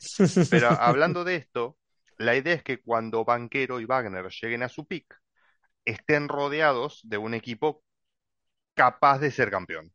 Pero 0.49 0.69
hablando 0.69 1.23
de 1.23 1.35
esto, 1.35 1.77
la 2.17 2.35
idea 2.35 2.55
es 2.55 2.63
que 2.63 2.81
cuando 2.81 3.23
Banquero 3.23 3.79
y 3.79 3.85
Wagner 3.85 4.27
lleguen 4.29 4.63
a 4.63 4.69
su 4.69 4.85
pick, 4.85 5.15
estén 5.85 6.27
rodeados 6.27 7.01
de 7.03 7.17
un 7.17 7.33
equipo 7.33 7.83
capaz 8.73 9.19
de 9.19 9.31
ser 9.31 9.49
campeón. 9.51 9.93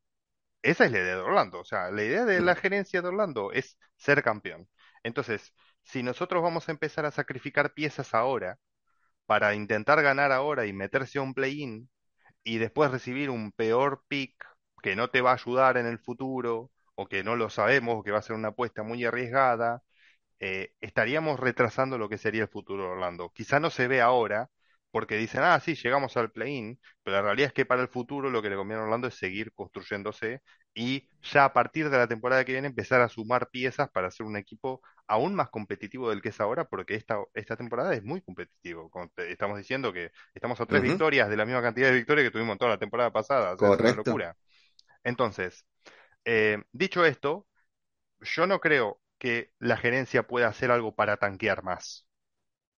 Esa 0.62 0.84
es 0.86 0.92
la 0.92 0.98
idea 1.00 1.16
de 1.16 1.22
Orlando. 1.22 1.60
O 1.60 1.64
sea, 1.64 1.90
la 1.90 2.04
idea 2.04 2.24
de 2.24 2.40
la 2.40 2.54
gerencia 2.56 3.02
de 3.02 3.08
Orlando 3.08 3.52
es 3.52 3.78
ser 3.96 4.22
campeón. 4.22 4.68
Entonces, 5.02 5.52
si 5.82 6.02
nosotros 6.02 6.42
vamos 6.42 6.68
a 6.68 6.72
empezar 6.72 7.06
a 7.06 7.10
sacrificar 7.10 7.72
piezas 7.74 8.14
ahora 8.14 8.58
para 9.26 9.54
intentar 9.54 10.02
ganar 10.02 10.32
ahora 10.32 10.66
y 10.66 10.72
meterse 10.72 11.18
a 11.18 11.22
un 11.22 11.34
play-in 11.34 11.90
y 12.44 12.58
después 12.58 12.90
recibir 12.90 13.30
un 13.30 13.52
peor 13.52 14.04
pick 14.08 14.34
que 14.82 14.96
no 14.96 15.10
te 15.10 15.20
va 15.20 15.32
a 15.32 15.34
ayudar 15.34 15.76
en 15.76 15.86
el 15.86 15.98
futuro 15.98 16.70
o 16.94 17.06
que 17.08 17.24
no 17.24 17.36
lo 17.36 17.50
sabemos 17.50 17.96
o 17.98 18.02
que 18.02 18.10
va 18.12 18.18
a 18.18 18.22
ser 18.22 18.36
una 18.36 18.48
apuesta 18.48 18.82
muy 18.82 19.04
arriesgada, 19.04 19.82
eh, 20.40 20.72
estaríamos 20.80 21.40
retrasando 21.40 21.98
lo 21.98 22.08
que 22.08 22.18
sería 22.18 22.42
el 22.42 22.48
futuro 22.48 22.84
de 22.84 22.90
Orlando. 22.90 23.30
Quizá 23.34 23.60
no 23.60 23.70
se 23.70 23.88
ve 23.88 24.00
ahora 24.00 24.50
porque 24.90 25.16
dicen, 25.16 25.42
ah, 25.42 25.58
sí, 25.60 25.74
llegamos 25.74 26.16
al 26.16 26.30
play-in, 26.32 26.78
pero 27.02 27.16
la 27.16 27.22
realidad 27.22 27.48
es 27.48 27.52
que 27.54 27.64
para 27.66 27.82
el 27.82 27.88
futuro 27.88 28.30
lo 28.30 28.42
que 28.42 28.50
le 28.50 28.56
conviene 28.56 28.82
a 28.82 28.84
Orlando 28.84 29.08
es 29.08 29.14
seguir 29.14 29.52
construyéndose 29.54 30.42
y 30.74 31.08
ya 31.22 31.44
a 31.46 31.52
partir 31.52 31.90
de 31.90 31.98
la 31.98 32.08
temporada 32.08 32.44
que 32.44 32.52
viene 32.52 32.68
empezar 32.68 33.00
a 33.00 33.08
sumar 33.08 33.48
piezas 33.50 33.90
para 33.90 34.08
hacer 34.08 34.26
un 34.26 34.36
equipo 34.36 34.82
aún 35.12 35.34
más 35.34 35.50
competitivo 35.50 36.08
del 36.10 36.22
que 36.22 36.30
es 36.30 36.40
ahora, 36.40 36.64
porque 36.68 36.94
esta, 36.94 37.18
esta 37.34 37.56
temporada 37.56 37.94
es 37.94 38.02
muy 38.02 38.22
competitivo. 38.22 38.90
Estamos 39.16 39.58
diciendo 39.58 39.92
que 39.92 40.10
estamos 40.34 40.60
a 40.60 40.66
tres 40.66 40.82
victorias 40.82 41.28
de 41.28 41.36
la 41.36 41.44
misma 41.44 41.62
cantidad 41.62 41.88
de 41.88 41.94
victorias 41.96 42.26
que 42.26 42.30
tuvimos 42.32 42.58
toda 42.58 42.72
la 42.72 42.78
temporada 42.78 43.12
pasada. 43.12 43.52
O 43.52 43.58
sea, 43.58 43.70
es 43.70 43.80
una 43.80 43.94
Correcto. 43.94 43.94
locura. 43.94 44.36
Entonces, 45.04 45.66
eh, 46.24 46.62
dicho 46.72 47.04
esto, 47.06 47.46
yo 48.20 48.46
no 48.46 48.60
creo 48.60 49.00
que 49.18 49.52
la 49.58 49.76
gerencia 49.76 50.26
pueda 50.26 50.48
hacer 50.48 50.70
algo 50.70 50.94
para 50.94 51.16
tanquear 51.18 51.62
más. 51.64 52.06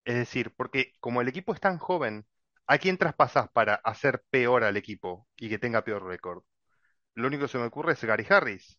Es 0.05 0.17
decir, 0.17 0.53
porque 0.57 0.93
como 1.01 1.21
el 1.23 1.29
equipo 1.29 1.55
es 1.55 1.61
tan 1.61 1.79
joven, 1.79 2.27
¿a 2.67 2.79
quién 2.79 2.99
traspasás 2.99 3.51
para 3.51 3.75
hacer 3.77 4.25
peor 4.31 4.65
al 4.65 4.77
equipo 4.77 5.29
y 5.37 5.49
que 5.49 5.59
tenga 5.59 5.85
peor 5.85 6.05
récord? 6.07 6.45
Lo 7.15 7.29
único 7.29 7.45
que 7.45 7.49
se 7.53 7.59
me 7.59 7.65
ocurre 7.67 7.95
es 7.95 8.05
Gary 8.05 8.27
Harris, 8.29 8.79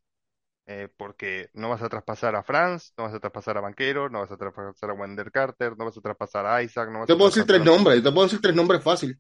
eh, 0.66 0.90
porque 0.98 1.50
no 1.54 1.70
vas 1.70 1.82
a 1.82 1.90
traspasar 1.90 2.36
a 2.36 2.44
Franz, 2.44 2.94
no 2.98 3.06
vas 3.06 3.14
a 3.14 3.20
traspasar 3.20 3.58
a 3.58 3.62
Banquero, 3.62 4.10
no 4.10 4.22
vas 4.22 4.32
a 4.32 4.38
traspasar 4.38 4.90
a 4.92 4.94
Wendell 4.94 5.32
Carter, 5.32 5.78
no 5.78 5.86
vas 5.86 5.98
a 5.98 6.02
traspasar 6.02 6.46
a 6.46 6.64
Isaac, 6.64 6.90
no 6.92 7.00
vas 7.00 7.08
Te 7.08 7.14
a 7.14 7.18
puedo 7.18 7.30
decir 7.30 7.46
tres 7.46 7.64
nombres, 7.64 8.02
te 8.04 8.12
puedo 8.12 8.26
decir 8.28 8.42
tres 8.42 8.56
nombres 8.56 8.84
fácil. 8.84 9.20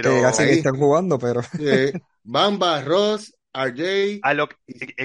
Que 0.00 0.20
Pero 0.20 0.20
casi 0.20 0.44
ni 0.44 0.52
Ahí. 0.52 0.54
están 0.54 0.76
jugando, 0.76 1.18
pero 1.18 1.40
Eh, 1.58 1.92
Bamba, 2.24 2.82
Ross, 2.82 3.34
RJ. 3.54 4.22
a 4.22 4.34
lo 4.34 4.48
que, 4.48 4.56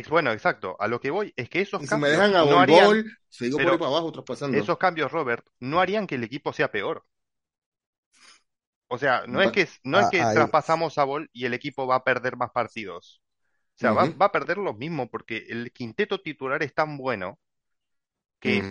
bueno, 0.10 0.32
exacto, 0.32 0.75
a 0.79 0.88
lo 0.88 0.99
que 0.99 1.12
voy 1.12 1.34
es 1.36 1.49
que 1.49 1.62
esos 1.62 1.84
y 1.84 1.88
si 1.88 1.97
me 1.97 2.10
cambios 2.10 2.10
dejan 2.10 2.36
a 2.36 2.43
no 2.43 2.60
harían, 2.60 2.88
Bol, 2.88 3.06
sigo 3.29 3.62
por 3.62 3.71
ahí 3.73 3.77
para 3.77 3.91
abajo 3.91 4.12
traspasando. 4.12 4.58
esos 4.60 4.77
cambios, 4.77 5.12
Robert, 5.12 5.45
no 5.60 5.82
harían 5.82 6.08
que 6.08 6.15
el 6.15 6.23
equipo 6.25 6.53
sea 6.53 6.71
peor. 6.71 7.06
O 8.88 8.97
sea, 8.97 9.25
no 9.27 9.41
es 9.41 9.51
que, 9.51 9.67
no 9.84 9.99
es 9.99 10.06
ah, 10.06 10.10
que 10.10 10.25
traspasamos 10.27 10.97
a 10.97 11.03
Ball 11.03 11.29
y 11.34 11.45
el 11.45 11.53
equipo 11.53 11.88
va 11.88 11.95
a 11.97 12.03
perder 12.03 12.38
más 12.38 12.51
partidos. 12.51 13.21
Sea, 13.84 13.93
va, 13.93 14.06
a 14.26 14.32
perder 14.32 14.58
lo 14.58 14.74
mismo 14.74 15.10
porque 15.12 15.46
el 15.50 15.72
quinteto 15.72 16.19
titular 16.22 16.63
es 16.63 16.74
tan 16.74 16.98
bueno 16.98 17.39
que 18.39 18.69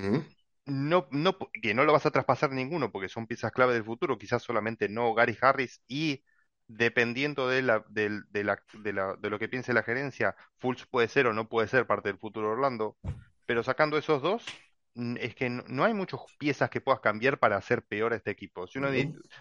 no, 0.67 1.09
no, 1.13 1.39
que 1.63 1.75
no 1.75 1.85
lo 1.85 1.93
vas 1.93 2.07
a 2.07 2.11
traspasar 2.11 2.53
ninguno 2.53 2.93
porque 2.93 3.09
son 3.09 3.27
piezas 3.27 3.53
clave 3.53 3.75
del 3.75 3.85
futuro, 3.85 4.19
quizás 4.19 4.43
solamente 4.43 4.89
no 4.89 5.15
Gary 5.15 5.37
Harris 5.41 5.83
y 5.89 6.25
dependiendo 6.69 7.49
de 7.49 7.63
la, 7.63 7.85
de 7.91 8.11
la, 8.45 8.63
de 8.75 8.93
la- 8.93 9.17
de 9.17 9.31
lo 9.31 9.39
que 9.39 9.49
piense 9.49 9.73
la 9.75 9.83
gerencia, 9.83 10.37
Fultz 10.59 10.87
puede 10.87 11.09
ser 11.09 11.27
o 11.27 11.33
no 11.35 11.49
puede 11.49 11.69
ser 11.69 11.87
parte 11.87 12.09
del 12.11 12.19
futuro 12.19 12.51
Orlando, 12.51 12.99
pero 13.47 13.63
sacando 13.63 13.99
esos 13.99 14.23
dos, 14.23 14.63
es 14.95 15.35
que 15.35 15.49
no, 15.51 15.65
no 15.69 15.85
hay 15.85 15.95
muchas 15.95 16.21
piezas 16.39 16.71
que 16.71 16.81
puedas 16.81 17.01
cambiar 17.01 17.39
para 17.39 17.57
hacer 17.57 17.83
peor 17.85 18.13
a 18.13 18.17
este 18.17 18.31
equipo. 18.31 18.67
Si 18.67 18.79
uno, 18.79 18.91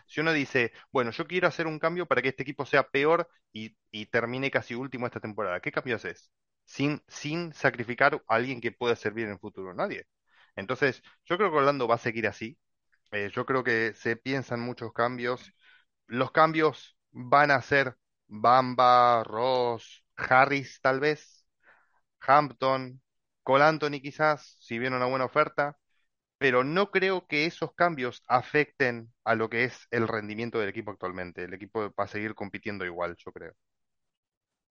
si 0.08 0.22
uno 0.22 0.34
dice, 0.34 0.72
bueno, 0.92 1.12
yo 1.12 1.28
quiero 1.28 1.48
hacer 1.48 1.68
un 1.68 1.80
cambio 1.80 2.06
para 2.08 2.22
que 2.22 2.30
este 2.30 2.44
equipo 2.44 2.66
sea 2.66 2.84
peor 2.90 3.28
y, 3.54 3.76
y 3.92 4.06
termine 4.08 4.52
casi 4.52 4.76
último 4.76 5.06
esta 5.08 5.20
temporada, 5.20 5.60
¿qué 5.62 5.72
cambio 5.72 5.96
haces? 5.98 6.32
Sin, 6.66 7.02
sin 7.08 7.54
sacrificar 7.54 8.24
a 8.28 8.36
alguien 8.36 8.62
que 8.62 8.72
pueda 8.72 8.96
servir 8.96 9.26
en 9.26 9.34
el 9.34 9.40
futuro, 9.40 9.74
nadie. 9.74 10.06
Entonces, 10.56 11.02
yo 11.26 11.38
creo 11.38 11.52
que 11.52 11.58
Orlando 11.58 11.88
va 11.88 11.96
a 11.96 11.98
seguir 11.98 12.28
así. 12.28 12.58
Eh, 13.12 13.32
yo 13.34 13.46
creo 13.46 13.64
que 13.64 13.94
se 13.94 14.16
piensan 14.18 14.62
muchos 14.62 14.94
cambios. 14.94 15.54
Los 16.08 16.32
cambios 16.32 16.98
van 17.12 17.52
a 17.52 17.62
ser 17.62 17.98
Bamba, 18.28 19.24
Ross, 19.24 20.06
Harris 20.16 20.80
tal 20.82 21.00
vez, 21.00 21.46
Hampton, 22.22 23.02
Cole 23.44 23.64
Anthony 23.66 24.02
quizás, 24.02 24.58
si 24.60 24.80
viene 24.80 24.96
una 24.98 25.06
buena 25.08 25.26
oferta, 25.26 25.78
pero 26.40 26.64
no 26.66 26.92
creo 26.92 27.28
que 27.28 27.46
esos 27.46 27.74
cambios 27.76 28.24
afecten 28.28 29.14
a 29.26 29.36
lo 29.36 29.50
que 29.50 29.66
es 29.66 29.88
el 29.92 30.08
rendimiento 30.08 30.60
del 30.60 30.70
equipo 30.70 30.92
actualmente. 30.92 31.44
El 31.46 31.54
equipo 31.56 31.82
va 32.00 32.06
a 32.06 32.08
seguir 32.08 32.36
compitiendo 32.36 32.86
igual, 32.86 33.16
yo 33.18 33.32
creo. 33.34 33.54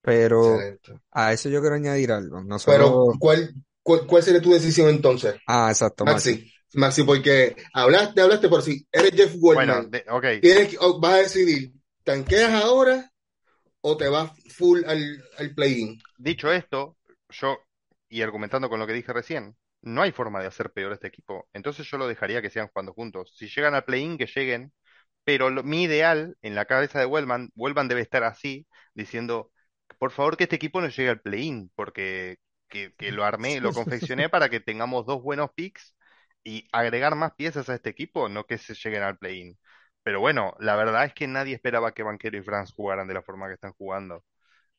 pero 0.00 0.34
Excelente. 0.36 1.00
a 1.12 1.32
eso 1.32 1.48
yo 1.48 1.60
quiero 1.60 1.76
añadir 1.76 2.12
algo. 2.12 2.42
No 2.42 2.58
Pero, 2.64 3.04
¿cuál, 3.18 3.52
cuál, 3.82 4.06
cuál 4.06 4.22
sería 4.22 4.40
tu 4.42 4.52
decisión 4.52 4.88
entonces? 4.88 5.36
ah, 5.46 5.68
exacto, 5.70 6.06
Maxi. 6.06 6.34
Maxi, 6.34 6.76
Maxi, 6.76 7.04
porque 7.04 7.56
hablaste, 7.72 8.20
hablaste 8.22 8.48
por 8.48 8.62
si 8.62 8.86
eres 8.92 9.12
Jeff 9.14 9.36
Bueno, 9.48 9.84
Goldman, 9.84 9.90
de- 9.90 10.04
ok, 10.08 10.24
tienes 10.40 10.68
que- 10.70 10.78
o 10.80 11.00
vas 11.00 11.14
a 11.14 11.18
decidir, 11.18 11.72
¿tanqueas 12.04 12.52
ahora 12.64 13.10
o 13.82 13.96
te 13.96 14.08
vas 14.08 14.32
full 14.56 14.84
al, 14.86 15.24
al 15.38 15.54
play-in? 15.54 16.02
dicho 16.16 16.52
esto, 16.52 16.96
yo, 17.30 17.58
y 18.10 18.22
argumentando 18.22 18.68
con 18.68 18.80
lo 18.80 18.86
que 18.86 18.92
dije 18.94 19.12
recién, 19.14 19.56
no 19.82 20.02
hay 20.02 20.12
forma 20.12 20.40
de 20.40 20.48
hacer 20.48 20.72
peor 20.72 20.92
este 20.92 21.08
equipo. 21.08 21.48
Entonces 21.54 21.86
yo 21.90 21.98
lo 21.98 22.08
dejaría 22.08 22.42
que 22.42 22.50
sigan 22.50 22.68
jugando 22.68 22.92
juntos. 22.92 23.34
Si 23.36 23.48
llegan 23.48 23.74
al 23.74 23.84
play-in, 23.84 24.18
que 24.18 24.26
lleguen, 24.26 24.72
pero 25.24 25.50
mi 25.64 25.84
ideal 25.84 26.36
en 26.42 26.54
la 26.54 26.66
cabeza 26.66 26.98
de 27.00 27.06
Wellman, 27.06 27.50
Wellman 27.56 27.88
debe 27.88 28.02
estar 28.02 28.24
así, 28.24 28.66
diciendo, 28.94 29.52
por 29.98 30.10
favor 30.12 30.36
que 30.36 30.44
este 30.44 30.56
equipo 30.56 30.80
no 30.80 30.88
llegue 30.88 31.10
al 31.10 31.20
play-in, 31.20 31.70
porque 31.74 32.38
que, 32.68 32.94
que 32.96 33.12
lo 33.12 33.24
armé, 33.24 33.60
lo 33.60 33.72
confeccioné 33.72 34.28
para 34.28 34.48
que 34.48 34.60
tengamos 34.60 35.06
dos 35.06 35.22
buenos 35.22 35.50
picks 35.54 35.96
y 36.44 36.68
agregar 36.72 37.14
más 37.16 37.34
piezas 37.34 37.68
a 37.68 37.74
este 37.74 37.90
equipo, 37.90 38.28
no 38.28 38.44
que 38.46 38.58
se 38.58 38.74
lleguen 38.74 39.02
al 39.02 39.18
play-in. 39.18 39.58
Pero 40.02 40.20
bueno, 40.20 40.54
la 40.60 40.76
verdad 40.76 41.04
es 41.04 41.14
que 41.14 41.26
nadie 41.26 41.54
esperaba 41.54 41.92
que 41.92 42.02
Banquero 42.02 42.38
y 42.38 42.42
Franz 42.42 42.72
jugaran 42.72 43.06
de 43.08 43.14
la 43.14 43.22
forma 43.22 43.48
que 43.48 43.54
están 43.54 43.72
jugando. 43.74 44.24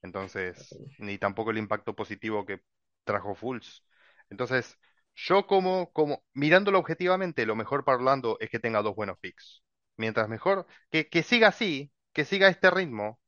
Entonces, 0.01 0.75
ni 0.99 1.17
tampoco 1.17 1.51
el 1.51 1.59
impacto 1.59 1.95
positivo 1.95 2.45
que 2.45 2.61
trajo 3.03 3.35
Fultz. 3.35 3.83
Entonces, 4.29 4.77
yo 5.15 5.47
como, 5.47 5.91
como, 5.93 6.23
mirándolo 6.33 6.79
objetivamente, 6.79 7.45
lo 7.45 7.55
mejor 7.55 7.83
para 7.85 7.97
Orlando 7.97 8.37
es 8.39 8.49
que 8.49 8.59
tenga 8.59 8.81
dos 8.81 8.95
buenos 8.95 9.17
picks. 9.19 9.63
Mientras 9.97 10.29
mejor, 10.29 10.65
que, 10.89 11.09
que 11.09 11.23
siga 11.23 11.49
así, 11.49 11.91
que 12.13 12.25
siga 12.25 12.47
este 12.47 12.71
ritmo, 12.71 13.19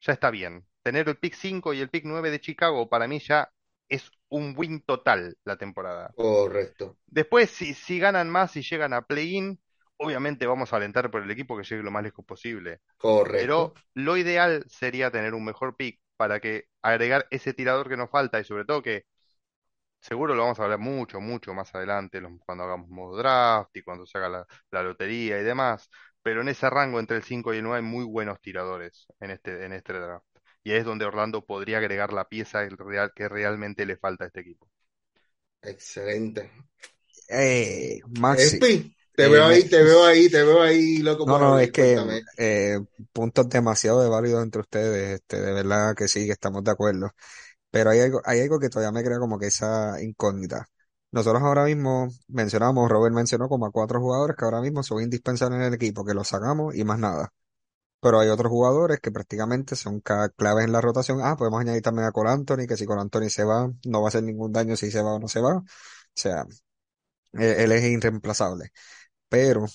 ya 0.00 0.12
está 0.12 0.30
bien. 0.30 0.66
Tener 0.82 1.08
el 1.08 1.18
pick 1.18 1.34
5 1.34 1.74
y 1.74 1.80
el 1.80 1.90
pick 1.90 2.04
9 2.06 2.30
de 2.30 2.40
Chicago 2.40 2.88
para 2.88 3.06
mí 3.08 3.20
ya 3.20 3.50
es 3.88 4.10
un 4.28 4.54
win 4.56 4.82
total 4.82 5.36
la 5.44 5.56
temporada. 5.56 6.14
Correcto, 6.14 6.96
Después, 7.06 7.50
si, 7.50 7.74
si 7.74 7.98
ganan 7.98 8.30
más 8.30 8.56
y 8.56 8.62
llegan 8.62 8.92
a 8.92 9.02
play-in, 9.02 9.60
obviamente 9.96 10.46
vamos 10.46 10.72
a 10.72 10.76
alentar 10.76 11.10
por 11.10 11.22
el 11.22 11.30
equipo 11.30 11.56
que 11.56 11.64
llegue 11.64 11.82
lo 11.82 11.90
más 11.90 12.02
lejos 12.02 12.24
posible. 12.24 12.80
Pero 13.34 13.74
correcto. 13.74 13.74
lo 13.94 14.16
ideal 14.16 14.64
sería 14.68 15.10
tener 15.10 15.34
un 15.34 15.44
mejor 15.44 15.76
pick 15.76 16.00
para 16.16 16.40
que 16.40 16.66
agregar 16.82 17.26
ese 17.30 17.54
tirador 17.54 17.88
que 17.88 17.96
nos 17.96 18.10
falta 18.10 18.40
y 18.40 18.44
sobre 18.44 18.64
todo 18.64 18.82
que 18.82 19.04
seguro 20.00 20.34
lo 20.34 20.42
vamos 20.42 20.58
a 20.60 20.64
hablar 20.64 20.78
mucho, 20.78 21.20
mucho 21.20 21.54
más 21.54 21.74
adelante, 21.74 22.20
cuando 22.44 22.64
hagamos 22.64 22.88
modo 22.88 23.16
draft 23.16 23.76
y 23.76 23.82
cuando 23.82 24.06
se 24.06 24.18
haga 24.18 24.28
la, 24.28 24.46
la 24.70 24.82
lotería 24.82 25.38
y 25.38 25.44
demás. 25.44 25.88
Pero 26.22 26.42
en 26.42 26.48
ese 26.48 26.68
rango 26.68 27.00
entre 27.00 27.16
el 27.16 27.22
5 27.22 27.54
y 27.54 27.58
el 27.58 27.62
9 27.62 27.78
hay 27.78 27.82
muy 27.82 28.04
buenos 28.04 28.40
tiradores 28.40 29.06
en 29.20 29.30
este, 29.30 29.64
en 29.64 29.72
este 29.72 29.94
draft. 29.94 30.24
Y 30.62 30.72
es 30.72 30.84
donde 30.84 31.06
Orlando 31.06 31.44
podría 31.44 31.78
agregar 31.78 32.12
la 32.12 32.28
pieza 32.28 32.62
el 32.62 32.76
real, 32.76 33.12
que 33.14 33.28
realmente 33.28 33.86
le 33.86 33.96
falta 33.96 34.24
a 34.24 34.26
este 34.26 34.40
equipo. 34.40 34.68
Excelente. 35.62 36.50
Eh, 37.28 38.00
Maxi, 38.18 38.56
Espi, 38.56 38.96
te 39.14 39.24
eh, 39.24 39.28
veo 39.28 39.44
ahí, 39.46 39.64
te 39.64 39.82
veo 39.82 40.04
ahí, 40.04 40.28
te 40.28 40.42
veo 40.42 40.62
ahí, 40.62 40.98
loco 40.98 41.26
no, 41.26 41.38
no, 41.38 41.58
es 41.58 41.70
que 41.70 41.96
eh, 42.36 42.78
puntos 43.12 43.48
demasiado 43.48 44.02
de 44.02 44.08
válidos 44.08 44.42
entre 44.42 44.62
ustedes, 44.62 45.20
este, 45.20 45.40
de 45.40 45.52
verdad 45.52 45.94
que 45.94 46.08
sí, 46.08 46.26
que 46.26 46.32
estamos 46.32 46.64
de 46.64 46.70
acuerdo. 46.70 47.12
Pero 47.70 47.90
hay 47.90 48.00
algo, 48.00 48.20
hay 48.24 48.40
algo 48.40 48.58
que 48.60 48.68
todavía 48.68 48.92
me 48.92 49.04
crea 49.04 49.18
como 49.18 49.38
que 49.38 49.46
esa 49.46 50.00
incógnita. 50.02 50.66
Nosotros 51.12 51.42
ahora 51.42 51.64
mismo 51.64 52.08
mencionamos, 52.28 52.88
Robert 52.90 53.14
mencionó 53.14 53.48
como 53.48 53.66
a 53.66 53.70
cuatro 53.72 54.00
jugadores 54.00 54.36
que 54.36 54.44
ahora 54.44 54.60
mismo 54.60 54.82
son 54.82 55.02
indispensables 55.02 55.60
en 55.60 55.66
el 55.66 55.74
equipo, 55.74 56.04
que 56.04 56.14
los 56.14 56.28
sacamos 56.28 56.74
y 56.76 56.84
más 56.84 56.98
nada. 56.98 57.32
Pero 58.00 58.20
hay 58.20 58.28
otros 58.30 58.50
jugadores 58.50 59.00
que 59.00 59.10
prácticamente 59.12 59.76
son 59.76 60.00
claves 60.00 60.64
en 60.64 60.72
la 60.72 60.80
rotación. 60.80 61.20
Ah, 61.22 61.36
podemos 61.36 61.60
añadir 61.60 61.82
también 61.82 62.06
a 62.08 62.12
Cole 62.12 62.30
Anthony, 62.30 62.66
que 62.68 62.76
si 62.76 62.86
Cole 62.86 63.02
Anthony 63.02 63.28
se 63.30 63.44
va, 63.44 63.70
no 63.86 64.00
va 64.02 64.08
a 64.08 64.10
hacer 64.10 64.22
ningún 64.22 64.52
daño 64.52 64.76
si 64.76 64.90
se 64.90 65.02
va 65.02 65.14
o 65.14 65.18
no 65.18 65.28
se 65.28 65.40
va. 65.40 65.56
O 65.56 65.64
sea, 66.14 66.44
él, 67.32 67.42
él 67.42 67.72
es 67.72 67.84
irreemplazable. 67.84 68.72
Pero 69.28 69.66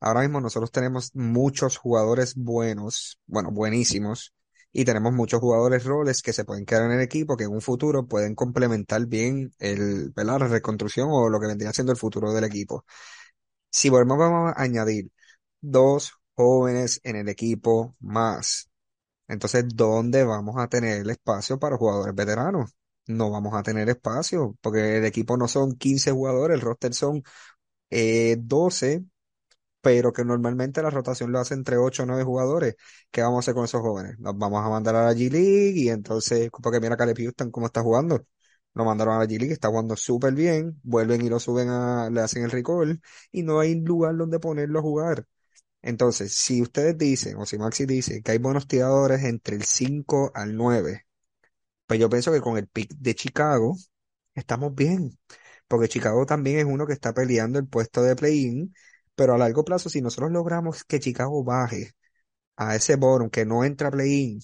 ahora 0.00 0.22
mismo 0.22 0.40
nosotros 0.40 0.70
tenemos 0.72 1.10
muchos 1.14 1.78
jugadores 1.78 2.34
buenos, 2.36 3.20
bueno, 3.26 3.50
buenísimos, 3.52 4.34
y 4.74 4.84
tenemos 4.84 5.12
muchos 5.14 5.40
jugadores 5.40 5.84
roles 5.84 6.22
que 6.22 6.34
se 6.34 6.44
pueden 6.44 6.66
quedar 6.66 6.86
en 6.86 6.92
el 6.98 7.02
equipo 7.02 7.36
que 7.36 7.44
en 7.44 7.52
un 7.52 7.62
futuro 7.62 8.06
pueden 8.08 8.34
complementar 8.34 9.06
bien 9.06 9.54
el, 9.60 10.10
¿verdad? 10.16 10.40
la 10.40 10.48
reconstrucción 10.48 11.08
o 11.12 11.30
lo 11.30 11.40
que 11.40 11.46
vendría 11.46 11.72
siendo 11.72 11.92
el 11.92 11.98
futuro 11.98 12.32
del 12.34 12.44
equipo. 12.44 12.84
Si 13.70 13.90
volvemos 13.90 14.52
a 14.56 14.62
añadir 14.62 15.10
dos 15.60 16.12
jóvenes 16.36 17.00
en 17.04 17.16
el 17.16 17.28
equipo 17.28 17.96
más, 18.00 18.70
entonces, 19.28 19.64
¿dónde 19.74 20.24
vamos 20.24 20.56
a 20.58 20.68
tener 20.68 21.00
el 21.02 21.10
espacio 21.10 21.58
para 21.58 21.76
jugadores 21.78 22.14
veteranos? 22.14 22.72
No 23.06 23.30
vamos 23.30 23.54
a 23.54 23.62
tener 23.62 23.88
espacio, 23.88 24.56
porque 24.62 24.98
el 24.98 25.04
equipo 25.06 25.36
no 25.36 25.48
son 25.48 25.76
15 25.76 26.12
jugadores, 26.12 26.56
el 26.56 26.60
roster 26.62 26.94
son 26.94 27.22
eh, 27.90 28.36
12 28.40 29.04
pero 29.84 30.12
que 30.12 30.24
normalmente 30.24 30.82
la 30.82 30.90
rotación 30.90 31.30
lo 31.32 31.40
hace 31.40 31.54
entre 31.54 31.76
8 31.76 32.04
o 32.04 32.06
9 32.06 32.24
jugadores. 32.24 32.76
¿Qué 33.10 33.22
vamos 33.22 33.38
a 33.38 33.40
hacer 33.40 33.54
con 33.54 33.64
esos 33.66 33.82
jóvenes? 33.82 34.16
Los 34.18 34.36
vamos 34.38 34.64
a 34.64 34.70
mandar 34.70 34.96
a 34.96 35.04
la 35.04 35.12
G-League 35.12 35.74
y 35.76 35.90
entonces, 35.90 36.50
porque 36.62 36.80
mira 36.80 36.96
Caleb 36.96 37.18
Houston 37.18 37.50
cómo 37.50 37.66
está 37.66 37.82
jugando. 37.82 38.26
Lo 38.74 38.84
mandaron 38.86 39.14
a 39.14 39.18
la 39.20 39.26
G-League, 39.26 39.52
está 39.52 39.68
jugando 39.68 39.96
súper 39.96 40.34
bien, 40.34 40.80
vuelven 40.82 41.22
y 41.24 41.28
lo 41.28 41.38
suben 41.38 41.68
a, 41.68 42.10
le 42.10 42.20
hacen 42.22 42.44
el 42.44 42.50
recall 42.50 43.00
y 43.30 43.42
no 43.42 43.60
hay 43.60 43.74
lugar 43.80 44.16
donde 44.16 44.40
ponerlo 44.40 44.78
a 44.80 44.82
jugar. 44.82 45.26
Entonces, 45.82 46.34
si 46.34 46.62
ustedes 46.62 46.98
dicen, 46.98 47.36
o 47.36 47.46
si 47.46 47.58
Maxi 47.58 47.86
dice 47.86 48.22
que 48.22 48.32
hay 48.32 48.38
buenos 48.38 48.66
tiradores 48.68 49.24
entre 49.24 49.56
el 49.56 49.64
5 49.64 50.32
al 50.34 50.56
9, 50.56 51.06
pues 51.86 52.00
yo 52.00 52.08
pienso 52.10 52.32
que 52.32 52.40
con 52.40 52.56
el 52.58 52.68
pick 52.68 52.90
de 52.96 53.14
Chicago 53.14 53.76
estamos 54.34 54.74
bien, 54.74 55.18
porque 55.68 55.88
Chicago 55.88 56.26
también 56.26 56.58
es 56.58 56.64
uno 56.66 56.86
que 56.86 56.92
está 56.94 57.12
peleando 57.14 57.58
el 57.58 57.68
puesto 57.68 58.02
de 58.02 58.16
play-in, 58.16 58.74
pero 59.14 59.34
a 59.34 59.38
largo 59.38 59.64
plazo, 59.64 59.88
si 59.90 60.00
nosotros 60.02 60.32
logramos 60.32 60.84
que 60.84 61.00
Chicago 61.00 61.44
baje 61.44 61.92
a 62.56 62.76
ese 62.76 62.96
bottom 62.96 63.30
que 63.30 63.46
no 63.46 63.64
entra 63.64 63.90
play-in, 63.90 64.40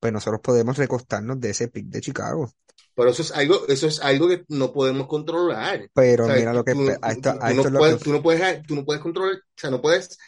pues 0.00 0.12
nosotros 0.12 0.40
podemos 0.42 0.78
recostarnos 0.78 1.40
de 1.40 1.50
ese 1.50 1.68
pick 1.68 1.86
de 1.86 2.00
Chicago. 2.02 2.50
Pero 2.94 3.10
eso 3.10 3.22
es 3.22 3.32
algo, 3.32 3.66
eso 3.68 3.86
es 3.86 4.00
algo 4.00 4.28
que 4.28 4.44
no 4.48 4.72
podemos 4.72 5.06
controlar. 5.06 5.88
Pero 5.94 6.24
O 6.24 6.26
sea, 6.26 6.34
mira 6.36 6.52
lo 6.54 6.64
que, 6.64 6.74
tú, 6.74 6.88
a 7.02 7.12
esto, 7.12 7.30
tú- 7.32 7.38
a 7.40 7.50
tú 7.50 7.52
esto 7.52 7.68
no 7.68 7.68
es 7.68 7.72
lo 7.72 7.78
puedes, 7.78 7.98
que, 7.98 8.04
tú 8.04 8.12
no 8.12 8.22
puedes, 8.22 8.62
tú 8.66 8.74
no 8.74 8.84
puedes 8.84 9.02
controlar, 9.02 9.34
o 9.36 9.40
sea, 9.56 9.70
no 9.70 9.80
puedes 9.82 10.18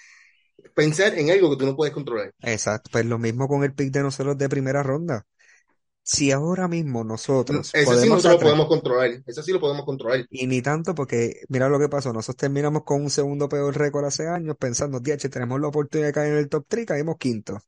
pensar 0.75 1.19
en 1.19 1.31
algo 1.31 1.51
que 1.51 1.57
tú 1.59 1.67
no 1.67 1.77
puedes 1.77 1.95
controlar. 1.95 2.33
exacto, 2.41 2.91
pues 2.93 3.05
lo 3.07 3.19
mismo 3.19 3.49
con 3.49 3.65
el 3.65 3.75
pick 3.75 3.91
de 3.93 4.03
nosotros 4.03 4.39
de 4.39 4.49
primera 4.49 4.83
ronda. 4.83 5.27
Si 6.07 6.31
ahora 6.31 6.69
mismo 6.69 7.03
nosotros 7.03 7.75
Ese 7.75 7.97
sí 7.97 8.09
nosotros 8.09 8.35
lo 8.35 8.41
podemos 8.41 8.69
controlar. 8.69 9.23
Ese 9.27 9.43
sí 9.43 9.53
lo 9.53 9.61
podemos 9.61 9.85
controlar. 9.87 10.27
y 10.31 10.47
ni 10.47 10.61
tanto 10.61 10.95
porque 10.95 11.41
mira 11.49 11.69
lo 11.69 11.79
que 11.79 11.89
pasó, 11.89 12.13
nosotros 12.13 12.37
terminamos 12.37 12.85
con 12.85 13.03
un 13.03 13.11
segundo 13.11 13.49
peor 13.49 13.75
récord 13.77 14.05
hace 14.05 14.29
años 14.29 14.57
pensando, 14.59 15.01
diache, 15.01 15.31
tenemos 15.31 15.59
la 15.61 15.69
oportunidad 15.69 16.09
de 16.09 16.13
caer 16.13 16.33
en 16.35 16.39
el 16.41 16.49
top 16.51 16.67
3, 16.69 16.87
caímos 16.87 17.17
quinto. 17.17 17.59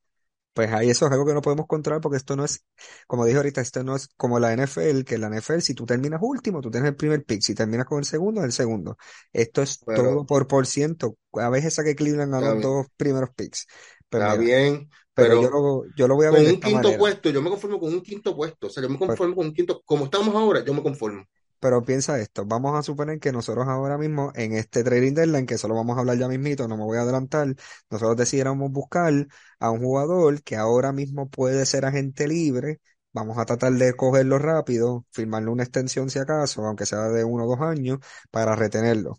Pues 0.52 0.72
ahí 0.72 0.88
eso 0.88 1.04
es 1.04 1.12
algo 1.12 1.26
que 1.26 1.34
no 1.34 1.42
podemos 1.42 1.66
controlar 1.66 2.00
porque 2.00 2.16
esto 2.16 2.34
no 2.34 2.42
es, 2.42 2.64
como 3.06 3.26
dije 3.26 3.36
ahorita, 3.36 3.60
esto 3.60 3.84
no 3.84 3.94
es 3.94 4.08
como 4.16 4.38
la 4.38 4.54
NFL, 4.54 5.04
que 5.04 5.16
en 5.16 5.20
la 5.20 5.28
NFL 5.28 5.60
si 5.60 5.74
tú 5.74 5.84
terminas 5.84 6.20
último, 6.22 6.62
tú 6.62 6.70
tienes 6.70 6.88
el 6.88 6.96
primer 6.96 7.24
pick, 7.26 7.42
si 7.42 7.54
terminas 7.54 7.84
con 7.84 7.98
el 7.98 8.06
segundo, 8.06 8.42
el 8.42 8.52
segundo. 8.52 8.96
Esto 9.34 9.60
es 9.60 9.80
Pero 9.84 10.02
todo 10.02 10.26
por 10.26 10.46
por 10.46 10.66
ciento. 10.66 11.18
A 11.32 11.50
veces 11.50 11.74
saque 11.74 11.94
Cleveland 11.94 12.34
a 12.34 12.40
los 12.40 12.62
dos 12.62 12.86
primeros 12.96 13.30
picks. 13.36 13.66
Pues 14.10 14.22
está 14.22 14.36
mira, 14.38 14.44
bien, 14.44 14.90
pero 15.14 15.34
yo 15.36 15.50
lo, 15.50 15.84
yo 15.96 16.08
lo 16.08 16.16
voy 16.16 16.26
a 16.26 16.30
con 16.30 16.40
ver 16.40 16.44
de 16.44 16.54
un 16.54 16.60
quinto 16.60 16.96
manera. 16.96 16.98
puesto, 16.98 17.30
yo 17.30 17.42
me 17.42 17.50
conformo 17.50 17.80
con 17.80 17.92
un 17.94 18.02
quinto 18.02 18.36
puesto. 18.36 18.66
O 18.68 18.70
sea, 18.70 18.82
yo 18.82 18.88
me 18.90 18.98
Pero, 19.04 19.20
conformo 19.20 19.36
con 19.36 19.46
un 19.48 19.54
quinto, 19.54 19.82
como 19.84 20.06
estamos 20.06 20.34
ahora, 20.34 20.64
yo 20.64 20.74
me 20.74 20.82
conformo. 20.82 21.24
pero 21.58 21.82
piensa 21.84 22.18
esto, 22.20 22.44
vamos 22.46 22.76
a 22.78 22.82
suponer 22.82 23.18
que 23.18 23.32
nosotros 23.32 23.66
ahora 23.66 23.98
mismo 23.98 24.30
en 24.34 24.52
este 24.52 24.84
trading 24.84 25.14
deadline, 25.14 25.46
que 25.46 25.54
eso 25.54 25.68
lo 25.68 25.74
vamos 25.74 25.96
a 25.96 26.00
hablar 26.00 26.18
ya 26.18 26.28
mismito, 26.28 26.68
no 26.68 26.76
me 26.76 26.84
voy 26.84 26.98
a 26.98 27.02
adelantar, 27.02 27.54
nosotros 27.90 28.16
decidiéramos 28.16 28.70
buscar 28.70 29.26
a 29.58 29.70
un 29.70 29.80
jugador 29.80 30.42
que 30.42 30.56
ahora 30.56 30.92
mismo 30.92 31.28
puede 31.30 31.64
ser 31.66 31.84
agente 31.86 32.28
libre, 32.28 32.80
vamos 33.12 33.38
a 33.38 33.46
tratar 33.46 33.72
de 33.72 33.94
cogerlo 33.94 34.38
rápido, 34.38 35.06
firmarle 35.12 35.50
una 35.50 35.62
extensión 35.64 36.10
si 36.10 36.18
acaso, 36.18 36.62
aunque 36.64 36.86
sea 36.86 37.08
de 37.08 37.24
uno 37.24 37.44
o 37.46 37.48
dos 37.56 37.60
años, 37.62 37.98
para 38.30 38.54
retenerlo. 38.54 39.18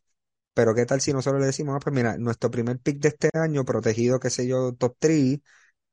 Pero 0.58 0.74
qué 0.74 0.86
tal 0.88 1.02
si 1.02 1.14
nosotros 1.14 1.40
le 1.40 1.46
decimos, 1.48 1.76
ah, 1.76 1.80
pues 1.80 1.94
mira, 1.96 2.18
nuestro 2.18 2.50
primer 2.50 2.80
pick 2.80 3.00
de 3.00 3.10
este 3.10 3.30
año, 3.34 3.64
protegido, 3.64 4.20
qué 4.20 4.30
sé 4.32 4.48
yo, 4.48 4.74
top 4.74 4.96
3, 5.00 5.40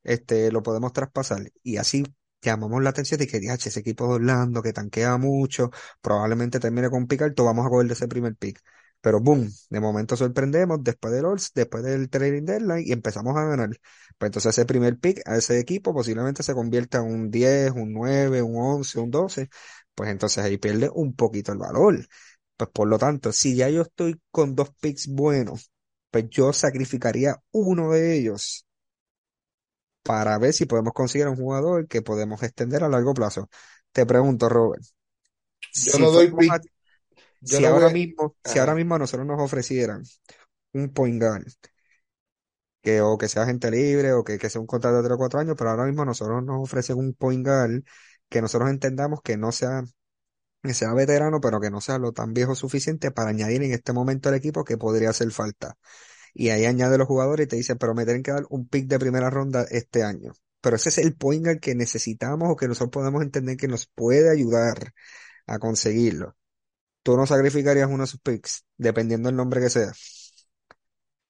este, 0.03 0.51
lo 0.53 0.63
podemos 0.63 0.93
traspasar. 0.93 1.43
Y 1.63 1.77
así 1.77 2.03
llamamos 2.43 2.83
la 2.83 2.91
atención 2.91 3.19
de 3.19 3.27
que, 3.27 3.41
"Diache, 3.41 3.69
ese 3.69 3.81
equipo 3.81 4.19
de 4.19 4.63
que 4.63 4.73
tanquea 4.73 5.19
mucho, 5.19 5.71
probablemente 6.01 6.61
termine 6.61 6.89
con 6.91 7.07
pick 7.07 7.23
alto, 7.23 7.45
vamos 7.45 7.67
a 7.67 7.69
coger 7.71 7.89
de 7.89 7.95
ese 7.95 8.09
primer 8.09 8.37
pick. 8.37 8.61
Pero 9.03 9.21
boom, 9.21 9.51
de 9.69 9.81
momento 9.81 10.17
sorprendemos 10.17 10.83
después 10.83 11.13
del 11.13 11.27
All, 11.27 11.39
después 11.55 11.85
del 11.85 12.09
trading 12.09 12.45
deadline 12.47 12.85
y 12.87 12.93
empezamos 12.93 13.37
a 13.37 13.45
ganar. 13.45 13.69
Pues 14.17 14.29
entonces 14.29 14.51
ese 14.57 14.65
primer 14.65 14.99
pick 14.99 15.21
a 15.29 15.37
ese 15.37 15.59
equipo 15.59 15.93
posiblemente 15.93 16.43
se 16.43 16.55
convierta 16.55 16.99
en 16.99 17.05
un 17.13 17.31
10, 17.31 17.71
un 17.73 17.93
9, 17.93 18.41
un 18.43 18.57
11, 18.57 18.99
un 19.01 19.11
12. 19.11 19.51
Pues 19.95 20.09
entonces 20.11 20.43
ahí 20.45 20.57
pierde 20.59 20.91
un 20.93 21.15
poquito 21.15 21.53
el 21.53 21.59
valor. 21.59 22.07
Pues 22.57 22.71
por 22.71 22.89
lo 22.89 22.99
tanto, 22.99 23.33
si 23.33 23.55
ya 23.57 23.69
yo 23.69 23.83
estoy 23.83 24.21
con 24.33 24.55
dos 24.57 24.71
picks 24.81 25.07
buenos, 25.09 25.71
pues 26.11 26.29
yo 26.31 26.53
sacrificaría 26.53 27.37
uno 27.53 27.93
de 27.93 28.17
ellos 28.19 28.67
para 30.03 30.39
ver 30.39 30.53
si 30.53 30.67
podemos 30.67 30.93
conseguir 30.93 31.29
un 31.29 31.37
jugador 31.37 31.89
que 31.89 32.03
podemos 32.03 32.43
extender 32.43 32.85
a 32.85 32.89
largo 32.89 33.15
plazo. 33.15 33.49
Te 33.93 34.05
pregunto, 34.07 34.49
Robert, 34.49 34.83
Yo 35.75 35.93
si 35.93 35.99
no 35.99 36.11
doy 36.11 36.35
a- 36.49 36.59
pick, 36.59 36.61
yo 37.41 37.61
si 37.61 37.63
no 37.63 37.69
ahora 37.69 37.91
mismo, 37.91 38.37
si 38.45 38.59
ahora 38.61 38.75
mismo 38.77 38.97
a 38.97 38.99
nosotros 39.01 39.27
nos 39.29 39.41
ofrecieran 39.43 40.05
un 40.75 40.93
point 40.93 41.21
guard, 41.23 41.45
que 42.83 43.01
o 43.01 43.19
que 43.19 43.29
sea 43.29 43.47
gente 43.47 43.71
libre 43.71 44.13
o 44.13 44.25
que, 44.25 44.39
que 44.39 44.51
sea 44.51 44.61
un 44.61 44.67
contrato 44.67 44.97
de 44.99 45.05
3 45.05 45.15
o 45.15 45.19
4 45.19 45.41
años, 45.41 45.55
pero 45.59 45.71
ahora 45.71 45.85
mismo 45.87 46.05
nosotros 46.05 46.43
nos 46.45 46.63
ofrecen 46.63 46.99
un 46.99 47.15
point 47.15 47.47
guard 47.47 47.83
que 48.29 48.43
nosotros 48.43 48.71
entendamos 48.71 49.21
que 49.23 49.37
no 49.37 49.53
sea, 49.53 49.85
que 50.65 50.75
sea 50.75 50.93
veterano, 50.95 51.41
pero 51.41 51.61
que 51.61 51.71
no 51.71 51.81
sea 51.81 51.99
lo 51.99 52.13
tan 52.13 52.35
viejo 52.35 52.55
suficiente 52.55 53.11
para 53.11 53.31
añadir 53.31 53.63
en 53.63 53.73
este 53.73 53.93
momento 53.93 54.29
al 54.29 54.37
equipo 54.37 54.65
que 54.65 54.79
podría 54.79 55.11
hacer 55.11 55.31
falta. 55.31 55.77
y 56.35 56.51
ahí 56.51 56.67
añade 56.67 56.99
los 56.99 57.07
jugadores 57.09 57.47
y 57.47 57.49
te 57.49 57.57
dice, 57.57 57.77
pero 57.77 57.95
me 57.95 58.05
tienen 58.05 58.23
que 58.23 58.33
dar 58.33 58.45
un 58.51 58.69
pick 58.69 58.87
de 58.89 58.99
primera 58.99 59.31
ronda 59.31 59.67
este 59.71 60.03
año. 60.05 60.33
Pero 60.61 60.77
ese 60.77 60.89
es 60.91 60.99
el 60.99 61.17
point 61.17 61.47
al 61.49 61.61
que 61.61 61.75
necesitamos 61.75 62.51
o 62.51 62.57
que 62.57 62.69
nosotros 62.69 62.91
podemos 62.93 63.23
entender 63.23 63.57
que 63.57 63.69
nos 63.69 63.87
puede 63.87 64.31
ayudar 64.31 64.93
a 65.47 65.59
conseguirlo. 65.59 66.37
Tú 67.03 67.17
no 67.17 67.27
sacrificarías 67.27 67.89
uno 67.91 68.05
de 68.05 68.09
sus 68.09 68.21
picks, 68.21 68.65
dependiendo 68.79 69.29
del 69.29 69.37
nombre 69.37 69.61
que 69.61 69.71
sea. 69.71 69.93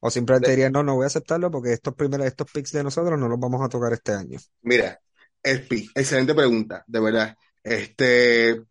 O 0.01 0.11
simplemente 0.11 0.51
dirías, 0.51 0.71
no, 0.71 0.83
no 0.83 0.95
voy 0.97 1.05
a 1.05 1.07
aceptarlo 1.07 1.51
porque 1.51 1.73
estos 1.73 1.95
primeros, 1.95 2.27
estos 2.27 2.51
picks 2.53 2.73
de 2.73 2.85
nosotros 2.85 3.19
no 3.19 3.29
los 3.29 3.41
vamos 3.41 3.63
a 3.63 3.69
tocar 3.69 3.93
este 3.93 4.13
año. 4.13 4.39
Mira, 4.63 5.01
el 5.43 5.67
pick, 5.67 5.91
excelente 5.95 6.35
pregunta, 6.35 6.85
de 6.87 7.01
verdad. 7.01 7.37
Este 7.63 8.63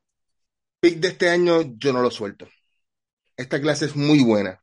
pick 0.84 0.99
de 0.99 1.07
este 1.07 1.29
año 1.29 1.61
yo 1.77 1.93
no 1.93 2.01
lo 2.01 2.11
suelto. 2.11 2.45
Esta 3.38 3.61
clase 3.61 3.86
es 3.86 3.95
muy 3.95 4.21
buena. 4.23 4.61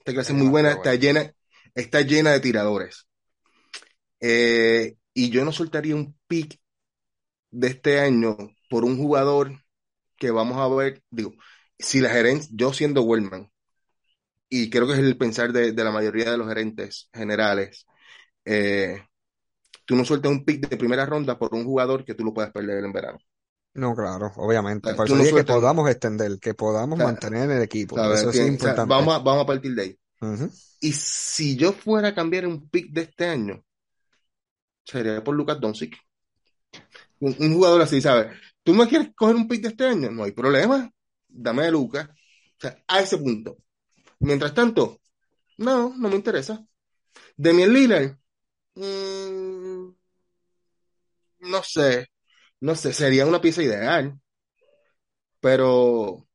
Esta 0.00 0.12
clase 0.12 0.32
Es 0.32 0.38
muy 0.38 0.48
buena, 0.48 0.72
está 0.72 0.94
llena, 0.96 1.32
está 1.74 2.00
llena 2.02 2.32
de 2.32 2.40
tiradores. 2.40 3.06
Eh, 4.20 4.96
y 5.14 5.30
yo 5.30 5.44
no 5.44 5.52
soltaría 5.52 5.94
un 5.94 6.16
pick 6.26 6.58
de 7.50 7.68
este 7.68 8.00
año 8.00 8.36
por 8.70 8.84
un 8.84 8.96
jugador 8.98 9.52
que 10.18 10.30
vamos 10.30 10.58
a 10.58 10.68
ver, 10.74 11.02
digo, 11.10 11.34
si 11.78 12.00
la 12.00 12.10
gerencia, 12.10 12.50
yo 12.54 12.72
siendo 12.72 13.02
Wellman, 13.02 13.50
y 14.48 14.70
creo 14.70 14.86
que 14.86 14.94
es 14.94 14.98
el 14.98 15.16
pensar 15.18 15.52
de, 15.52 15.72
de 15.72 15.84
la 15.84 15.90
mayoría 15.92 16.30
de 16.30 16.38
los 16.38 16.48
gerentes 16.48 17.08
generales, 17.12 17.86
eh, 18.44 19.02
tú 19.86 19.96
no 19.96 20.04
sueltas 20.04 20.32
un 20.32 20.44
pick 20.44 20.68
de 20.68 20.76
primera 20.78 21.06
ronda 21.06 21.38
por 21.38 21.54
un 21.54 21.64
jugador 21.64 22.04
que 22.04 22.14
tú 22.14 22.24
lo 22.24 22.34
puedas 22.34 22.52
perder 22.52 22.84
en 22.84 22.92
verano. 22.92 23.18
No, 23.74 23.94
claro, 23.94 24.32
obviamente. 24.36 24.92
Por 24.94 25.06
eso 25.06 25.16
no 25.16 25.24
que 25.24 25.44
podamos 25.44 25.88
extender, 25.88 26.38
que 26.38 26.54
podamos 26.54 26.96
o 26.96 26.98
sea, 26.98 27.06
mantener 27.06 27.50
el 27.50 27.62
equipo. 27.62 27.98
Eso 27.98 28.12
es 28.12 28.20
Tien- 28.22 28.28
o 28.28 28.32
sea, 28.32 28.46
importante. 28.46 28.88
vamos 28.88 29.14
a, 29.14 29.18
vamos 29.18 29.44
a 29.44 29.46
partir 29.46 29.74
de 29.74 29.82
ahí. 29.82 29.98
Y 30.80 30.92
si 30.92 31.56
yo 31.56 31.72
fuera 31.72 32.08
a 32.08 32.14
cambiar 32.14 32.46
un 32.46 32.68
pick 32.68 32.90
de 32.92 33.02
este 33.02 33.26
año, 33.26 33.64
sería 34.84 35.22
por 35.24 35.34
Lucas 35.34 35.58
Doncic. 35.60 35.96
Un, 37.20 37.36
un 37.38 37.54
jugador 37.54 37.82
así, 37.82 38.00
¿sabes? 38.00 38.36
¿Tú 38.62 38.74
me 38.74 38.86
quieres 38.88 39.08
coger 39.16 39.36
un 39.36 39.48
pick 39.48 39.62
de 39.62 39.68
este 39.68 39.86
año? 39.86 40.10
No 40.10 40.24
hay 40.24 40.32
problema. 40.32 40.90
Dame 41.28 41.66
a 41.66 41.70
Lucas. 41.70 42.08
O 42.08 42.60
sea, 42.60 42.82
a 42.86 43.00
ese 43.00 43.16
punto. 43.18 43.56
Mientras 44.20 44.54
tanto, 44.54 45.00
no, 45.58 45.94
no 45.96 46.08
me 46.08 46.16
interesa. 46.16 46.64
Demian 47.36 47.72
Lillard, 47.72 48.16
mm, 48.74 49.88
no 51.40 51.62
sé, 51.62 52.08
no 52.62 52.74
sé, 52.76 52.94
sería 52.94 53.26
una 53.26 53.42
pieza 53.42 53.62
ideal, 53.62 54.18
pero 55.40 56.26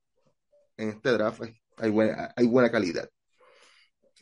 en 0.77 0.89
este 0.91 1.11
draft 1.11 1.43
hay, 1.43 1.55
hay 1.77 1.91
buena, 1.91 2.33
hay 2.35 2.47
buena 2.47 2.71
calidad. 2.71 3.09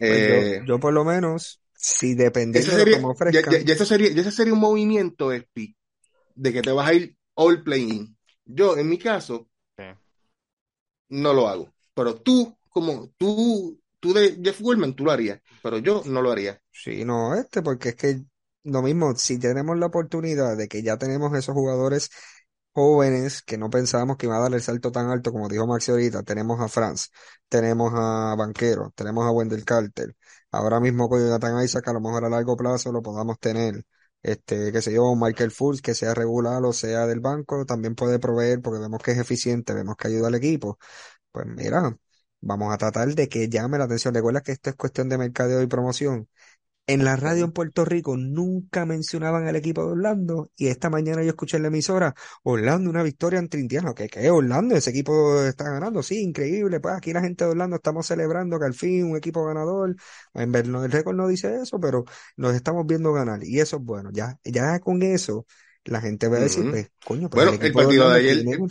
Pues 0.06 0.24
yo, 0.26 0.52
Eh, 0.52 0.66
yo 0.66 0.80
por 0.80 0.94
lo 0.94 1.04
menos, 1.06 1.62
si 1.76 2.16
dependiendo 2.16 2.74
de 2.74 2.88
sería, 2.88 3.00
ya, 3.28 3.42
ofrezcan, 3.42 3.60
ya- 3.60 3.62
ya 3.62 3.74
eso 3.74 3.86
sería, 3.86 4.12
ya 4.12 4.22
ese 4.22 4.32
sería 4.32 4.54
un 4.54 4.60
movimiento, 4.60 5.32
Espi, 5.32 5.76
de 6.36 6.54
que 6.54 6.64
te 6.64 6.72
vas 6.72 6.90
a 6.90 6.94
ir 6.94 7.18
all 7.36 7.64
playing. 7.64 8.18
Yo, 8.46 8.78
en 8.78 8.90
mi 8.90 8.98
caso, 9.00 9.50
no 11.10 11.34
lo 11.34 11.48
hago. 11.48 11.74
Pero 11.94 12.16
tú, 12.22 12.56
como 12.70 13.10
tú, 13.18 13.80
tú 14.00 14.14
de 14.14 14.40
Jeff 14.44 14.60
Wellman, 14.62 14.96
tú 14.96 15.06
lo 15.06 15.12
harías, 15.12 15.42
pero 15.62 15.78
yo 15.80 16.04
no 16.06 16.22
lo 16.22 16.32
haría. 16.32 16.60
sí, 16.72 17.06
no 17.06 17.34
este, 17.36 17.62
porque 17.62 17.90
es 17.90 17.96
que 17.96 18.24
lo 18.66 18.82
mismo, 18.82 19.16
si 19.16 19.40
tenemos 19.40 19.78
la 19.78 19.88
oportunidad 19.88 20.58
de 20.58 20.68
que 20.68 20.84
ya 20.84 20.98
tenemos 20.98 21.34
esos 21.38 21.54
jugadores 21.56 22.10
jóvenes 22.74 23.42
que 23.44 23.58
no 23.58 23.70
pensábamos 23.70 24.18
que 24.18 24.26
iba 24.28 24.38
a 24.38 24.42
dar 24.42 24.54
el 24.54 24.62
salto 24.62 24.92
tan 24.92 25.10
alto 25.10 25.32
como 25.32 25.48
dijo 25.50 25.68
Maxi 25.68 25.92
ahorita, 25.92 26.24
tenemos 26.24 26.60
a 26.62 26.68
Franz, 26.68 27.10
tenemos 27.50 27.94
a 27.96 28.36
Banquero, 28.38 28.92
tenemos 28.96 29.26
a 29.26 29.32
Wendell 29.32 29.64
Carter, 29.66 30.16
ahora 30.52 30.80
mismo 30.80 31.10
con 31.10 31.20
Jonathan 31.22 31.64
Isaac 31.64 31.88
a 31.88 31.94
lo 31.94 32.02
mejor 32.02 32.26
a 32.26 32.30
largo 32.30 32.58
plazo 32.58 32.92
lo 32.92 33.02
podamos 33.02 33.40
tener. 33.40 33.84
Este, 34.24 34.72
que 34.72 34.82
se 34.82 34.92
yo, 34.94 35.16
Michael 35.16 35.52
Fultz, 35.52 35.82
que 35.84 35.94
sea 35.94 36.16
regular 36.16 36.64
o 36.66 36.74
sea 36.74 37.06
del 37.06 37.20
banco, 37.20 37.64
también 37.66 37.94
puede 37.96 38.18
proveer 38.20 38.60
porque 38.62 38.80
vemos 38.80 39.02
que 39.04 39.12
es 39.12 39.20
eficiente, 39.20 39.74
vemos 39.74 39.96
que 39.98 40.08
ayuda 40.08 40.28
al 40.30 40.36
equipo. 40.36 40.80
Pues 41.32 41.46
mira, 41.48 41.98
vamos 42.42 42.74
a 42.74 42.78
tratar 42.78 43.10
de 43.16 43.28
que 43.30 43.50
llame 43.50 43.78
la 43.78 43.86
atención. 43.86 44.14
Recuerda 44.14 44.42
que 44.42 44.52
esto 44.54 44.70
es 44.70 44.76
cuestión 44.76 45.10
de 45.10 45.18
mercadeo 45.18 45.62
y 45.62 45.68
promoción. 45.68 46.30
En 46.88 47.04
la 47.04 47.16
radio 47.16 47.46
en 47.46 47.52
Puerto 47.52 47.84
Rico 47.84 48.16
nunca 48.16 48.86
mencionaban 48.86 49.48
al 49.48 49.56
equipo 49.56 49.84
de 49.84 49.94
Orlando 49.94 50.52
y 50.56 50.68
esta 50.68 50.92
mañana 50.92 51.24
yo 51.24 51.30
escuché 51.30 51.58
en 51.58 51.64
la 51.64 51.70
emisora, 51.70 52.14
Orlando, 52.44 52.92
una 52.92 53.02
victoria 53.02 53.40
ante 53.40 53.60
Indiana. 53.60 53.94
¿Qué, 53.96 54.08
qué? 54.08 54.30
Orlando, 54.30 54.76
ese 54.76 54.92
equipo 54.92 55.42
está 55.42 55.64
ganando, 55.64 56.04
sí, 56.04 56.22
increíble. 56.22 56.80
Pues 56.80 56.94
aquí 56.96 57.12
la 57.12 57.22
gente 57.22 57.44
de 57.44 57.52
Orlando 57.52 57.78
estamos 57.78 58.06
celebrando 58.06 58.60
que 58.60 58.66
al 58.66 58.76
fin 58.76 59.04
un 59.04 59.18
equipo 59.18 59.44
ganador. 59.44 59.96
En 60.36 60.52
ver, 60.52 60.66
el 60.68 60.92
récord 60.92 61.16
no 61.16 61.28
dice 61.28 61.56
eso, 61.60 61.80
pero 61.80 62.06
nos 62.38 62.54
estamos 62.54 62.86
viendo 62.86 63.12
ganar 63.14 63.44
y 63.44 63.60
eso 63.60 63.78
es 63.78 63.84
bueno. 63.84 64.12
Ya, 64.14 64.40
ya 64.44 64.80
con 64.80 65.02
eso 65.02 65.48
la 65.86 66.02
gente 66.02 66.28
va 66.28 66.38
a 66.38 66.42
decir, 66.42 66.70
pues, 66.70 66.92
coño, 67.04 67.24
el 67.24 67.30
Bueno, 67.30 67.52
el 67.60 67.74
partido 67.74 68.10
de 68.12 68.20
ayer, 68.20 68.44
tiene 68.44 68.68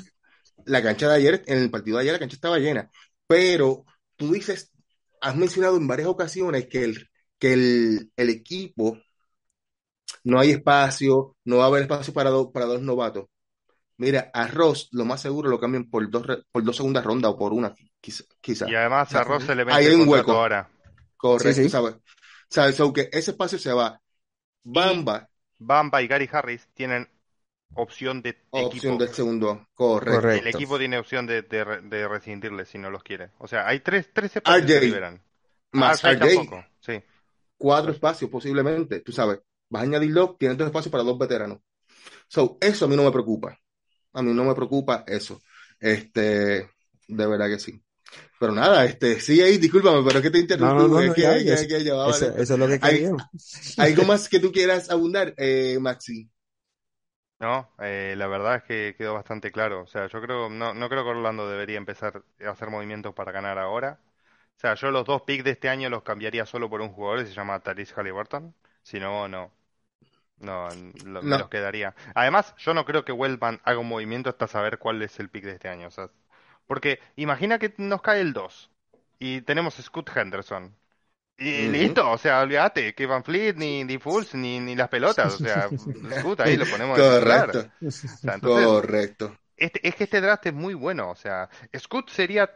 la 0.67 0.83
cancha 0.83 1.09
de 1.09 1.15
ayer, 1.17 1.43
en 1.47 1.59
el 1.59 1.71
partido 1.71 1.97
de 1.97 2.03
ayer 2.03 2.13
la 2.13 2.19
cancha 2.21 2.37
estaba 2.37 2.59
llena, 2.59 2.91
pero 3.27 3.85
tú 4.17 4.33
dices, 4.33 4.73
has 5.21 5.37
mencionado 5.37 5.77
en 5.77 5.87
varias 5.87 6.09
ocasiones 6.09 6.67
que 6.67 6.85
el, 6.85 7.09
que 7.45 7.53
el, 7.55 8.13
el 8.17 8.31
equipo 8.31 8.99
no 10.25 10.39
hay 10.41 10.51
espacio, 10.51 11.37
no 11.45 11.59
va 11.59 11.65
a 11.65 11.67
haber 11.69 11.83
espacio 11.83 12.13
para, 12.15 12.31
do- 12.31 12.53
para 12.53 12.67
dos 12.67 12.81
novatos. 12.83 13.27
Mira, 13.99 14.31
a 14.35 14.49
Ross 14.49 14.89
lo 14.93 15.05
más 15.07 15.23
seguro 15.23 15.51
lo 15.51 15.61
cambian 15.61 15.91
por 15.91 16.11
dos, 16.11 16.27
re- 16.27 16.43
por 16.53 16.65
dos 16.65 16.77
segundas 16.77 17.05
rondas 17.05 17.33
o 17.33 17.39
por 17.39 17.53
una, 17.55 17.75
quizá. 18.01 18.25
quizá. 18.41 18.67
Y 18.67 18.75
además 18.75 19.15
a 19.15 19.23
Ross 19.25 19.45
se 19.45 19.55
le 19.55 19.63
ahí 19.69 19.87
vence 19.87 19.89
hay 19.89 19.95
un 19.97 20.09
hueco, 20.09 20.33
ahora. 20.33 20.69
correcto, 21.17 21.69
Sí, 21.69 21.71
sí. 21.71 21.71
¿sabes? 21.71 21.97
¿Sabes? 22.51 22.77
So 22.77 22.93
que 22.93 23.09
ese 23.13 23.33
espacio 23.33 23.59
se 23.59 23.73
va. 23.73 24.01
Bamba, 24.65 25.29
Bamba 25.59 26.01
y 26.01 26.07
Gary 26.07 26.29
Harris 26.33 26.69
tienen 26.75 27.09
opción 27.75 28.23
de 28.23 28.39
opción 28.53 28.97
equipo. 28.97 28.97
del 28.97 29.13
segundo, 29.15 29.67
correcto. 29.75 30.39
El 30.39 30.47
equipo 30.47 30.79
tiene 30.79 30.99
opción 30.99 31.27
de, 31.27 31.43
de, 31.43 31.65
de 31.83 32.09
rescindirle 32.09 32.65
si 32.67 32.79
no 32.79 32.91
los 32.91 33.03
quiere. 33.03 33.31
O 33.39 33.49
sea, 33.49 33.67
hay 33.67 33.81
tres, 33.81 34.11
tres 34.13 34.37
espacios 34.37 34.71
que 34.73 34.81
liberan. 34.81 35.23
Más 35.73 36.05
RJ 36.05 36.15
RJ, 36.15 36.17
tampoco, 36.19 36.65
sí. 36.81 37.03
Cuatro 37.65 37.93
espacios 37.93 38.31
posiblemente, 38.31 39.01
tú 39.01 39.13
sabes. 39.13 39.41
Vas 39.71 39.83
a 39.83 39.87
añadir 39.87 40.13
dos, 40.15 40.39
tienes 40.39 40.59
dos 40.59 40.67
espacios 40.69 40.93
para 40.93 41.05
dos 41.05 41.19
veteranos. 41.19 41.59
So, 42.29 42.59
eso 42.61 42.85
a 42.87 42.89
mí 42.89 42.97
no 42.97 43.05
me 43.05 43.13
preocupa. 43.13 43.59
A 44.15 44.23
mí 44.23 44.33
no 44.35 44.45
me 44.45 44.55
preocupa 44.55 45.05
eso. 45.07 45.41
Este, 45.81 46.71
de 47.09 47.27
verdad 47.29 47.49
que 47.49 47.59
sí. 47.61 47.83
Pero 48.41 48.53
nada, 48.53 48.85
este, 48.87 49.21
sí, 49.21 49.41
ahí, 49.43 49.59
discúlpame, 49.59 50.03
pero 50.05 50.19
es 50.19 50.25
que 50.25 50.31
te 50.33 50.39
No, 50.57 50.73
interrumpí, 50.73 50.87
no, 50.87 50.89
no, 50.89 51.03
porque 51.03 51.07
no, 51.07 51.15
es 51.15 51.15
que, 51.15 51.23
ya, 51.23 51.37
es 51.39 51.45
que, 51.45 51.53
ya, 51.53 51.55
es 51.55 51.67
que 51.69 51.81
llevaba 51.83 52.17
eso, 52.17 52.33
es 52.37 52.51
lo 52.51 52.69
que 52.69 52.81
¿Hay, 52.81 53.01
quería. 53.01 53.11
algo 53.79 54.05
más 54.05 54.29
que 54.29 54.41
tú 54.41 54.53
quieras 54.53 54.91
abundar, 54.91 55.35
eh, 55.39 55.79
Maxi? 55.81 56.31
no, 57.41 57.71
eh, 57.81 58.15
la 58.17 58.27
verdad 58.27 58.57
es 58.57 58.63
que 58.65 58.95
quedó 58.97 59.15
bastante 59.15 59.53
claro. 59.53 59.83
O 59.83 59.87
sea, 59.87 60.07
yo 60.09 60.21
creo, 60.21 60.49
no, 60.49 60.75
no 60.75 60.89
creo 60.89 61.05
que 61.05 61.11
Orlando 61.11 61.49
debería 61.49 61.79
empezar 61.79 62.25
a 62.45 62.51
hacer 62.51 62.71
movimientos 62.71 63.15
para 63.15 63.33
ganar 63.33 63.59
ahora. 63.59 64.01
O 64.57 64.61
sea, 64.61 64.75
yo 64.75 64.91
los 64.91 65.05
dos 65.05 65.23
picks 65.23 65.45
de 65.45 65.51
este 65.53 65.69
año 65.69 65.91
los 65.91 66.03
cambiaría 66.03 66.47
solo 66.47 66.71
por 66.71 66.81
un 66.81 66.91
jugador 66.93 67.21
que 67.21 67.27
se 67.27 67.35
llama 67.35 67.61
Tyrese 67.61 67.95
Halliburton. 67.97 68.55
Si 68.83 68.99
no, 69.01 69.29
no. 69.29 69.53
No, 70.39 70.69
lo- 71.05 71.23
me 71.23 71.37
los 71.37 71.49
quedaría. 71.49 71.95
Además, 72.15 72.55
yo 72.59 72.75
no 72.75 72.85
creo 72.85 73.05
que 73.05 73.13
Wellman 73.13 73.61
haga 73.65 73.79
un 73.79 73.89
movimiento 73.89 74.31
hasta 74.31 74.49
saber 74.49 74.79
cuál 74.79 75.03
es 75.03 75.19
el 75.21 75.31
pick 75.31 75.45
de 75.45 75.53
este 75.53 75.69
año. 75.69 75.89
O 75.89 75.91
sea, 75.91 76.11
porque 76.67 77.01
imagina 77.17 77.59
que 77.59 77.75
nos 77.79 78.03
cae 78.03 78.21
el 78.21 78.33
2 78.33 78.71
y 79.19 79.43
tenemos 79.43 79.75
Scoot 79.77 80.11
Henderson. 80.17 80.77
Y 81.39 81.69
listo, 81.69 82.11
o 82.11 82.19
sea, 82.19 82.43
olvídate, 82.43 82.95
que 82.95 83.07
Van 83.07 83.25
Fleet, 83.25 83.55
ni, 83.57 83.85
ni 83.85 83.99
Fultz, 83.99 84.35
ni, 84.35 84.61
ni 84.61 84.77
las 84.77 84.89
pelotas. 84.89 85.35
O 85.35 85.39
sea, 85.39 85.73
Scoot 86.11 86.41
ahí 86.41 86.57
lo 86.57 86.69
ponemos 86.69 86.99
de 86.99 87.05
titular. 87.05 87.51
Correcto, 87.51 87.71
O 88.17 88.23
sea, 88.23 88.35
entonces, 88.35 88.71
correcto. 88.81 89.37
este, 89.57 89.87
es 89.87 89.95
que 89.97 90.05
este 90.05 90.21
draft 90.21 90.47
es 90.47 90.55
muy 90.55 90.75
bueno. 90.75 91.11
O 91.11 91.17
sea, 91.17 91.49
Scoot 91.77 92.11
sería 92.11 92.51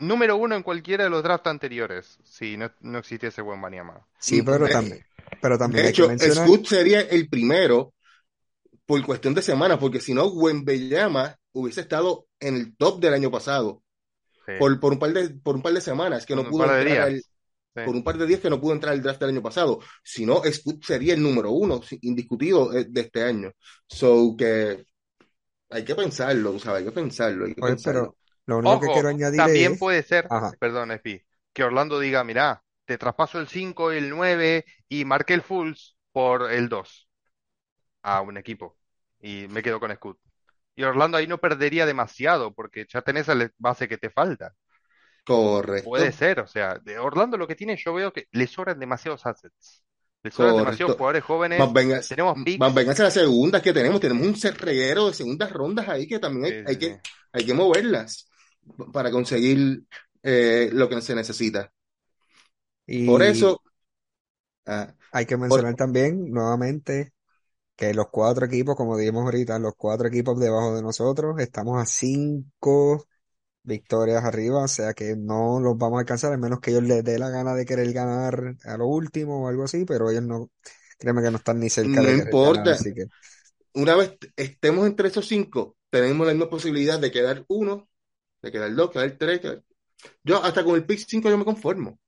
número 0.00 0.36
uno 0.36 0.56
en 0.56 0.62
cualquiera 0.62 1.04
de 1.04 1.10
los 1.10 1.22
drafts 1.22 1.48
anteriores 1.48 2.18
si 2.24 2.56
no, 2.56 2.70
no 2.80 2.98
existiese 2.98 3.42
Wembanyama. 3.42 4.06
Sí, 4.18 4.42
pero 4.42 4.68
De, 4.68 4.70
también, 4.70 5.04
pero 5.40 5.58
también 5.58 5.84
de 5.84 5.90
hecho, 5.90 6.06
mencionar, 6.06 6.46
Scoot 6.48 6.66
sería 6.66 7.00
el 7.02 7.28
primero 7.28 7.94
por 8.86 9.04
cuestión 9.06 9.34
de 9.34 9.42
semanas, 9.42 9.78
porque 9.78 10.00
si 10.00 10.14
no, 10.14 10.26
Wembanyama 10.28 11.36
hubiese 11.52 11.82
estado 11.82 12.26
en 12.40 12.56
el 12.56 12.76
top 12.76 13.00
del 13.00 13.14
año 13.14 13.30
pasado. 13.30 13.82
Sí, 14.46 14.52
por, 14.58 14.80
por 14.80 14.92
un 14.92 14.98
par 14.98 15.12
de, 15.12 15.30
por 15.30 15.56
un 15.56 15.62
par 15.62 15.72
de 15.74 15.80
semanas 15.80 16.26
que 16.26 16.36
no 16.36 16.44
un 16.44 16.50
pudo 16.50 16.64
entrar 16.66 16.84
días. 16.84 16.98
al, 17.00 17.22
Sí. 17.74 17.82
por 17.82 17.94
un 17.96 18.04
par 18.04 18.18
de 18.18 18.26
días 18.26 18.40
que 18.40 18.50
no 18.50 18.60
pudo 18.60 18.74
entrar 18.74 18.92
al 18.94 19.02
draft 19.02 19.20
del 19.20 19.30
año 19.30 19.42
pasado. 19.42 19.80
Si 20.04 20.26
no, 20.26 20.42
Scoot 20.44 20.84
sería 20.84 21.14
el 21.14 21.22
número 21.22 21.52
uno, 21.52 21.80
indiscutido, 22.02 22.72
eh, 22.74 22.86
de 22.88 23.00
este 23.02 23.22
año. 23.24 23.52
So 23.88 24.36
que 24.38 24.84
hay 25.70 25.84
que 25.84 25.94
pensarlo, 25.94 26.58
¿sabes? 26.58 26.80
Hay 26.80 26.86
que 26.86 26.92
pensarlo, 26.92 27.46
hay 27.46 27.54
que 27.54 27.62
pues, 27.62 27.72
pensarlo. 27.72 28.14
pero 28.16 28.16
lo 28.50 28.58
único 28.58 28.80
que 28.80 28.90
quiero 28.90 29.08
Ojo, 29.08 29.10
añadir 29.10 29.40
también 29.42 29.74
es, 29.74 29.78
puede 29.78 30.02
ser, 30.02 30.30
ajá, 30.30 30.56
perdón, 30.58 30.92
Espi, 30.92 31.22
que 31.52 31.64
Orlando 31.64 31.98
diga, 32.00 32.24
mirá, 32.24 32.62
te 32.84 32.98
traspaso 32.98 33.38
el 33.40 33.48
5, 33.48 33.92
el 33.92 34.10
9 34.10 34.64
y 34.88 35.04
marqué 35.04 35.34
el 35.34 35.42
Fulls 35.42 35.96
por 36.12 36.50
el 36.52 36.68
2 36.68 37.08
a 38.02 38.20
un 38.22 38.36
equipo 38.38 38.78
y 39.20 39.46
me 39.48 39.62
quedo 39.62 39.80
con 39.80 39.94
Scoot. 39.94 40.18
Y 40.76 40.84
Orlando 40.84 41.18
ahí 41.18 41.26
no 41.26 41.38
perdería 41.38 41.86
demasiado 41.86 42.54
porque 42.54 42.86
ya 42.88 43.02
tenés 43.02 43.28
la 43.28 43.50
base 43.58 43.88
que 43.88 43.98
te 43.98 44.10
falta. 44.10 44.54
Correcto. 45.24 45.88
Puede 45.88 46.12
ser, 46.12 46.40
o 46.40 46.46
sea, 46.46 46.78
de 46.78 46.98
Orlando 46.98 47.36
lo 47.36 47.46
que 47.46 47.54
tiene, 47.56 47.76
yo 47.76 47.94
veo 47.94 48.12
que 48.12 48.26
le 48.32 48.46
sobran 48.46 48.78
demasiados 48.78 49.26
assets. 49.26 49.82
Le 50.22 50.30
sobran 50.30 50.56
demasiados 50.56 50.96
jugadores 50.96 51.24
jóvenes. 51.24 51.58
Más 51.58 51.72
venga, 51.72 52.00
Tenemos 52.06 52.36
más 52.56 52.72
picks. 52.72 52.74
venganza 52.74 53.02
las 53.04 53.14
segundas 53.14 53.62
que 53.62 53.72
tenemos. 53.72 54.00
Tenemos 54.00 54.26
un 54.26 54.52
reguero 54.56 55.08
de 55.08 55.14
segundas 55.14 55.50
rondas 55.52 55.88
ahí 55.88 56.06
que 56.06 56.18
también 56.18 56.44
hay, 56.46 56.52
Sí, 56.52 56.66
hay 56.66 56.76
sí, 56.76 56.78
que, 56.78 57.00
hay 57.32 57.46
que 57.46 57.54
moverlas 57.54 58.29
para 58.92 59.10
conseguir 59.10 59.84
eh, 60.22 60.70
lo 60.72 60.88
que 60.88 61.00
se 61.02 61.14
necesita. 61.14 61.72
Por 63.04 63.22
Y 63.22 63.22
eso, 63.22 63.60
ah, 64.66 64.94
hay 65.12 65.26
que 65.26 65.36
por, 65.46 65.60
mencionar 65.60 65.74
también 65.76 66.30
nuevamente 66.30 67.12
que 67.76 67.94
los 67.94 68.08
cuatro 68.10 68.46
equipos, 68.46 68.76
como 68.76 68.96
dijimos 68.98 69.24
ahorita, 69.24 69.58
los 69.58 69.74
cuatro 69.76 70.08
equipos 70.08 70.38
debajo 70.40 70.74
de 70.76 70.82
nosotros, 70.82 71.38
estamos 71.40 71.82
a 71.82 71.86
cinco 71.86 73.06
victorias 73.64 74.24
arriba, 74.24 74.64
o 74.64 74.68
sea 74.68 74.94
que 74.94 75.16
no 75.16 75.60
los 75.60 75.78
vamos 75.78 75.98
a 75.98 76.00
alcanzar, 76.00 76.32
a 76.34 76.38
menos 76.38 76.60
que 76.60 76.70
ellos 76.72 76.84
les 76.84 77.04
dé 77.04 77.18
la 77.18 77.30
gana 77.30 77.54
de 77.54 77.66
querer 77.66 77.92
ganar 77.92 78.56
a 78.64 78.76
lo 78.78 78.86
último 78.88 79.44
o 79.44 79.48
algo 79.48 79.64
así, 79.64 79.84
pero 79.86 80.10
ellos 80.10 80.24
no, 80.24 80.50
créeme 80.98 81.22
que 81.22 81.30
no 81.32 81.38
están 81.38 81.60
ni 81.60 81.70
cerca 81.70 82.02
no 82.02 82.08
de 82.08 82.14
ganar, 82.16 82.34
importa. 82.34 82.72
así 82.72 82.94
que 82.94 83.06
Una 83.74 83.96
vez 83.96 84.18
estemos 84.36 84.86
entre 84.88 85.08
esos 85.08 85.28
cinco, 85.28 85.78
tenemos 85.90 86.26
la 86.28 86.34
misma 86.34 86.50
posibilidad 86.50 87.00
de 87.00 87.12
quedar 87.12 87.46
uno, 87.48 87.89
de 88.42 88.52
quedar 88.52 88.74
dos, 88.74 88.90
quedar 88.90 89.10
tres. 89.18 89.40
quedar- 89.40 89.62
Yo 90.22 90.42
hasta 90.42 90.64
con 90.64 90.74
el 90.76 90.84
pick 90.84 90.98
5 91.06 91.28
yo 91.28 91.38
me 91.38 91.44
conformo. 91.44 91.98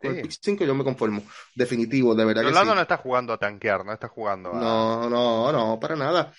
Con 0.00 0.16
el 0.16 0.22
pick 0.22 0.32
5 0.40 0.64
yo 0.64 0.74
me 0.74 0.84
conformo. 0.84 1.22
Definitivo, 1.54 2.14
de 2.14 2.24
verdad 2.24 2.42
que 2.42 2.48
Orlando 2.48 2.72
sí. 2.72 2.76
no 2.76 2.82
está 2.82 2.96
jugando 2.96 3.32
a 3.32 3.38
tanquear, 3.38 3.84
no 3.84 3.92
está 3.92 4.08
jugando 4.08 4.52
a. 4.52 4.60
No, 4.60 5.10
no, 5.10 5.52
no, 5.52 5.80
para 5.80 5.96
nada. 5.96 6.32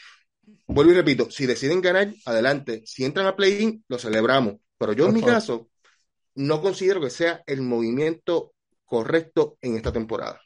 Vuelvo 0.67 0.91
y 0.91 0.95
repito, 0.95 1.29
si 1.29 1.45
deciden 1.45 1.81
ganar, 1.81 2.11
adelante. 2.25 2.81
Si 2.85 3.05
entran 3.05 3.27
a 3.27 3.35
play-in, 3.35 3.83
lo 3.87 3.97
celebramos. 3.99 4.55
Pero 4.77 4.93
yo 4.93 5.07
en 5.07 5.13
mi 5.13 5.21
caso, 5.21 5.69
no 6.35 6.61
considero 6.61 6.99
que 7.01 7.09
sea 7.09 7.43
el 7.45 7.61
movimiento 7.61 8.53
correcto 8.85 9.57
en 9.61 9.75
esta 9.75 9.91
temporada. 9.91 10.41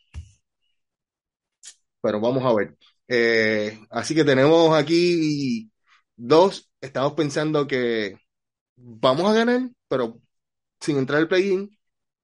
Pero 2.02 2.20
vamos 2.20 2.44
a 2.44 2.54
ver. 2.54 2.76
Eh, 3.08 3.80
así 3.90 4.14
que 4.14 4.24
tenemos 4.24 4.76
aquí 4.78 5.72
dos. 6.16 6.70
Estamos 6.82 7.14
pensando 7.14 7.66
que 7.66 8.18
vamos 8.76 9.30
a 9.30 9.34
ganar, 9.34 9.70
pero 9.88 10.20
sin 10.80 10.98
entrar 10.98 11.20
al 11.20 11.28
play-in. 11.28 11.78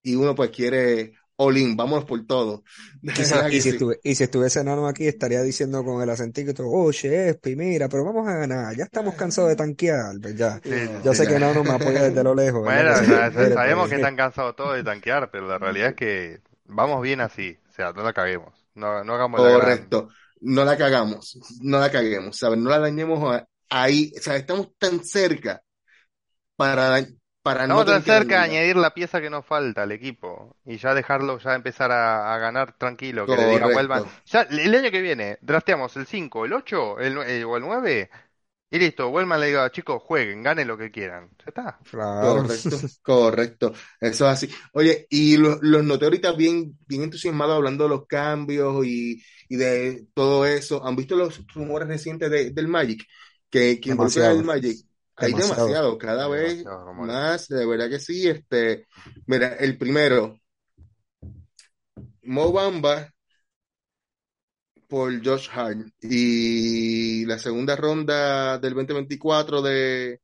Y 0.04 0.16
uno 0.16 0.34
pues 0.34 0.49
quiere 0.49 1.14
all-in, 1.41 1.76
vámonos 1.76 2.06
por 2.06 2.26
todo. 2.26 2.64
Y 3.04 3.12
si, 3.12 3.62
sí. 3.62 3.70
estuve, 3.70 3.99
y 4.04 4.16
si 4.16 4.24
estuviese 4.24 4.64
Nano 4.64 4.88
aquí, 4.88 5.08
estaría 5.08 5.41
diciendo 5.41 5.84
con 5.84 6.02
el 6.02 6.10
acentito, 6.10 6.64
oh, 6.68 6.91
Chespi, 6.91 7.56
mira, 7.56 7.89
pero 7.89 8.06
vamos 8.06 8.28
a 8.28 8.36
ganar, 8.36 8.76
ya 8.76 8.84
estamos 8.84 9.16
cansados 9.16 9.49
de 9.49 9.56
tanquear, 9.56 10.16
pues 10.22 10.36
ya. 10.36 10.60
Sí, 10.64 10.70
Yo 11.04 11.14
sí. 11.14 11.24
sé 11.24 11.28
que 11.28 11.39
Nano 11.39 11.64
me 11.64 11.72
apoya 11.72 12.04
desde 12.04 12.24
lo 12.24 12.36
lejos, 12.36 12.64
Bueno, 12.64 12.91
mire, 13.02 13.54
sabemos 13.54 13.86
que 13.86 13.89
pues, 13.89 13.93
están 13.93 14.16
cansados 14.16 14.56
todos 14.56 14.76
de 14.76 14.84
tanquear, 14.84 15.30
pero 15.32 15.47
la 15.47 15.58
realidad 15.58 15.89
es 15.89 15.95
que 15.95 16.41
vamos 16.66 17.02
bien 17.02 17.22
así. 17.22 17.58
O 17.70 17.74
sea, 17.74 17.91
no 17.93 18.04
la 18.04 18.14
caguemos. 18.14 18.54
No, 18.76 19.04
no 19.04 19.14
hagamos 19.16 19.41
la. 19.41 19.54
Correcto. 19.54 20.10
No 20.41 20.66
la 20.66 20.76
cagamos, 20.76 21.38
no 21.62 21.80
la 21.80 21.91
caguemos, 21.91 22.36
¿sabes? 22.36 22.58
No 22.58 22.72
la 22.72 22.80
dañemos 22.80 23.43
ahí, 23.70 24.12
o 24.18 24.22
sea, 24.22 24.36
estamos 24.36 24.70
tan 24.80 25.04
cerca 25.04 25.62
para, 26.62 27.05
para 27.43 27.68
no 27.68 27.74
Estamos 27.74 27.86
tan 27.86 28.03
cerca 28.03 28.41
añadir 28.43 28.76
la 28.76 28.93
pieza 28.93 29.22
que 29.22 29.30
nos 29.30 29.45
falta 29.45 29.84
al 29.84 29.91
equipo 29.91 30.57
y 30.66 30.78
ya 30.78 30.93
dejarlo, 30.93 31.38
ya 31.39 31.55
empezar 31.55 31.91
a, 31.91 32.34
a 32.34 32.38
ganar 32.39 32.78
tranquilo, 32.78 33.30
que 33.30 33.38
le 33.38 33.45
diga 33.47 33.68
vuelvan. 33.68 34.03
Correcto. 34.03 34.22
Ya 34.26 34.41
el 34.41 34.76
año 34.76 34.91
que 34.91 35.01
viene, 35.01 35.38
drafteamos 35.41 35.95
el 35.97 36.05
5, 36.07 36.45
el 36.45 36.53
8 36.53 36.99
el, 36.99 37.16
nue- 37.16 37.28
eh, 37.28 37.43
o 37.45 37.57
el 37.57 37.64
9 37.64 38.09
y 38.72 38.80
listo. 38.80 39.09
Vuelvan 39.09 39.39
le 39.39 39.47
diga, 39.47 39.72
chicos, 39.72 40.01
jueguen, 40.03 40.43
ganen 40.43 40.68
lo 40.68 40.78
que 40.78 40.91
quieran. 40.91 41.30
Ya 41.39 41.45
está. 41.47 41.80
Claro. 41.89 42.43
Correcto, 42.43 42.86
correcto. 43.01 43.74
Eso 43.99 44.26
es 44.28 44.32
así. 44.34 44.49
Oye, 44.74 45.07
y 45.09 45.38
lo- 45.38 45.57
los 45.62 45.84
noté 45.84 46.05
ahorita 46.05 46.34
bien, 46.34 46.78
bien 46.88 47.03
entusiasmados 47.03 47.55
hablando 47.55 47.86
de 47.86 47.89
los 47.89 48.05
cambios 48.07 48.86
y, 48.86 49.22
y 49.49 49.55
de 49.55 50.07
todo 50.14 50.45
eso. 50.45 50.86
¿Han 50.86 50.95
visto 50.95 51.16
los 51.16 51.45
rumores 51.53 51.88
recientes 51.88 52.30
de- 52.30 52.51
del 52.51 52.68
Magic? 52.68 53.03
Que, 53.49 53.80
que 53.80 53.91
el 53.91 54.43
Magic. 54.43 54.86
Hay 55.22 55.34
demasiado. 55.34 55.67
demasiado, 55.67 55.97
cada 55.97 56.28
vez 56.28 56.63
más, 56.97 57.47
de 57.47 57.65
verdad 57.65 57.89
que 57.89 57.99
sí. 57.99 58.28
Este, 58.28 58.88
mira, 59.28 59.55
el 59.55 59.78
primero, 59.78 60.39
Mo 62.24 62.51
Bamba 62.51 63.11
por 64.88 65.26
Josh 65.26 65.47
Hart 65.53 65.88
y 66.01 67.26
la 67.26 67.39
segunda 67.39 67.76
ronda 67.76 68.57
del 68.57 68.74
2024 68.74 69.61
de, 69.61 70.19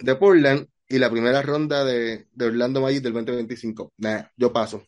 de 0.00 0.16
Portland 0.16 0.66
y 0.88 0.98
la 0.98 1.10
primera 1.10 1.42
ronda 1.42 1.84
de, 1.84 2.26
de 2.32 2.46
Orlando 2.46 2.80
Magic 2.80 3.02
del 3.02 3.12
2025. 3.12 3.92
Nah, 3.98 4.24
yo 4.36 4.52
paso. 4.52 4.84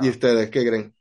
¿Y 0.00 0.08
ustedes 0.08 0.50
qué 0.50 0.66
creen? 0.66 0.94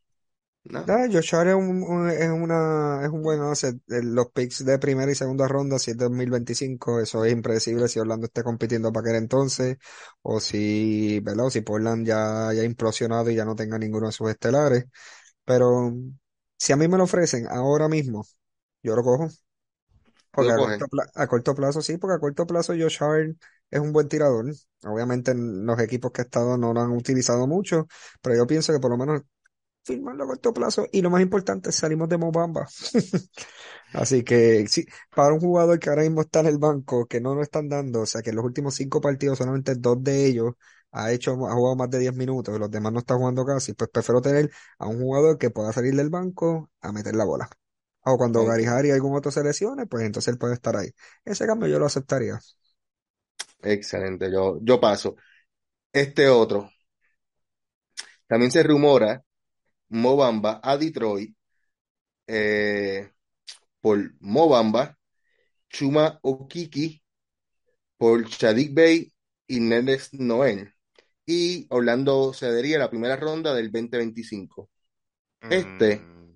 ¿No? 0.64 0.86
Ah, 0.88 1.06
Josh 1.12 1.36
Hart 1.36 1.50
es 1.50 1.56
un, 1.56 1.84
un- 1.84 2.10
es 2.10 2.30
una, 2.30 3.02
es 3.06 3.10
un 3.12 3.22
buen 3.22 3.40
asset. 3.42 3.76
Eh, 3.90 4.02
Los 4.04 4.32
picks 4.32 4.66
de 4.66 4.80
primera 4.80 5.12
y 5.12 5.16
segunda 5.16 5.48
ronda, 5.48 5.78
si 5.78 5.92
es 5.92 5.98
2025, 5.98 7.00
eso 7.00 7.24
es 7.26 7.32
impredecible 7.34 7.88
si 7.88 8.00
Orlando 8.00 8.26
esté 8.26 8.42
compitiendo 8.44 8.92
para 8.92 9.08
aquel 9.10 9.22
entonces, 9.24 9.78
o 10.24 10.40
si, 10.40 11.20
¿verdad? 11.20 11.46
O 11.48 11.50
si 11.52 11.62
Portland 11.62 12.08
ya, 12.08 12.52
ya 12.56 12.62
ha 12.64 12.66
implosionado 12.66 13.30
y 13.30 13.36
ya 13.36 13.46
no 13.46 13.56
tenga 13.56 13.78
ninguno 13.78 14.08
de 14.08 14.14
sus 14.14 14.30
estelares. 14.32 14.86
Pero 15.46 15.94
si 16.58 16.74
a 16.74 16.78
mí 16.78 16.88
me 16.88 16.98
lo 16.98 17.06
ofrecen 17.06 17.48
ahora 17.50 17.90
mismo, 17.90 18.26
yo 18.84 18.96
lo 18.96 19.04
cojo. 19.04 19.30
Porque 20.32 20.52
Lo 20.52 20.54
a 20.54 20.60
corto, 20.60 20.88
pla- 20.88 21.10
a 21.16 21.28
corto 21.28 21.56
plazo 21.56 21.82
sí, 21.82 21.98
porque 21.98 22.16
a 22.16 22.20
corto 22.20 22.46
plazo 22.48 22.74
Josh 22.74 22.98
Hart 23.04 23.36
es 23.72 23.80
un 23.80 23.92
buen 23.94 24.08
tirador. 24.08 24.46
Obviamente 24.84 25.32
en 25.32 25.66
los 25.66 25.80
equipos 25.80 26.12
que 26.12 26.22
ha 26.22 26.26
estado 26.26 26.58
no 26.58 26.74
lo 26.74 26.82
han 26.82 26.92
utilizado 26.92 27.48
mucho, 27.48 27.88
pero 28.22 28.36
yo 28.36 28.48
pienso 28.48 28.72
que 28.74 28.80
por 28.80 28.92
lo 28.92 28.98
menos 28.98 29.22
firmarlo 29.90 30.24
a 30.24 30.28
corto 30.28 30.54
plazo 30.54 30.88
y 30.92 31.02
lo 31.02 31.10
más 31.10 31.22
importante, 31.22 31.72
salimos 31.72 32.08
de 32.10 32.18
Mobamba. 32.18 32.68
Así 33.94 34.24
que 34.24 34.68
sí, 34.68 34.86
para 35.16 35.34
un 35.34 35.40
jugador 35.40 35.80
que 35.80 35.90
ahora 35.90 36.04
mismo 36.04 36.22
está 36.22 36.42
en 36.42 36.48
el 36.48 36.58
banco, 36.60 37.08
que 37.08 37.20
no 37.20 37.34
lo 37.36 37.42
están 37.42 37.68
dando, 37.70 38.02
o 38.02 38.06
sea 38.06 38.22
que 38.22 38.30
en 38.30 38.36
los 38.36 38.46
últimos 38.46 38.76
cinco 38.76 39.02
partidos 39.02 39.40
solamente 39.40 39.74
dos 39.76 40.04
de 40.04 40.28
ellos 40.28 40.54
ha 40.92 41.12
hecho, 41.12 41.32
ha 41.48 41.54
jugado 41.54 41.76
más 41.76 41.90
de 41.90 42.00
10 42.00 42.16
minutos 42.16 42.58
los 42.60 42.72
demás 42.72 42.92
no 42.94 43.00
están 43.00 43.18
jugando 43.20 43.46
casi, 43.46 43.74
pues 43.74 43.90
prefiero 43.92 44.22
tener 44.22 44.52
a 44.78 44.88
un 44.88 45.00
jugador 45.00 45.38
que 45.38 45.50
pueda 45.50 45.72
salir 45.74 45.96
del 45.96 46.10
banco 46.10 46.70
a 46.82 46.92
meter 46.92 47.16
la 47.16 47.26
bola. 47.26 47.50
O 48.02 48.18
cuando. 48.18 48.46
Gary 48.46 48.66
Harry 48.66 48.90
y 48.90 48.92
algún 48.92 49.16
otro 49.16 49.32
se 49.32 49.44
lesione, 49.44 49.86
pues 49.86 50.04
entonces 50.04 50.32
él 50.32 50.40
puede 50.40 50.54
estar 50.54 50.76
ahí. 50.76 50.90
Ese 51.26 51.46
cambio 51.46 51.68
yo 51.68 51.80
lo 51.80 51.86
aceptaría. 51.86 52.40
Excelente, 53.62 54.32
yo, 54.32 54.60
yo 54.62 54.80
paso. 54.80 55.16
Este 55.94 56.30
otro, 56.30 56.70
también 58.28 58.52
se 58.52 58.64
rumora 58.64 59.24
Mo 59.90 60.16
Bamba 60.16 60.60
a 60.64 60.78
Detroit 60.78 61.36
eh, 62.28 63.12
por 63.82 64.14
Mo 64.22 64.50
Bamba, 64.50 64.98
Chuma 65.70 66.20
Okiki 66.24 67.02
por 67.98 68.26
Shadik 68.28 68.74
Bey 68.74 69.12
y 69.48 69.60
Neres 69.60 70.14
Noel. 70.14 70.74
Y 71.26 71.68
Orlando 71.70 72.34
cedería 72.34 72.80
la 72.80 72.90
primera 72.90 73.16
ronda 73.16 73.54
del 73.54 73.72
2025. 73.72 74.70
Este, 75.50 76.02
Mm, 76.02 76.36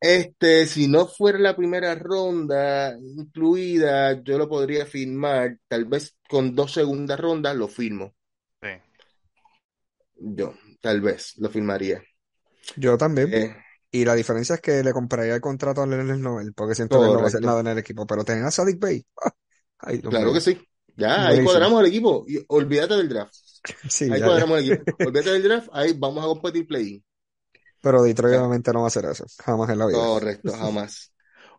este, 0.00 0.66
si 0.66 0.86
no 0.86 1.06
fuera 1.06 1.38
la 1.38 1.56
primera 1.56 1.94
ronda 1.94 2.94
incluida, 3.00 4.22
yo 4.22 4.38
lo 4.38 4.48
podría 4.48 4.84
firmar, 4.86 5.58
tal 5.66 5.86
vez 5.86 6.16
con 6.28 6.54
dos 6.54 6.72
segundas 6.72 7.18
rondas 7.18 7.56
lo 7.56 7.68
firmo. 7.68 8.14
sí. 8.62 8.68
Yo, 10.16 10.54
tal 10.80 11.00
vez 11.00 11.34
lo 11.38 11.48
firmaría. 11.48 12.02
Yo 12.76 12.96
también. 12.98 13.36
Eh, 13.36 13.54
Y 13.90 14.04
la 14.04 14.14
diferencia 14.14 14.56
es 14.56 14.60
que 14.60 14.82
le 14.82 14.92
compraría 14.92 15.34
el 15.36 15.40
contrato 15.40 15.82
a 15.82 15.86
Leonard 15.86 16.18
Noel, 16.18 16.52
porque 16.54 16.74
siento 16.74 16.98
que 17.00 17.06
él 17.06 17.12
no 17.12 17.20
va 17.20 17.26
a 17.26 17.28
hacer 17.28 17.42
nada 17.42 17.60
en 17.60 17.68
el 17.68 17.78
equipo. 17.78 18.06
Pero 18.06 18.24
tener 18.24 18.44
a 18.44 18.50
Sadik 18.50 18.78
Bey, 18.80 19.06
¡ah! 19.24 19.32
ay, 19.80 20.02
Claro 20.08 20.32
que 20.32 20.40
sí. 20.40 20.60
Ya, 20.96 21.26
ahí 21.26 21.40
cuadramos 21.40 21.80
el 21.80 21.86
equipo. 21.88 22.24
Y 22.28 22.44
olvídate 22.48 22.94
del 22.94 23.08
draft. 23.08 23.34
Sí, 23.90 24.06
Ahí 24.08 24.20
ya, 24.20 24.30
ya. 24.30 24.44
cuadramos 24.44 24.58
el 24.60 24.64
equipo. 24.72 24.96
Olvídate 25.00 25.30
del 25.32 25.42
draft. 25.42 25.68
Ahí 25.72 25.92
vamos 25.96 26.24
a 26.24 26.28
competir 26.28 26.66
play-in. 26.66 27.04
Pero 27.80 28.02
Detroit 28.02 28.34
obviamente 28.36 28.72
no 28.72 28.80
va 28.80 28.86
a 28.86 28.88
hacer 28.88 29.04
eso, 29.04 29.24
jamás 29.44 29.70
en 29.70 29.78
la 29.78 29.86
vida. 29.86 30.08
correcto, 30.08 30.52
jamás. 30.52 31.12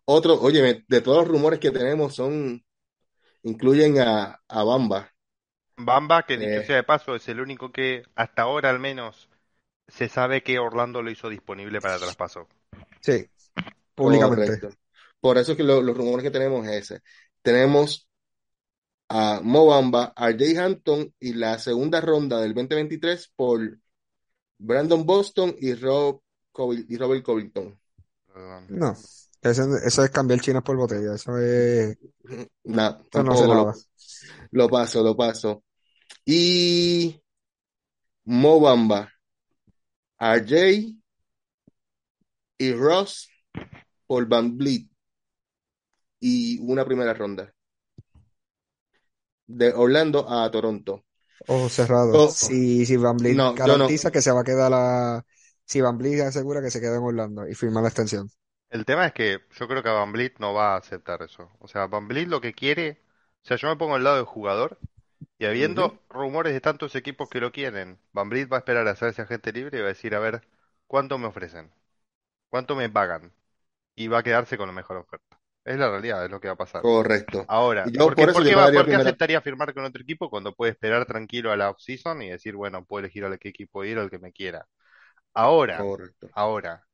Otro, 0.06 0.39
oye, 0.41 0.84
de 0.88 1.01
todos 1.01 1.20
los 1.20 1.28
rumores 1.28 1.60
que 1.60 1.72
tenemos 1.72 2.16
son, 2.16 2.64
incluyen 3.43 3.99
a, 3.99 4.41
a 4.47 4.64
Bamba. 4.66 5.12
Bamba, 5.78 6.24
que 6.24 6.38
dicho 6.38 6.62
Eh, 6.62 6.64
sea 6.64 6.76
de 6.78 6.84
paso, 6.84 7.16
es 7.16 7.28
el 7.30 7.39
único 7.39 7.72
que 7.72 8.03
hasta 8.16 8.41
ahora 8.43 8.70
al 8.70 8.80
menos 8.80 9.30
se 9.88 10.10
sabe 10.10 10.44
que 10.44 10.60
Orlando 10.60 11.02
lo 11.02 11.12
hizo 11.12 11.30
disponible 11.30 11.82
para 11.82 11.98
traspaso. 11.98 12.48
Sí, 13.02 13.26
públicamente. 13.96 14.46
correcto. 14.48 14.78
Por 15.20 15.38
eso 15.38 15.52
es 15.54 15.58
que 15.58 15.64
lo- 15.64 15.82
los 15.82 15.98
rumores 15.98 16.24
que 16.24 16.32
tenemos 16.32 16.68
es 16.68 16.92
ese. 16.92 17.02
Tenemos 17.42 18.08
a 19.10 19.40
Mo 19.44 19.68
Bamba, 19.68 20.14
a 20.16 20.32
Jay 20.32 20.56
Hampton 20.58 21.14
y 21.20 21.34
la 21.34 21.60
segunda 21.60 22.02
ronda 22.02 22.40
del 22.42 22.54
2023 22.54 23.32
por 23.36 23.78
Brandon 24.58 25.06
Boston 25.06 25.56
y, 25.60 25.74
Rob 25.76 26.22
Covil- 26.54 26.86
y 26.90 26.98
Robert 26.98 27.24
Covington. 27.24 27.80
No, 28.70 28.94
Eso, 29.42 29.78
eso 29.78 30.04
es 30.04 30.10
cambiar 30.10 30.40
chinas 30.42 30.64
por 30.64 30.76
botella. 30.76 31.14
Eso 31.16 31.38
es, 31.38 31.98
Nada, 32.64 33.02
eso 33.12 33.24
no 33.24 33.56
lo, 33.56 33.74
lo 34.52 34.70
paso, 34.70 35.04
lo 35.04 35.16
paso. 35.16 35.64
Y 36.26 37.22
Mo 38.26 38.60
Bamba, 38.60 39.10
RJ 40.20 40.95
y 42.57 42.74
Ross 42.74 43.30
por 44.07 44.28
Van 44.28 44.57
Vliet 44.57 44.88
y 46.20 46.59
una 46.59 46.84
primera 46.86 47.13
ronda 47.13 47.53
de 49.47 49.74
Orlando 49.74 50.26
a 50.30 50.49
Toronto. 50.51 51.05
Ojo 51.47 51.70
cerrado. 51.70 52.26
Oh, 52.26 52.30
Si, 52.32 52.86
si 52.86 52.97
Van 52.97 53.18
Vliet 53.18 53.38
no, 53.38 53.53
garantiza 53.53 54.11
que 54.11 54.22
se 54.22 54.32
va 54.32 54.41
a 54.41 54.43
quedar 54.43 54.72
a, 54.74 55.26
si 55.66 55.82
Van 55.82 55.97
Vliet 55.97 56.22
asegura 56.22 56.61
que 56.61 56.72
se 56.72 56.80
queda 56.82 56.97
en 56.97 57.03
Orlando 57.03 57.47
y 57.47 57.55
firma 57.55 57.82
la 57.82 57.88
extensión. 57.89 58.30
El 58.70 58.86
tema 58.86 59.07
es 59.07 59.13
que 59.13 59.39
yo 59.57 59.68
creo 59.68 59.82
que 59.82 59.89
Van 59.89 60.11
Vliet 60.11 60.38
no 60.39 60.53
va 60.53 60.74
a 60.76 60.78
aceptar 60.78 61.22
eso. 61.24 61.51
O 61.59 61.68
sea, 61.68 61.88
Van 61.88 62.07
Vliet 62.07 62.28
lo 62.28 62.41
que 62.41 62.53
quiere, 62.53 63.01
o 63.43 63.47
sea, 63.47 63.57
yo 63.57 63.68
me 63.70 63.76
pongo 63.78 63.95
al 63.95 64.03
lado 64.03 64.18
del 64.18 64.26
jugador 64.26 64.80
y 65.38 65.45
habiendo 65.45 66.03
rumores 66.09 66.53
de 66.53 66.61
tantos 66.61 66.95
equipos 66.95 67.30
que 67.30 67.39
lo 67.41 67.51
quieren, 67.51 67.99
Van 68.13 68.30
Vliet 68.30 68.51
va 68.51 68.57
a 68.57 68.59
esperar 68.59 68.88
a 68.88 68.91
hacerse 68.91 69.21
agente 69.21 69.51
libre 69.53 69.78
y 69.80 69.82
va 69.82 69.88
a 69.88 69.89
decir, 69.89 70.15
a 70.15 70.19
ver, 70.19 70.47
¿cuánto 70.88 71.17
me 71.17 71.28
ofrecen? 71.28 71.71
¿Cuánto 72.49 72.76
me 72.76 72.89
pagan? 72.89 73.34
Y 73.95 74.07
va 74.09 74.19
a 74.19 74.23
quedarse 74.23 74.57
con 74.57 74.67
la 74.69 74.73
mejor 74.76 74.97
oferta. 74.97 75.39
Es 75.65 75.78
la 75.78 75.89
realidad, 75.91 76.26
es 76.26 76.32
lo 76.32 76.39
que 76.41 76.47
va 76.49 76.55
a 76.55 76.57
pasar. 76.57 76.88
correcto. 76.88 77.47
Ahora, 77.47 77.91
yo 77.93 78.01
¿por 78.01 78.15
qué, 78.17 78.28
por 78.28 78.30
eso 78.30 78.43
por 78.43 78.45
yo 78.45 78.47
qué 78.47 78.55
me 78.55 78.61
va, 78.61 78.71
daría 78.71 78.73
por 78.73 78.89
qué 78.89 78.95
primera. 78.95 78.97
aceptaría 78.97 79.41
firmar 79.41 79.73
con 79.73 79.86
otro 79.86 80.01
equipo 80.03 80.30
cuando 80.30 80.55
puede 80.55 80.73
esperar 80.73 81.05
tranquilo 81.07 81.51
a 81.51 81.57
la 81.57 81.69
off-season 81.71 82.21
y 82.23 82.30
decir, 82.32 82.55
bueno, 82.55 82.86
puedo 82.86 83.01
elegir 83.05 83.26
al 83.26 83.39
qué 83.39 83.49
equipo 83.49 83.86
ir, 83.86 83.99
al 83.99 84.09
que 84.11 84.19
me 84.19 84.34
quiera? 84.34 84.67
Ahora, 85.34 85.91
Correcto. 85.91 86.34
ahora, 86.34 86.88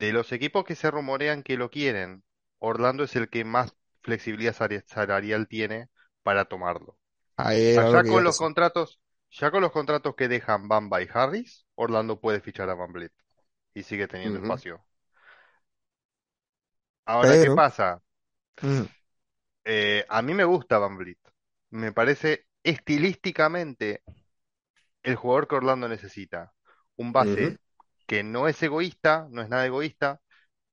de 0.00 0.12
los 0.12 0.32
equipos 0.32 0.64
que 0.64 0.74
se 0.74 0.90
rumorean 0.90 1.44
que 1.44 1.56
lo 1.56 1.70
quieren, 1.70 2.24
Orlando 2.58 3.04
es 3.04 3.14
el 3.14 3.28
que 3.30 3.44
más 3.44 3.76
flexibilidad 4.02 4.56
salarial 4.86 5.46
tiene 5.46 5.88
para 6.24 6.46
tomarlo. 6.46 6.97
Ahí 7.38 7.78
lo 7.78 7.90
ya 7.90 8.04
con 8.04 8.24
los 8.24 8.34
contratos, 8.36 9.00
ya 9.30 9.50
con 9.50 9.62
los 9.62 9.72
contratos 9.72 10.14
que 10.16 10.28
dejan 10.28 10.68
Bamba 10.68 11.02
y 11.02 11.08
Harris, 11.12 11.66
Orlando 11.74 12.20
puede 12.20 12.40
fichar 12.40 12.68
a 12.70 12.74
Van 12.74 12.92
Vliet 12.92 13.12
y 13.74 13.82
sigue 13.84 14.08
teniendo 14.08 14.38
espacio. 14.38 14.84
Ahora, 17.06 17.38
¿qué 17.40 17.50
pasa? 17.50 18.00
Eh, 19.64 20.04
a 20.08 20.22
mí 20.22 20.34
me 20.34 20.44
gusta 20.44 20.78
Van 20.78 20.96
Vliet. 20.96 21.18
Me 21.70 21.92
parece 21.92 22.46
estilísticamente 22.62 24.02
el 25.02 25.16
jugador 25.16 25.48
que 25.48 25.56
Orlando 25.56 25.88
necesita. 25.88 26.52
Un 26.96 27.12
base 27.12 27.58
que 28.06 28.22
no 28.22 28.48
es 28.48 28.62
egoísta, 28.62 29.26
no 29.30 29.42
es 29.42 29.48
nada 29.48 29.66
egoísta, 29.66 30.20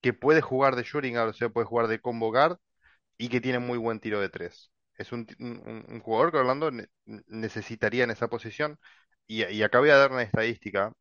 que 0.02 0.14
puede 0.14 0.42
jugar 0.42 0.76
de 0.78 0.84
shooting 0.84 1.18
o 1.18 1.34
sea, 1.34 1.50
puede 1.50 1.68
jugar 1.68 1.88
de 1.88 2.02
combo 2.02 2.32
guard 2.32 2.58
y 3.20 3.30
que 3.30 3.42
tiene 3.42 3.60
muy 3.60 3.78
buen 3.80 4.00
tiro 4.02 4.22
de 4.22 4.30
tres. 4.30 4.72
Es 4.98 5.12
un, 5.12 5.28
un- 5.40 6.00
jugador 6.02 6.32
que 6.32 6.38
Orlando 6.40 6.72
ne- 6.72 6.88
necesitaría 7.28 8.04
en 8.04 8.12
esa 8.12 8.28
posición. 8.30 8.80
Y, 9.28 9.46
y 9.46 9.64
acá 9.64 9.80
voy 9.80 9.90
a 9.90 9.98
dar 9.98 10.12
una 10.12 10.24
estadística. 10.24 10.94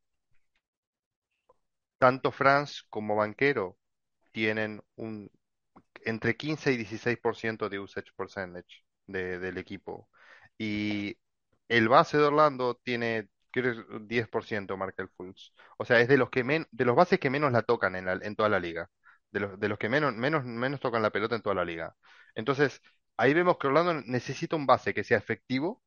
Tanto 1.99 2.31
Franz 2.33 2.83
como 2.91 3.17
Banquero 3.17 3.79
tienen 4.33 4.83
un 4.97 5.31
entre 6.05 6.37
15 6.37 6.73
y 6.73 6.77
16% 6.79 7.69
de 7.71 7.81
usage 7.81 8.13
percentage 8.17 8.85
de- 9.07 9.39
del 9.41 9.59
equipo. 9.59 10.09
Y 10.59 11.19
el 11.69 11.89
base 11.89 12.19
de 12.19 12.25
Orlando 12.25 12.77
tiene, 12.85 13.29
creo 13.53 13.75
que 13.89 13.97
es 13.99 14.09
10% 14.09 14.77
marca 14.79 15.03
el 15.03 15.11
Fultz. 15.11 15.53
O 15.79 15.85
sea, 15.87 16.01
es 16.01 16.09
de 16.09 16.19
los 16.19 16.31
que 16.31 16.45
men- 16.45 16.67
de 16.73 16.85
los 16.87 16.97
bases 16.97 17.21
que 17.21 17.31
menos 17.31 17.53
la 17.53 17.63
tocan 17.63 17.97
en, 17.97 18.09
en 18.09 18.37
toda 18.37 18.49
la 18.51 18.61
liga. 18.61 18.91
De 19.33 19.41
los, 19.41 19.61
de 19.61 19.69
los 19.69 19.79
que 19.79 19.89
menos, 19.91 20.15
menos, 20.15 20.45
menos 20.45 20.81
tocan 20.81 21.03
la 21.03 21.11
pelota 21.13 21.37
en 21.37 21.43
toda 21.43 21.57
la 21.57 21.65
liga. 21.67 21.97
Entonces, 22.35 22.83
ahí 23.17 23.35
vemos 23.35 23.59
que 23.59 23.67
Orlando 23.69 23.95
necesita 24.07 24.57
un 24.57 24.67
base 24.67 24.95
que 24.95 25.05
sea 25.05 25.19
efectivo 25.19 25.83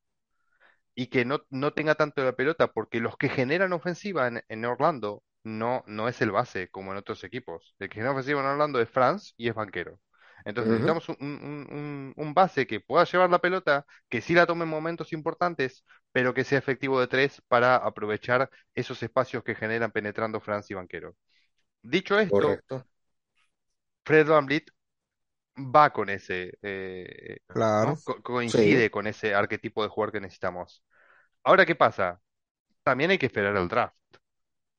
y 0.94 1.06
que 1.08 1.24
no, 1.24 1.42
no 1.50 1.72
tenga 1.74 1.94
tanto 1.94 2.24
la 2.24 2.32
pelota, 2.36 2.72
porque 2.72 3.00
los 3.00 3.16
que 3.16 3.28
generan 3.28 3.72
ofensiva 3.72 4.26
en, 4.28 4.42
en 4.48 4.64
Orlando 4.64 5.22
no, 5.44 5.84
no 5.86 6.08
es 6.08 6.20
el 6.22 6.30
base 6.32 6.68
como 6.70 6.92
en 6.92 6.98
otros 6.98 7.22
equipos. 7.24 7.74
El 7.78 7.88
que 7.88 7.94
genera 7.96 8.12
ofensiva 8.12 8.40
en 8.40 8.46
Orlando 8.46 8.80
es 8.80 8.88
Franz 8.90 9.34
y 9.36 9.48
es 9.48 9.54
banquero. 9.54 10.00
Entonces 10.44 10.70
necesitamos 10.70 11.08
un, 11.08 11.16
un- 11.20 11.66
un- 11.70 12.12
un 12.16 12.34
base 12.34 12.66
que 12.66 12.80
pueda 12.80 13.04
llevar 13.04 13.30
la 13.30 13.40
pelota, 13.40 13.84
que 14.08 14.20
sí 14.20 14.34
la 14.34 14.46
tome 14.46 14.64
en 14.64 14.70
momentos 14.70 15.12
importantes, 15.12 15.84
pero 16.12 16.32
que 16.34 16.44
sea 16.44 16.58
efectivo 16.58 17.00
de 17.00 17.08
tres 17.08 17.42
para 17.48 17.76
aprovechar 17.76 18.50
esos 18.74 19.02
espacios 19.02 19.42
que 19.44 19.54
generan 19.54 19.90
penetrando 19.92 20.40
Franz 20.40 20.70
y 20.70 20.74
banquero. 20.74 21.16
Dicho 21.82 22.18
esto, 22.20 22.62
Correcto. 22.66 22.86
Fred 24.06 24.26
VanVleet 24.28 24.70
va 25.58 25.92
con 25.92 26.08
ese, 26.10 26.58
eh, 26.62 27.38
claro. 27.52 27.96
¿no? 27.96 28.00
Co- 28.02 28.22
Sí. 28.46 28.60
coincide 28.62 28.90
con 28.90 29.06
ese 29.06 29.34
arquetipo 29.34 29.82
de 29.82 29.88
jugador 29.88 30.12
que 30.12 30.20
necesitamos. 30.20 30.82
Ahora, 31.44 31.66
¿qué 31.66 31.74
pasa? 31.76 32.20
También 32.84 33.10
hay 33.12 33.18
que 33.18 33.26
esperar 33.26 33.56
el 33.56 33.68
draft. 33.68 33.96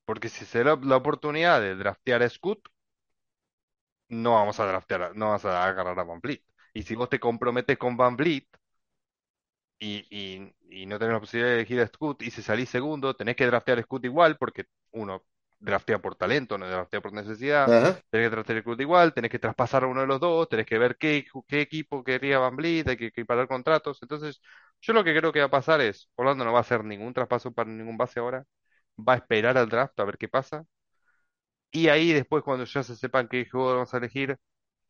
Porque 0.06 0.28
si 0.30 0.44
se 0.46 0.64
da 0.64 0.76
la 0.82 0.96
oportunidad 0.98 1.60
de 1.62 1.76
draftear 1.76 2.22
a 2.24 2.28
Scoot, 2.30 2.60
no 4.08 4.32
vamos 4.34 4.58
a 4.60 4.66
draftear, 4.66 5.02
a- 5.02 5.12
no 5.14 5.26
vamos 5.26 5.44
a 5.44 5.64
agarrar 5.66 5.98
a 5.98 6.04
Van 6.04 6.20
Vliet. 6.20 6.42
Y 6.74 6.82
si 6.82 6.94
vos 6.94 7.08
te 7.08 7.20
comprometes 7.20 7.78
con 7.78 7.96
Van 7.96 8.16
Vliet 8.16 8.46
y, 9.78 10.06
y, 10.10 10.82
y 10.82 10.86
no 10.86 10.98
tenés 10.98 11.14
la 11.14 11.20
posibilidad 11.20 11.50
de 11.52 11.56
elegir 11.60 11.80
a 11.80 11.86
Scoot 11.86 12.22
y 12.22 12.30
si 12.30 12.42
salís 12.42 12.68
segundo, 12.68 13.14
tenés 13.14 13.36
que 13.36 13.46
draftear 13.46 13.78
a 13.78 13.82
Scoot 13.82 14.04
igual 14.04 14.36
porque 14.38 14.64
uno 14.92 15.24
draftea 15.60 16.00
por 16.00 16.16
talento, 16.16 16.58
no 16.58 16.66
draftea 16.68 17.00
por 17.00 17.12
necesidad. 17.12 17.64
Ajá. 17.64 18.00
Tenés 18.10 18.26
que 18.28 18.30
draftear 18.30 18.58
a 18.58 18.62
Scoot 18.62 18.80
igual, 18.80 19.14
tenés 19.14 19.30
que 19.30 19.38
traspasar 19.38 19.84
a 19.84 19.86
uno 19.86 20.00
de 20.02 20.06
los 20.06 20.20
dos, 20.20 20.48
tenés 20.48 20.66
que 20.66 20.78
ver 20.78 20.96
qué, 20.98 21.26
qué 21.46 21.60
equipo 21.60 22.02
quería 22.04 22.38
Van 22.38 22.56
Vliet, 22.56 22.88
hay 22.88 22.96
que 22.96 23.06
equiparar 23.06 23.48
contratos. 23.48 23.98
Entonces, 24.02 24.40
yo 24.80 24.92
lo 24.94 25.04
que 25.04 25.16
creo 25.16 25.32
que 25.32 25.40
va 25.40 25.46
a 25.46 25.50
pasar 25.50 25.80
es, 25.80 26.08
Orlando 26.16 26.44
no 26.44 26.52
va 26.52 26.58
a 26.58 26.62
hacer 26.62 26.84
ningún 26.84 27.12
traspaso 27.14 27.52
para 27.52 27.70
ningún 27.70 27.96
base 27.96 28.20
ahora, 28.20 28.44
va 28.98 29.14
a 29.14 29.16
esperar 29.16 29.58
al 29.58 29.68
draft 29.68 29.98
a 30.00 30.04
ver 30.04 30.18
qué 30.18 30.28
pasa. 30.28 30.64
Y 31.72 31.88
ahí 31.88 32.12
después, 32.12 32.42
cuando 32.42 32.64
ya 32.64 32.82
se 32.82 32.96
sepan 32.96 33.28
qué 33.28 33.46
jugador 33.48 33.76
vamos 33.76 33.94
a 33.94 33.98
elegir, 33.98 34.36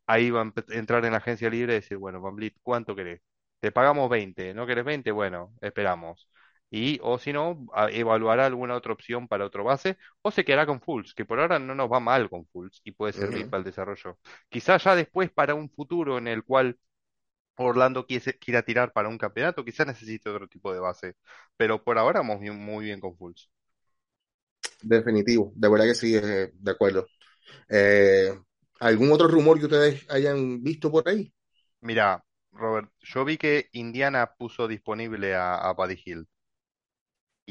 ahí 0.07 0.31
va 0.31 0.43
a 0.43 0.53
entrar 0.71 1.05
en 1.05 1.13
la 1.13 1.19
agencia 1.19 1.51
libre 1.51 1.75
y 1.75 1.77
decir, 1.77 1.99
bueno, 1.99 2.21
Van 2.21 2.37
Vliet, 2.37 2.57
¿cuánto 2.63 2.97
querés? 2.97 3.23
Te 3.61 3.73
pagamos 3.73 4.11
20, 4.11 4.55
¿no 4.55 4.67
querés 4.67 4.85
20? 4.85 5.13
Bueno, 5.13 5.55
esperamos. 5.61 6.29
Y, 6.71 7.01
o 7.03 7.19
si 7.19 7.33
no, 7.33 7.67
evaluará 7.91 8.47
alguna 8.47 8.77
otra 8.77 8.93
opción 8.93 9.27
para 9.29 9.45
otro 9.47 9.65
base, 9.65 9.99
o 10.23 10.31
se 10.31 10.45
quedará 10.45 10.67
con 10.67 10.81
Fultz, 10.81 11.15
que 11.15 11.25
por 11.25 11.41
ahora 11.41 11.59
no 11.59 11.75
nos 11.75 11.91
va 11.91 12.01
mal 12.01 12.31
con 12.31 12.47
Fultz 12.47 12.81
y 12.85 12.93
puede 12.93 13.13
servir 13.13 13.49
para 13.49 13.59
el 13.61 13.65
desarrollo. 13.65 14.19
Quizás 14.49 14.85
ya 14.85 14.95
después 14.95 15.31
para 15.33 15.55
un 15.55 15.69
futuro 15.71 16.19
en 16.19 16.29
el 16.29 16.45
cual 16.45 16.79
Orlando 17.57 18.07
quiera 18.07 18.63
tirar 18.63 18.93
para 18.93 19.09
un 19.09 19.19
campeonato, 19.19 19.65
quizás 19.65 19.87
necesite 19.87 20.31
otro 20.31 20.49
tipo 20.49 20.73
de 20.73 20.81
base. 20.81 21.15
Pero 21.57 21.83
por 21.85 21.99
ahora 21.99 22.21
vamos 22.21 22.41
bien- 22.41 22.59
muy 22.59 22.87
bien 22.87 23.01
con 23.01 23.17
Fultz. 23.17 23.51
Definitivo. 24.83 25.53
De 25.57 25.69
verdad 25.69 25.85
que 25.87 25.95
sí, 25.95 26.15
eh, 26.17 26.51
de 26.55 26.71
acuerdo. 26.71 27.07
Eh, 27.69 28.33
¿algún 28.81 29.13
otro 29.13 29.29
rumor 29.29 29.59
que 29.59 29.67
ustedes 29.67 30.07
hayan 30.11 30.63
visto 30.63 30.91
por 30.93 31.09
ahí? 31.09 31.33
Mira, 31.83 32.25
Robert, 32.53 32.91
yo 33.01 33.25
vi 33.25 33.37
que 33.39 33.69
Indiana 33.73 34.35
puso 34.39 34.67
disponible 34.69 35.35
a, 35.35 35.57
a 35.57 35.73
Buddy 35.75 35.97
Hield. 36.05 36.27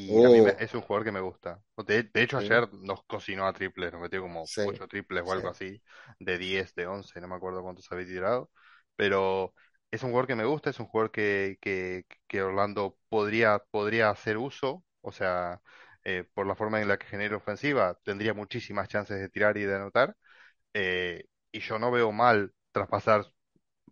Y 0.07 0.23
a 0.23 0.29
mí 0.29 0.41
me- 0.41 0.55
Oh, 0.55 0.59
es 0.59 0.73
un 0.73 0.81
jugador 0.81 1.05
que 1.05 1.11
me 1.11 1.19
gusta. 1.21 1.61
De, 1.85 2.03
de 2.03 2.21
hecho, 2.23 2.37
sí, 2.37 2.39
ayer 2.39 2.71
nos 2.73 3.03
cocinó 3.05 3.45
a 3.47 3.53
triples, 3.53 3.91
nos 3.93 4.01
metió 4.01 4.21
como 4.21 4.51
sí, 4.55 4.61
8 4.61 4.87
triples 4.87 5.23
o 5.25 5.31
algo 5.31 5.49
así, 5.49 5.81
de 6.19 6.37
10, 6.37 6.73
de 6.75 6.87
11, 6.87 7.19
no 7.21 7.27
me 7.27 7.35
acuerdo 7.35 7.61
cuántos 7.63 7.91
había 7.91 8.05
tirado. 8.07 8.51
Pero 8.95 9.53
es 9.91 10.03
un 10.03 10.09
jugador 10.09 10.27
que 10.27 10.35
me 10.35 10.45
gusta, 10.45 10.69
es 10.71 10.79
un 10.79 10.87
jugador 10.87 11.11
que, 11.11 11.57
que, 11.61 12.05
que 12.27 12.41
Orlando 12.41 12.97
podría, 13.09 13.59
podría 13.71 14.09
hacer 14.09 14.37
uso. 14.37 14.83
O 15.01 15.11
sea, 15.11 15.61
eh, 16.03 16.25
por 16.33 16.45
la 16.47 16.55
forma 16.55 16.81
en 16.81 16.87
la 16.87 16.97
que 16.97 17.07
genera 17.07 17.37
ofensiva, 17.37 17.97
tendría 18.03 18.33
muchísimas 18.33 18.87
chances 18.89 19.19
de 19.19 19.29
tirar 19.29 19.57
y 19.57 19.63
de 19.63 19.75
anotar. 19.75 20.15
Eh, 20.73 21.25
y 21.51 21.59
yo 21.61 21.79
no 21.79 21.91
veo 21.91 22.11
mal 22.13 22.53
traspasar 22.73 23.25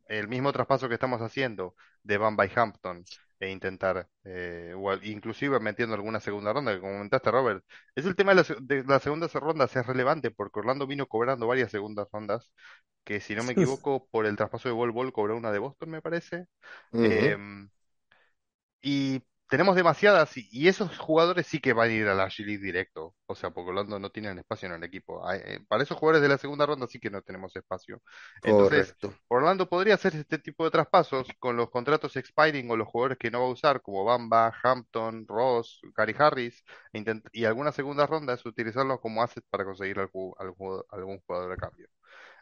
el 0.07 0.27
mismo 0.27 0.51
traspaso 0.53 0.87
que 0.87 0.95
estamos 0.95 1.21
haciendo 1.21 1.75
de 2.03 2.17
Van 2.17 2.35
by 2.35 2.51
Hampton 2.55 3.07
e 3.39 3.49
intentar, 3.51 4.09
eh, 4.23 4.73
o 4.75 4.93
inclusive 5.03 5.59
metiendo 5.59 5.95
alguna 5.95 6.19
segunda 6.19 6.53
ronda, 6.53 6.73
que 6.73 6.79
como 6.81 6.93
comentaste, 6.93 7.31
Robert, 7.31 7.63
es 7.95 8.05
el 8.05 8.15
tema 8.15 8.33
de, 8.33 8.43
la 8.43 8.55
de 8.61 8.83
las 8.83 9.03
segundas 9.03 9.33
rondas, 9.33 9.75
es 9.75 9.85
relevante 9.85 10.31
porque 10.31 10.59
Orlando 10.59 10.87
vino 10.87 11.07
cobrando 11.07 11.47
varias 11.47 11.71
segundas 11.71 12.07
rondas, 12.11 12.51
que 13.03 13.19
si 13.21 13.35
no 13.35 13.43
me 13.43 13.53
equivoco, 13.53 14.07
por 14.11 14.25
el 14.25 14.35
traspaso 14.37 14.69
de 14.69 14.75
Bol 14.75 14.91
Bol 14.91 15.13
cobró 15.13 15.37
una 15.37 15.51
de 15.51 15.59
Boston, 15.59 15.89
me 15.91 16.01
parece. 16.01 16.47
Em, 17.01 17.69
y 18.81 19.21
tenemos 19.49 19.75
demasiadas, 19.75 20.35
y, 20.37 20.47
y 20.51 20.67
esos 20.67 20.97
jugadores 20.97 21.47
sí 21.47 21.59
que 21.59 21.73
van 21.73 21.89
a 21.89 21.93
ir 21.93 22.07
a 22.07 22.15
la 22.15 22.27
G-League 22.29 22.59
directo. 22.63 23.15
O 23.25 23.35
sea, 23.35 23.51
porque 23.51 23.69
Orlando 23.71 23.99
no 23.99 24.09
tienen 24.11 24.37
espacio 24.39 24.67
en 24.67 24.75
el 24.75 24.83
equipo. 24.83 25.21
Eh, 25.31 25.59
para 25.67 25.83
esos 25.83 25.97
jugadores 25.97 26.21
de 26.21 26.29
la 26.29 26.37
segunda 26.37 26.65
ronda 26.65 26.87
sí 26.87 26.99
que 26.99 27.09
no 27.09 27.21
tenemos 27.21 27.55
espacio. 27.55 28.01
Entonces, 28.43 28.95
Correcto. 28.99 29.13
Orlando 29.29 29.67
podría 29.69 29.95
hacer 29.95 30.15
este 30.15 30.37
tipo 30.39 30.63
de 30.65 30.71
traspasos 30.71 31.27
con 31.39 31.57
los 31.57 31.69
contratos 31.69 32.15
expiring 32.15 32.69
o 32.71 32.77
los 32.77 32.87
jugadores 32.87 33.17
que 33.17 33.31
no 33.31 33.41
va 33.41 33.47
a 33.47 33.49
usar, 33.51 33.81
como 33.81 34.03
Bamba, 34.05 34.53
Hampton, 34.63 35.25
Ross, 35.27 35.79
Gary 35.95 36.15
Harris, 36.17 36.63
e 36.93 37.03
y 37.33 37.45
algunas 37.45 37.75
segundas 37.75 38.09
rondas 38.09 38.45
utilizarlos 38.45 38.99
como 39.01 39.21
asset 39.23 39.43
para 39.49 39.65
conseguir 39.65 39.99
algún, 39.99 40.33
algún, 40.39 40.81
algún 40.89 41.19
jugador 41.25 41.51
a 41.53 41.57
cambio. 41.57 41.87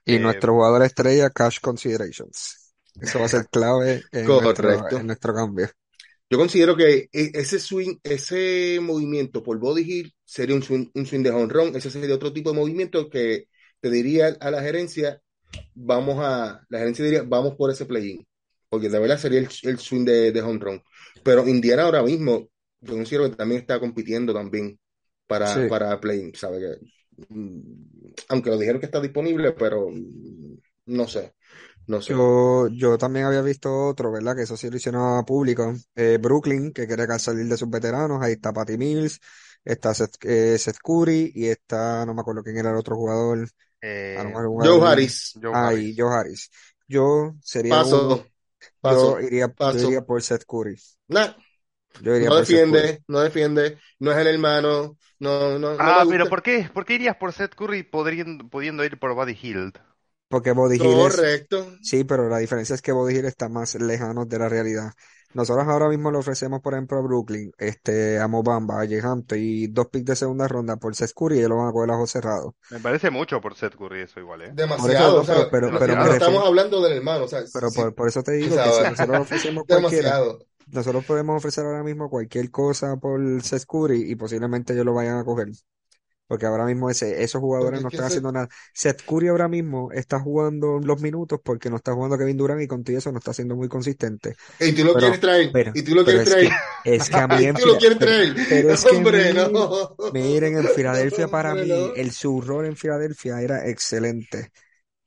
Y 0.06 0.18
Eh, 0.18 0.20
nuestro 0.20 0.54
jugador 0.54 0.84
estrella, 0.84 1.30
Cash 1.30 1.60
Considerations. 1.62 2.74
Eso 3.00 3.20
va 3.20 3.26
a 3.26 3.30
ser 3.30 3.48
clave 3.50 4.04
en 4.12 4.38
nuestro, 4.38 4.70
Correcto. 4.70 4.98
en 4.98 5.08
nuestro 5.08 5.34
cambio. 5.34 5.70
Yo 6.30 6.38
considero 6.38 6.76
que 6.76 7.10
e- 7.12 7.32
ese 7.34 7.60
swing, 7.60 7.98
ese 8.04 8.80
movimiento 8.82 9.44
por 9.44 9.60
body 9.60 9.84
hit 9.84 10.14
sería 10.24 10.56
un 10.56 10.64
swing, 10.64 10.88
un 10.96 11.06
swing 11.06 11.22
de 11.24 11.30
honrón. 11.32 11.76
Ese 11.76 11.92
sería 11.92 12.16
otro 12.16 12.34
tipo 12.34 12.52
de 12.52 12.58
movimiento 12.58 13.10
que 13.10 13.48
te 13.80 13.90
diría 13.92 14.28
a 14.40 14.52
la 14.52 14.62
gerencia, 14.62 15.22
vamos 15.74 16.18
a, 16.20 16.66
la 16.70 16.80
gerencia 16.80 17.06
diría, 17.06 17.24
vamos 17.24 17.56
por 17.56 17.72
ese 17.72 17.86
play-in. 17.86 18.26
Porque 18.70 18.90
de 18.90 19.00
verdad 19.00 19.18
sería 19.20 19.40
el, 19.40 19.50
el 19.64 19.80
swing 19.80 20.06
de, 20.06 20.32
de 20.32 20.42
honrón. 20.42 20.84
Pero 21.24 21.48
Indiana 21.48 21.84
ahora 21.84 22.04
mismo, 22.04 22.50
yo 22.82 22.94
considero 22.96 23.30
que 23.30 23.36
también 23.36 23.62
está 23.62 23.80
compitiendo 23.80 24.34
también 24.34 24.80
para, 25.28 25.68
Sí. 25.68 25.70
para 25.70 26.00
play-in. 26.00 26.34
¿sabe? 26.36 26.60
Que, 26.60 27.26
mm, 27.30 27.62
aunque 28.30 28.50
lo 28.50 28.58
dijeron 28.58 28.80
que 28.80 28.86
está 28.88 29.00
disponible, 29.02 29.52
pero 29.54 29.90
mm, 29.92 30.56
no 30.88 31.08
sé. 31.08 31.34
No 31.88 32.02
sé. 32.02 32.18
Yo, 32.18 32.68
yo 32.70 32.98
también 33.00 33.26
había 33.26 33.42
visto 33.42 33.74
otro, 33.88 34.12
¿verdad? 34.12 34.36
Que 34.36 34.44
eso 34.44 34.56
sí 34.58 34.70
lo 34.70 34.78
hicieron 34.78 35.18
a 35.18 35.24
público. 35.26 35.74
Eh, 35.96 36.20
Brooklyn, 36.22 36.72
que 36.72 36.86
quiere 36.88 37.08
salir 37.20 37.48
de 37.48 37.58
sus 37.58 37.70
veteranos. 37.70 38.22
Ahí 38.22 38.34
está 38.34 38.54
Patty 38.54 38.78
Mills, 38.78 39.20
está 39.64 39.94
Seth, 39.94 40.16
eh, 40.24 40.58
Seth 40.60 40.78
Curry 40.84 41.32
y 41.34 41.48
está, 41.48 42.06
no 42.06 42.14
me 42.14 42.22
acuerdo 42.22 42.44
quién 42.44 42.58
era 42.58 42.70
el 42.72 42.76
otro 42.78 42.96
jugador. 42.96 43.50
eh, 43.82 44.18
A 44.20 44.24
lo 44.24 44.30
mejor 44.30 44.48
un 44.48 44.62
Joe 44.64 44.88
Harris, 44.88 45.34
Joe 45.42 45.52
Ah, 45.54 45.74
y. 45.74 45.96
Joe 45.98 46.14
Harris. 46.14 46.52
Yo 46.88 47.36
sería 47.42 47.74
paso, 47.74 47.98
uno, 48.06 48.26
yo 48.82 48.82
paso, 48.82 49.20
iría, 49.22 49.48
yo 49.48 49.54
paso. 49.56 49.88
iría 49.88 50.02
por 50.06 50.22
Seth 50.22 50.46
Curry. 50.46 50.76
Nah, 51.08 51.34
Yo 52.00 52.16
iría 52.16 52.30
no 52.30 52.36
por 52.36 52.46
Seth 52.46 52.64
Curry. 52.66 52.82
defiende, 52.82 53.04
no 53.08 53.20
defiende, 53.22 53.80
no 54.00 54.12
es 54.12 54.18
el 54.20 54.28
hermano, 54.28 54.98
no, 55.20 55.60
no, 55.60 55.70
Ah, 55.78 56.06
pero. 56.10 56.26
¿por 56.30 56.42
qué? 56.44 56.70
¿Por 56.74 56.86
qué 56.86 56.96
irías 56.96 57.18
por 57.18 57.32
Seth 57.34 57.56
Curry 57.56 57.84
podriendo- 57.84 58.50
pudiendo 58.50 58.84
ir 58.86 59.00
por 59.00 59.14
Buddy 59.16 59.36
Hield? 59.36 59.80
Porque 60.28 60.52
Body 60.52 60.76
Hill 60.78 61.00
es, 61.00 61.16
Correcto. 61.16 61.68
sí, 61.82 62.04
pero 62.04 62.28
la 62.30 62.40
diferencia 62.40 62.74
es 62.76 62.82
que 62.82 62.92
Body 62.92 63.16
Hill 63.18 63.26
está 63.26 63.48
más 63.50 63.76
lejano 63.76 64.26
de 64.26 64.40
la 64.40 64.50
realidad. 64.50 64.92
Nosotros 65.34 65.68
ahora 65.68 65.90
mismo 65.90 66.12
le 66.12 66.18
ofrecemos, 66.18 66.62
por 66.62 66.74
ejemplo, 66.74 66.98
a 66.98 67.02
Brooklyn, 67.02 67.52
este, 67.58 68.20
a 68.20 68.28
Mobamba, 68.30 68.76
a 68.82 68.88
Jay 68.88 69.00
Hampton 69.04 69.38
y 69.40 69.68
dos 69.68 69.88
picks 69.88 70.06
de 70.06 70.16
segunda 70.16 70.48
ronda 70.48 70.78
por 70.78 70.96
Seth 70.96 71.12
Curry 71.14 71.36
y 71.36 71.38
ellos 71.40 71.50
lo 71.50 71.58
van 71.58 71.68
a 71.68 71.72
coger 71.74 71.92
a 71.92 71.96
ojos 71.96 72.10
cerrados. 72.12 72.54
Me 72.72 72.80
parece 72.80 73.10
mucho 73.12 73.42
por 73.42 73.54
Seth 73.56 73.76
Curry 73.76 74.04
eso 74.04 74.20
igual, 74.22 74.44
¿eh? 74.44 74.52
Demasiado, 74.54 75.18
no, 75.18 75.22
o 75.22 75.26
sea, 75.26 75.36
pero- 75.36 75.50
pero- 75.52 75.72
no- 75.72 75.80
pero 75.80 75.96
me 76.06 76.12
estamos 76.14 76.46
hablando 76.46 76.82
del 76.82 76.94
hermano, 76.94 77.26
o 77.26 77.28
sea, 77.28 77.42
Pero 77.54 77.70
sí, 77.70 77.82
por, 77.82 77.94
por 77.94 78.08
eso 78.08 78.24
te 78.24 78.32
digo 78.32 78.56
sea, 78.56 78.64
que 78.64 78.72
si 78.72 78.84
nosotros 78.92 79.20
ofrecemos 79.20 79.64
cualquiera, 79.68 80.10
demasiado. 80.16 80.40
nosotros 80.68 81.06
podemos 81.06 81.36
ofrecer 81.38 81.66
ahora 81.66 81.84
mismo 81.84 82.10
cualquier 82.10 82.50
cosa 82.50 82.96
por 82.96 83.20
Seth 83.44 83.66
Curry 83.68 84.10
y 84.10 84.16
posiblemente 84.16 84.72
ellos 84.72 84.86
lo 84.86 84.94
vayan 84.94 85.18
a 85.20 85.26
coger. 85.26 85.50
Porque 86.28 86.46
ahora 86.48 86.66
mismo 86.66 86.90
ese, 86.90 87.24
esos 87.24 87.42
jugadores 87.42 87.82
no 87.82 87.90
es 87.90 87.94
están 87.94 88.06
haciendo 88.08 88.32
nada. 88.32 88.50
Seth 88.74 89.04
Curry 89.06 89.28
ahora 89.28 89.48
mismo 89.48 89.92
está 89.92 90.20
jugando 90.20 90.80
los 90.80 91.00
minutos 91.02 91.40
porque 91.44 91.70
no 91.70 91.76
está 91.78 91.94
jugando 91.94 92.18
Kevin 92.18 92.38
Durant 92.38 92.62
y 92.62 92.68
con 92.68 92.84
todo 92.84 92.98
eso 92.98 93.12
no 93.12 93.20
está 93.20 93.34
siendo 93.34 93.56
muy 93.56 93.68
consistente. 93.70 94.36
Y 94.60 94.74
tú 94.74 94.84
lo 94.84 94.94
Pero- 94.94 95.00
quieres 95.00 95.20
traer, 95.20 95.52
pero- 95.52 95.72
y 95.74 95.84
tú 95.84 95.94
lo 95.96 96.04
quieres 96.04 96.24
es 96.24 96.30
traer, 96.30 96.52
es 96.84 97.10
que 97.10 97.20
a 97.20 97.28
mí 97.28 97.44
en 97.46 97.56
tú 97.56 97.66
lo 97.68 97.78
quieres 97.78 98.00
traer. 98.00 98.36
pero 98.48 98.72
es 98.72 98.86
que 98.86 99.00
miren, 99.02 99.36
no. 99.52 99.96
miren, 100.08 100.58
en 100.58 100.68
Filadelfia 100.70 101.28
para 101.28 101.56
mí, 101.56 101.92
el, 101.96 102.12
su 102.12 102.42
rol 102.42 102.66
en 102.66 102.76
Filadelfia 102.76 103.42
era 103.42 103.68
excelente. 103.70 104.52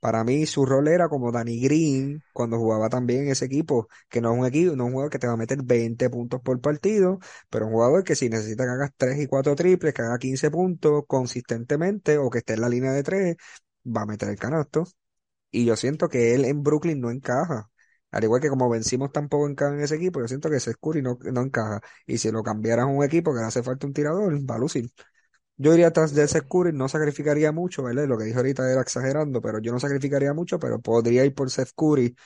Para 0.00 0.22
mí 0.24 0.46
su 0.46 0.64
rol 0.64 0.88
era 0.88 1.08
como 1.08 1.32
Danny 1.32 1.60
Green 1.60 2.22
cuando 2.32 2.58
jugaba 2.58 2.88
también 2.88 3.24
en 3.24 3.30
ese 3.30 3.46
equipo, 3.46 3.88
que 4.08 4.20
no 4.20 4.32
es 4.32 4.38
un 4.40 4.46
equipo, 4.46 4.76
no 4.76 4.84
es 4.84 4.86
un 4.88 4.92
jugador 4.92 5.10
que 5.10 5.18
te 5.18 5.26
va 5.26 5.32
a 5.34 5.36
meter 5.36 5.58
20 5.64 6.08
puntos 6.10 6.40
por 6.40 6.60
partido, 6.60 7.18
pero 7.50 7.66
un 7.66 7.72
jugador 7.72 8.04
que 8.04 8.14
si 8.16 8.28
necesita 8.28 8.64
que 8.64 8.70
hagas 8.70 8.90
3 8.96 9.18
y 9.20 9.26
4 9.26 9.54
triples, 9.56 9.94
que 9.94 10.02
haga 10.02 10.18
15 10.18 10.50
puntos 10.50 11.02
consistentemente 11.08 12.18
o 12.18 12.30
que 12.30 12.38
esté 12.38 12.54
en 12.54 12.60
la 12.60 12.68
línea 12.68 12.92
de 12.92 13.02
3, 13.02 13.36
va 13.84 14.02
a 14.02 14.06
meter 14.06 14.28
el 14.28 14.36
canasto. 14.38 14.84
Y 15.50 15.64
yo 15.64 15.76
siento 15.76 16.08
que 16.08 16.34
él 16.34 16.44
en 16.44 16.62
Brooklyn 16.62 17.00
no 17.00 17.10
encaja. 17.10 17.70
Al 18.10 18.24
igual 18.24 18.40
que 18.40 18.48
como 18.48 18.68
vencimos 18.70 19.12
tampoco 19.12 19.48
encaja 19.48 19.74
en 19.74 19.80
ese 19.80 19.96
equipo, 19.96 20.20
yo 20.20 20.28
siento 20.28 20.50
que 20.50 20.56
ese 20.56 20.74
Curry 20.74 21.02
no, 21.02 21.18
no 21.32 21.42
encaja. 21.42 21.80
Y 22.06 22.18
si 22.18 22.30
lo 22.30 22.42
cambiaran 22.42 22.88
a 22.88 22.92
un 22.92 23.04
equipo 23.04 23.34
que 23.34 23.40
le 23.40 23.46
hace 23.46 23.62
falta 23.62 23.86
un 23.86 23.92
tirador, 23.92 24.34
va 24.50 24.56
a 24.56 24.58
lucir. 24.58 24.90
Yo 25.58 25.74
iría 25.74 25.92
tras 25.92 26.14
de 26.14 26.22
ese 26.24 26.42
Curry, 26.42 26.72
no 26.72 26.88
sacrificaría 26.88 27.52
mucho, 27.52 27.82
¿verdad? 27.82 28.06
Lo 28.08 28.16
que 28.18 28.24
dije 28.24 28.36
ahorita 28.36 28.70
era 28.70 28.80
exagerando, 28.82 29.40
pero 29.42 29.58
yo 29.60 29.72
no 29.72 29.80
sacrificaría 29.80 30.32
mucho, 30.34 30.58
pero 30.58 30.80
podría 30.80 31.24
ir 31.24 31.34
por 31.34 31.50
Seth 31.50 31.70
Curry 31.74 32.16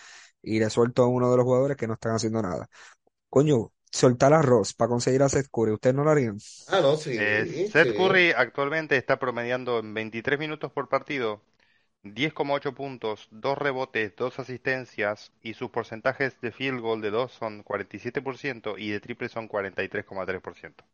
y 0.43 0.61
le 0.61 0.71
suelto 0.71 1.03
a 1.05 1.09
uno 1.09 1.31
de 1.31 1.37
los 1.39 1.45
jugadores 1.45 1.77
que 1.77 1.87
no 1.89 1.95
están 1.95 2.15
haciendo 2.17 2.43
nada. 2.43 2.69
Coño, 3.31 3.73
soltar 3.91 4.35
a 4.35 4.43
Ross 4.43 4.75
para 4.75 4.91
conseguir 4.91 5.23
a 5.23 5.29
Seth 5.31 5.49
Curry, 5.53 5.73
¿ustedes 5.73 5.97
no 5.97 6.05
lo 6.05 6.11
harían? 6.11 6.39
Ah, 6.67 6.81
no, 6.81 6.97
sí, 6.97 7.13
Eh, 7.15 7.47
Seth 7.63 7.93
sí. 7.93 7.93
Curry 7.93 8.33
actualmente 8.33 8.97
está 8.97 9.19
promediando 9.19 9.79
en 9.79 9.95
23 9.95 10.39
minutos 10.41 10.73
por 10.73 10.89
partido 10.89 11.41
10,8 12.03 12.75
puntos, 12.75 13.29
2 13.31 13.57
rebotes, 13.59 14.17
2 14.17 14.39
asistencias 14.41 15.33
y 15.43 15.55
sus 15.55 15.71
porcentajes 15.71 16.41
de 16.41 16.51
field 16.53 16.81
goal 16.81 17.01
de 17.01 17.11
2 17.11 17.33
son 17.33 17.63
47% 17.63 18.77
y 18.79 18.91
de 18.91 19.01
triple 19.01 19.29
son 19.29 19.47
43,3%. 19.49 20.85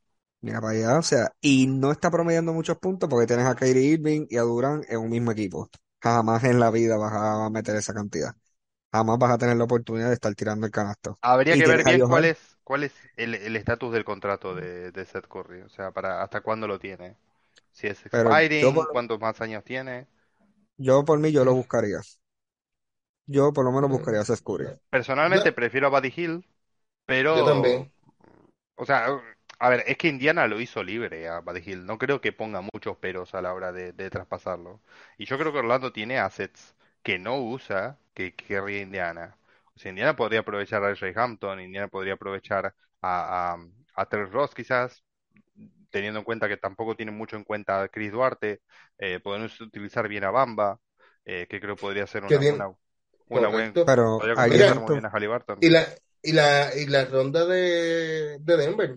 Mira 0.40 0.60
para 0.60 0.72
allá, 0.74 0.98
o 0.98 1.02
sea, 1.02 1.32
y 1.40 1.66
no 1.66 1.90
está 1.90 2.10
promediando 2.10 2.52
muchos 2.52 2.78
puntos 2.78 3.08
porque 3.08 3.26
tienes 3.26 3.46
a 3.46 3.56
Kyrie 3.56 3.82
Irving 3.94 4.26
y 4.30 4.36
a 4.36 4.42
Durant 4.42 4.84
en 4.88 4.98
un 5.00 5.10
mismo 5.10 5.32
equipo. 5.32 5.68
Jamás 6.00 6.44
en 6.44 6.60
la 6.60 6.70
vida 6.70 6.96
vas 6.96 7.12
a 7.12 7.50
meter 7.50 7.74
esa 7.76 7.92
cantidad. 7.92 8.32
Jamás 8.92 9.18
vas 9.18 9.32
a 9.32 9.38
tener 9.38 9.56
la 9.56 9.64
oportunidad 9.64 10.08
de 10.08 10.14
estar 10.14 10.34
tirando 10.34 10.66
el 10.66 10.72
canasto. 10.72 11.20
Habría 11.20 11.56
Y 11.56 11.58
que 11.58 11.66
ver 11.66 11.84
bien 11.84 12.02
cuál 12.04 12.24
es, 12.24 12.56
cuál 12.64 12.84
es 12.84 13.10
el 13.16 13.34
el 13.34 13.56
estatus 13.56 13.92
del 13.92 14.04
contrato 14.04 14.54
de, 14.54 14.92
de 14.92 15.04
Seth 15.04 15.26
Curry, 15.28 15.62
o 15.62 15.68
sea, 15.68 15.90
para 15.92 16.22
hasta 16.22 16.40
cuándo 16.42 16.66
lo 16.68 16.78
tiene. 16.78 17.16
Si 17.72 17.86
es 17.88 18.04
yo 18.60 18.72
expiring, 18.72 18.74
por, 18.74 18.88
cuántos 18.88 19.20
más 19.20 19.40
años 19.40 19.64
tiene. 19.64 20.06
yo 20.76 21.04
por 21.04 21.18
mí 21.18 21.30
yo 21.32 21.44
lo 21.44 21.54
buscaría. 21.54 22.00
Yo 23.26 23.52
por 23.52 23.64
lo 23.64 23.70
menos 23.72 23.90
buscaría 23.90 24.20
a 24.22 24.24
Seth 24.24 24.42
Curry. 24.42 24.66
Personalmente 24.90 25.52
Yo, 25.52 25.52
prefiero 25.52 25.86
a 25.88 25.90
Buddy 25.90 26.10
yo 27.32 27.42
pero, 27.42 27.44
también. 27.44 27.90
o 28.76 28.86
sea, 28.86 29.08
a 29.58 29.68
ver, 29.70 29.84
es 29.86 29.96
que 29.96 30.08
Indiana 30.08 30.46
lo 30.46 30.60
hizo 30.60 30.82
libre 30.82 31.28
a 31.28 31.40
Buddy 31.40 31.60
Hield. 31.60 31.84
No 31.84 31.98
creo 31.98 32.20
que 32.20 32.32
ponga 32.32 32.60
muchos 32.60 32.96
peros 32.98 33.34
a 33.34 33.42
la 33.42 33.54
hora 33.54 33.72
de, 33.72 33.92
de 33.92 34.10
traspasarlo. 34.10 34.80
Y 35.16 35.26
yo 35.26 35.38
creo 35.38 35.52
que 35.52 35.58
Orlando 35.58 35.92
tiene 35.92 36.18
assets 36.18 36.74
que 37.02 37.18
no 37.18 37.38
usa 37.40 37.98
que 38.14 38.34
querría 38.34 38.82
Indiana. 38.82 39.36
O 39.74 39.78
sea, 39.78 39.90
Indiana 39.90 40.16
podría 40.16 40.40
aprovechar 40.40 40.82
a 40.84 40.94
Ray 40.94 41.12
Hampton, 41.14 41.60
Indiana 41.60 41.88
podría 41.88 42.14
aprovechar 42.14 42.66
a, 42.66 42.72
a, 43.52 43.58
a 43.94 44.06
Terrence 44.06 44.32
Ross 44.32 44.54
quizás, 44.54 45.04
teniendo 45.90 46.18
en 46.18 46.24
cuenta 46.24 46.48
que 46.48 46.56
tampoco 46.56 46.96
tienen 46.96 47.16
mucho 47.16 47.36
en 47.36 47.44
cuenta 47.44 47.82
a 47.82 47.88
Chris 47.88 48.12
Duarte. 48.12 48.60
Eh, 48.98 49.20
podemos 49.20 49.60
utilizar 49.60 50.08
bien 50.08 50.24
a 50.24 50.30
Bamba, 50.30 50.78
eh, 51.24 51.46
que 51.48 51.60
creo 51.60 51.76
podría 51.76 52.06
ser 52.06 52.24
una, 52.24 52.38
una, 52.38 52.70
una 53.28 53.48
buena... 53.48 53.72
Pero 53.72 54.18
Podría 54.18 54.34
a 54.34 54.36
complementar 54.36 54.76
muy 54.76 54.78
Hampton, 54.78 54.94
bien 54.96 55.06
a 55.06 55.10
Halliburton. 55.10 55.58
Y 55.60 55.70
la, 55.70 55.86
y 56.22 56.32
la, 56.32 56.74
y 56.76 56.86
la 56.86 57.04
ronda 57.04 57.46
de, 57.46 58.38
de 58.40 58.56
Denver. 58.56 58.96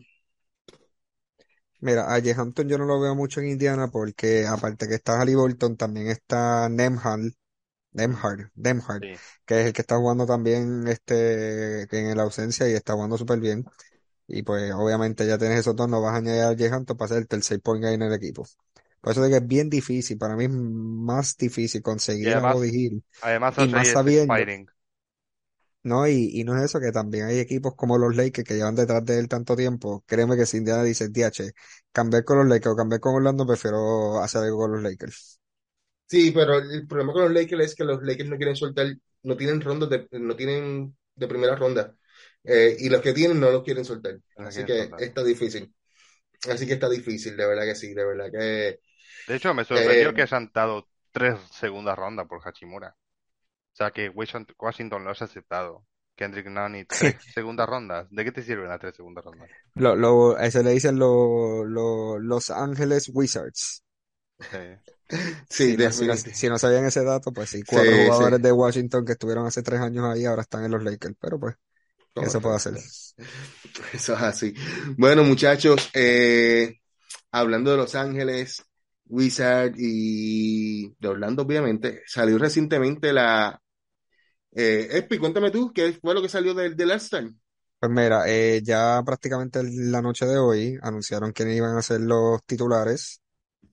Mira, 1.82 2.06
a 2.14 2.18
Hampton 2.42 2.68
yo 2.70 2.78
no 2.78 2.86
lo 2.86 3.00
veo 3.00 3.16
mucho 3.16 3.42
en 3.42 3.50
Indiana 3.50 3.90
porque 3.92 4.46
aparte 4.48 4.88
que 4.88 4.96
está 4.96 5.20
Halliburton, 5.20 5.78
también 5.78 6.08
está 6.08 6.70
Nemhard, 6.70 7.34
Nemhard, 7.94 8.52
Nemhard, 8.56 9.04
Sí. 9.04 9.22
que 9.46 9.62
es 9.62 9.68
el 9.68 9.74
que 9.74 9.82
está 9.82 9.98
jugando 9.98 10.26
también 10.28 10.88
este 10.88 11.84
en 11.92 12.18
la 12.18 12.24
ausencia 12.24 12.70
y 12.70 12.74
está 12.74 12.94
jugando 12.94 13.18
súper 13.18 13.40
bien. 13.40 13.66
Y 14.28 14.44
pues 14.44 14.72
obviamente 14.74 15.28
ya 15.28 15.38
tienes 15.38 15.60
esos 15.62 15.76
dos, 15.76 15.90
no 15.90 16.02
vas 16.02 16.14
a 16.16 16.18
añadir 16.18 16.44
a 16.44 16.56
Jay 16.58 16.68
Hampton 16.74 16.98
para 16.98 17.10
ser 17.10 17.18
el 17.20 17.28
tercer 17.28 17.62
point 17.62 17.84
guy 17.84 17.94
en 17.96 18.04
el 18.04 18.14
equipo. 18.14 18.46
Por 19.02 19.12
eso 19.14 19.24
digo 19.24 19.38
que 19.38 19.44
es 19.44 19.48
bien 19.48 19.70
difícil, 19.70 20.18
para 20.18 20.36
mí 20.36 20.46
es 20.46 20.52
más 20.52 21.38
difícil 21.38 21.82
Y 22.22 22.30
conseguir 22.30 22.34
a 22.36 22.42
además, 23.22 23.58
Y 23.58 23.68
más 23.68 23.88
es 23.88 23.90
sabiendo. 23.90 24.50
¿No? 25.84 26.08
Y, 26.08 26.30
y 26.34 26.44
no 26.44 26.58
es 26.58 26.64
eso, 26.66 26.80
que 26.80 26.92
también 26.92 27.26
hay 27.28 27.40
equipos 27.40 27.76
como 27.76 27.98
los 27.98 28.16
Lakers 28.16 28.48
que 28.48 28.56
llevan 28.56 28.76
detrás 28.76 29.06
de 29.06 29.20
él 29.20 29.28
tanto 29.28 29.56
tiempo. 29.56 30.04
Créeme 30.08 30.38
que 30.38 30.46
si 30.46 30.58
Indiana 30.58 30.84
dice, 30.84 31.10
DH, 31.10 31.52
cambiar 31.92 32.24
con 32.26 32.38
los 32.40 32.48
Lakers 32.48 32.74
o 32.74 32.76
cambiar 32.78 33.02
con 33.02 33.16
Orlando, 33.16 33.46
prefiero 33.48 34.20
hacer 34.22 34.44
algo 34.44 34.58
con 34.60 34.72
los 34.74 34.84
Lakers. 34.84 35.40
Sí, 36.08 36.32
pero 36.32 36.58
el 36.60 36.86
problema 36.88 37.14
con 37.14 37.24
los 37.24 37.32
Lakers 37.32 37.64
es 37.66 37.76
que 37.76 37.84
los 37.86 38.02
Lakers 38.04 38.30
no 38.30 38.36
quieren 38.38 38.56
soltar, 38.56 38.88
no 39.24 39.38
tienen 39.38 39.62
rondas 39.62 39.90
de, 39.90 40.08
no 40.20 40.36
tienen 40.36 40.96
de 41.16 41.28
primera 41.28 41.56
ronda. 41.56 41.96
Eh, 42.44 42.76
y 42.80 42.90
los 42.90 43.02
que 43.02 43.14
tienen 43.14 43.40
no 43.40 43.50
los 43.52 43.64
quieren 43.64 43.86
soltar. 43.86 44.20
No 44.38 44.50
Así 44.50 44.66
quieren 44.66 44.68
que 44.68 44.82
soltar. 44.82 45.06
está 45.06 45.24
difícil. 45.24 45.74
Así 46.50 46.68
que 46.68 46.74
está 46.74 46.90
difícil, 46.90 47.38
de 47.38 47.48
verdad 47.48 47.66
que 47.66 47.76
sí, 47.76 47.94
de 47.94 48.06
verdad 48.06 48.32
que 48.32 48.80
De 49.26 49.36
hecho, 49.36 49.54
me 49.56 49.66
sorprendió 49.66 50.14
eh, 50.14 50.14
que 50.14 50.22
hayan 50.22 50.52
dado 50.54 50.88
tres 51.12 51.40
segundas 51.52 51.98
rondas 51.98 52.28
por 52.28 52.40
Hachimura. 52.48 52.96
O 53.74 53.76
sea, 53.76 53.92
que 53.92 54.10
Washington 54.10 55.04
lo 55.04 55.10
haya 55.12 55.26
aceptado. 55.26 55.86
Kendrick 56.16 56.48
Nunn 56.48 56.76
y 56.78 56.86
tres 56.86 57.16
segundas 57.34 57.68
rondas. 57.68 58.08
¿De 58.12 58.24
qué 58.24 58.32
te 58.32 58.44
sirven 58.44 58.70
las 58.70 58.80
tres 58.80 58.96
segundas 58.96 59.26
rondas? 59.26 59.50
Lo, 59.76 59.96
lo, 59.96 60.38
ese 60.38 60.64
le 60.64 60.72
dicen 60.72 60.98
lo- 61.00 61.66
lo- 61.66 62.20
Los 62.20 62.50
Ángeles 62.52 63.10
Wizards. 63.14 63.84
Sí. 64.50 64.58
sí, 65.50 65.74
Si 65.74 65.78
no, 65.78 65.92
si 65.92 66.06
no, 66.06 66.16
definitivamente. 66.16 66.32
si 66.32 66.50
no 66.50 66.58
sabían 66.58 66.86
ese 66.86 67.04
dato, 67.04 67.32
pues 67.34 67.50
sí, 67.52 67.64
cuatro 67.66 67.98
Sí, 67.98 68.12
jugadores 68.12 68.42
sí, 68.42 68.42
de 68.42 68.52
Washington 68.52 69.06
que 69.06 69.14
estuvieron 69.14 69.46
hace 69.46 69.62
tres 69.64 69.80
años 69.82 70.06
ahí 70.06 70.26
ahora 70.26 70.42
están 70.44 70.64
en 70.66 70.72
los 70.72 70.84
Lakers. 70.84 71.16
Pero 71.20 71.40
pues, 71.40 71.56
¿qué 72.18 72.30
se 72.30 72.42
puede 72.42 72.58
hacer? 72.58 72.76
Eso 73.94 74.14
es 74.14 74.22
así. 74.22 74.54
Bueno, 74.98 75.24
muchachos, 75.24 75.90
eh, 75.94 76.76
hablando 77.32 77.72
de 77.72 77.78
Los 77.78 77.96
Ángeles, 77.96 78.64
Wizard 79.12 79.74
y 79.78 80.90
de 81.00 81.08
Orlando, 81.10 81.44
obviamente. 81.44 82.04
Salió 82.08 82.38
recientemente 82.40 83.14
la... 83.14 83.62
Eh, 84.54 84.88
Espi, 84.92 85.18
cuéntame 85.20 85.52
tú, 85.52 85.72
¿qué 85.74 85.94
fue 85.94 86.14
lo 86.14 86.22
que 86.22 86.30
salió 86.30 86.54
del, 86.54 86.76
del 86.76 86.92
All-Star? 86.92 87.26
Pues 87.80 87.92
mira, 87.92 88.24
eh, 88.28 88.62
ya 88.64 89.02
prácticamente 89.04 89.62
la 89.64 90.02
noche 90.04 90.26
de 90.28 90.38
hoy 90.38 90.78
anunciaron 90.84 91.34
que 91.34 91.52
iban 91.56 91.76
a 91.78 91.82
ser 91.82 92.00
los 92.02 92.44
titulares 92.46 93.22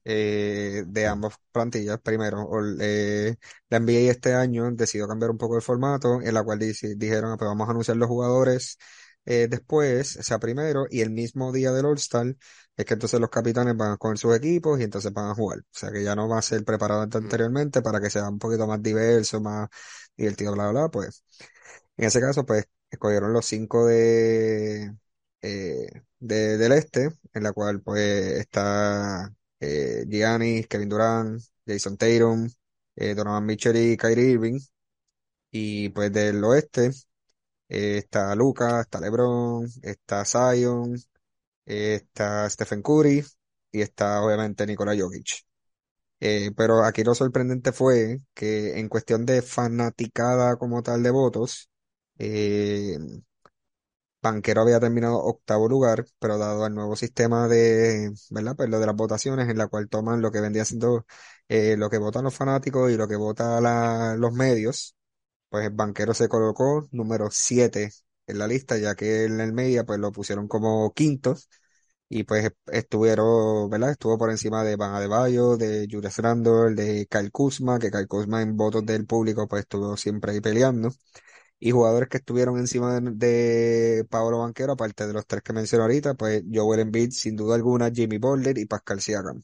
eh, 0.04 0.84
de 0.86 1.06
ambas 1.06 1.34
plantillas. 1.52 2.00
Primero, 2.00 2.48
eh, 2.80 3.36
la 3.70 3.78
NBA 3.78 4.10
este 4.12 4.34
año 4.34 4.70
decidió 4.72 5.08
cambiar 5.08 5.30
un 5.32 5.38
poco 5.38 5.56
el 5.56 5.62
formato, 5.62 6.22
en 6.22 6.34
la 6.34 6.44
cual 6.44 6.58
dijeron, 6.60 7.32
"Ah, 7.32 7.36
pues 7.38 7.48
vamos 7.48 7.68
a 7.68 7.72
anunciar 7.72 7.96
los 7.98 8.08
jugadores 8.08 8.78
eh, 9.28 9.48
después, 9.48 10.16
o 10.18 10.22
sea, 10.24 10.38
primero, 10.40 10.86
y 10.90 11.02
el 11.02 11.10
mismo 11.10 11.52
día 11.52 11.72
del 11.72 11.86
All-Star, 11.86 12.36
es 12.76 12.84
que 12.86 12.94
entonces 12.94 13.20
los 13.20 13.30
capitanes 13.30 13.76
van 13.76 13.92
a 13.92 13.96
coger 13.98 14.18
sus 14.18 14.36
equipos 14.36 14.80
y 14.80 14.84
entonces 14.84 15.12
van 15.12 15.30
a 15.30 15.34
jugar. 15.36 15.60
O 15.60 15.64
sea, 15.72 15.92
que 15.92 16.04
ya 16.04 16.16
no 16.16 16.28
va 16.28 16.38
a 16.38 16.42
ser 16.42 16.64
preparado 16.64 17.06
Mm. 17.06 17.16
anteriormente 17.16 17.82
para 17.82 18.00
que 18.00 18.10
sea 18.10 18.28
un 18.30 18.38
poquito 18.40 18.66
más 18.66 18.82
diverso, 18.82 19.40
más 19.40 19.68
divertido, 20.16 20.52
bla, 20.54 20.70
bla, 20.70 20.82
bla, 20.82 20.90
pues. 20.90 21.24
En 21.96 22.06
ese 22.06 22.20
caso, 22.20 22.44
pues, 22.46 22.66
escogieron 22.90 23.32
los 23.32 23.46
cinco 23.46 23.86
de, 23.86 24.94
eh, 25.42 25.86
de- 26.20 26.58
del 26.58 26.72
este, 26.72 27.10
en 27.34 27.42
la 27.42 27.52
cual, 27.52 27.80
pues, 27.82 28.02
está 28.40 29.32
eh, 29.60 30.04
Giannis, 30.08 30.66
Kevin 30.68 30.88
Durant, 30.88 31.42
Jason 31.66 31.96
Tatum, 31.96 32.48
eh, 32.96 33.14
Donovan 33.14 33.44
Mitchell 33.46 33.76
y 33.76 33.96
Kyrie 33.96 34.30
Irving. 34.32 34.60
Y, 35.50 35.88
pues, 35.90 36.12
del 36.12 36.42
oeste 36.44 36.90
eh, 37.68 37.98
está 37.98 38.34
Luka, 38.34 38.80
está 38.82 39.00
LeBron, 39.00 39.66
está 39.82 40.24
Zion, 40.24 40.94
eh, 41.66 41.96
está 41.96 42.48
Stephen 42.50 42.82
Curry 42.82 43.24
y 43.72 43.82
está, 43.82 44.22
obviamente, 44.22 44.66
Nikola 44.66 44.96
Jokic. 44.98 45.44
Eh, 46.20 46.50
pero 46.56 46.84
aquí 46.84 47.04
lo 47.04 47.14
sorprendente 47.14 47.72
fue 47.72 48.20
que 48.34 48.78
en 48.80 48.88
cuestión 48.88 49.26
de 49.26 49.42
fanaticada 49.42 50.56
como 50.56 50.82
tal 50.82 51.02
de 51.02 51.10
votos, 51.10 51.70
Banquero 54.20 54.62
había 54.62 54.80
terminado 54.80 55.16
octavo 55.18 55.68
lugar, 55.68 56.04
pero 56.18 56.38
dado 56.38 56.64
al 56.64 56.74
nuevo 56.74 56.96
sistema 56.96 57.46
de, 57.46 58.10
¿verdad? 58.30 58.56
Pues 58.56 58.68
lo 58.68 58.80
de 58.80 58.86
las 58.86 58.96
votaciones, 58.96 59.48
en 59.48 59.58
la 59.58 59.68
cual 59.68 59.88
toman 59.88 60.20
lo 60.20 60.32
que 60.32 60.40
vendría 60.40 60.64
siendo 60.64 61.06
eh, 61.48 61.76
lo 61.76 61.88
que 61.88 61.98
votan 61.98 62.24
los 62.24 62.34
fanáticos 62.34 62.90
y 62.90 62.96
lo 62.96 63.06
que 63.06 63.14
votan 63.16 63.62
los 64.20 64.32
medios, 64.32 64.96
pues 65.48 65.74
Banquero 65.74 66.14
se 66.14 66.28
colocó 66.28 66.88
número 66.92 67.28
7 67.30 67.90
en 68.26 68.38
la 68.38 68.46
lista, 68.46 68.78
ya 68.78 68.94
que 68.94 69.24
en 69.24 69.40
el 69.40 69.52
media 69.52 69.84
pues 69.84 69.98
lo 70.00 70.12
pusieron 70.12 70.48
como 70.48 70.92
quinto 70.94 71.36
y 72.08 72.24
pues 72.24 72.50
estuvieron, 72.72 73.68
¿verdad? 73.70 73.90
Estuvo 73.92 74.18
por 74.18 74.30
encima 74.30 74.64
de 74.64 74.76
Van 74.76 74.94
Adebayo, 74.94 75.56
de 75.56 75.86
Julius 75.90 76.18
Randle, 76.18 76.74
de 76.74 77.06
Kyle 77.06 77.30
Kuzma, 77.30 77.78
que 77.78 77.90
Kyle 77.90 78.08
Kuzma 78.08 78.42
en 78.42 78.56
votos 78.56 78.84
del 78.86 79.06
público 79.06 79.46
pues 79.48 79.62
estuvo 79.62 79.96
siempre 79.96 80.32
ahí 80.32 80.40
peleando. 80.40 80.90
Y 81.60 81.72
jugadores 81.72 82.08
que 82.08 82.18
estuvieron 82.18 82.58
encima 82.58 83.00
de, 83.00 84.06
Paolo 84.10 84.38
Banquero, 84.38 84.72
aparte 84.74 85.06
de 85.06 85.12
los 85.12 85.26
tres 85.26 85.42
que 85.42 85.52
mencioné 85.52 85.82
ahorita, 85.82 86.14
pues 86.14 86.44
Joel 86.52 86.80
Embiid, 86.80 87.10
sin 87.10 87.36
duda 87.36 87.56
alguna, 87.56 87.90
Jimmy 87.90 88.18
Butler 88.18 88.58
y 88.58 88.66
Pascal 88.66 89.00
Siakam. 89.00 89.42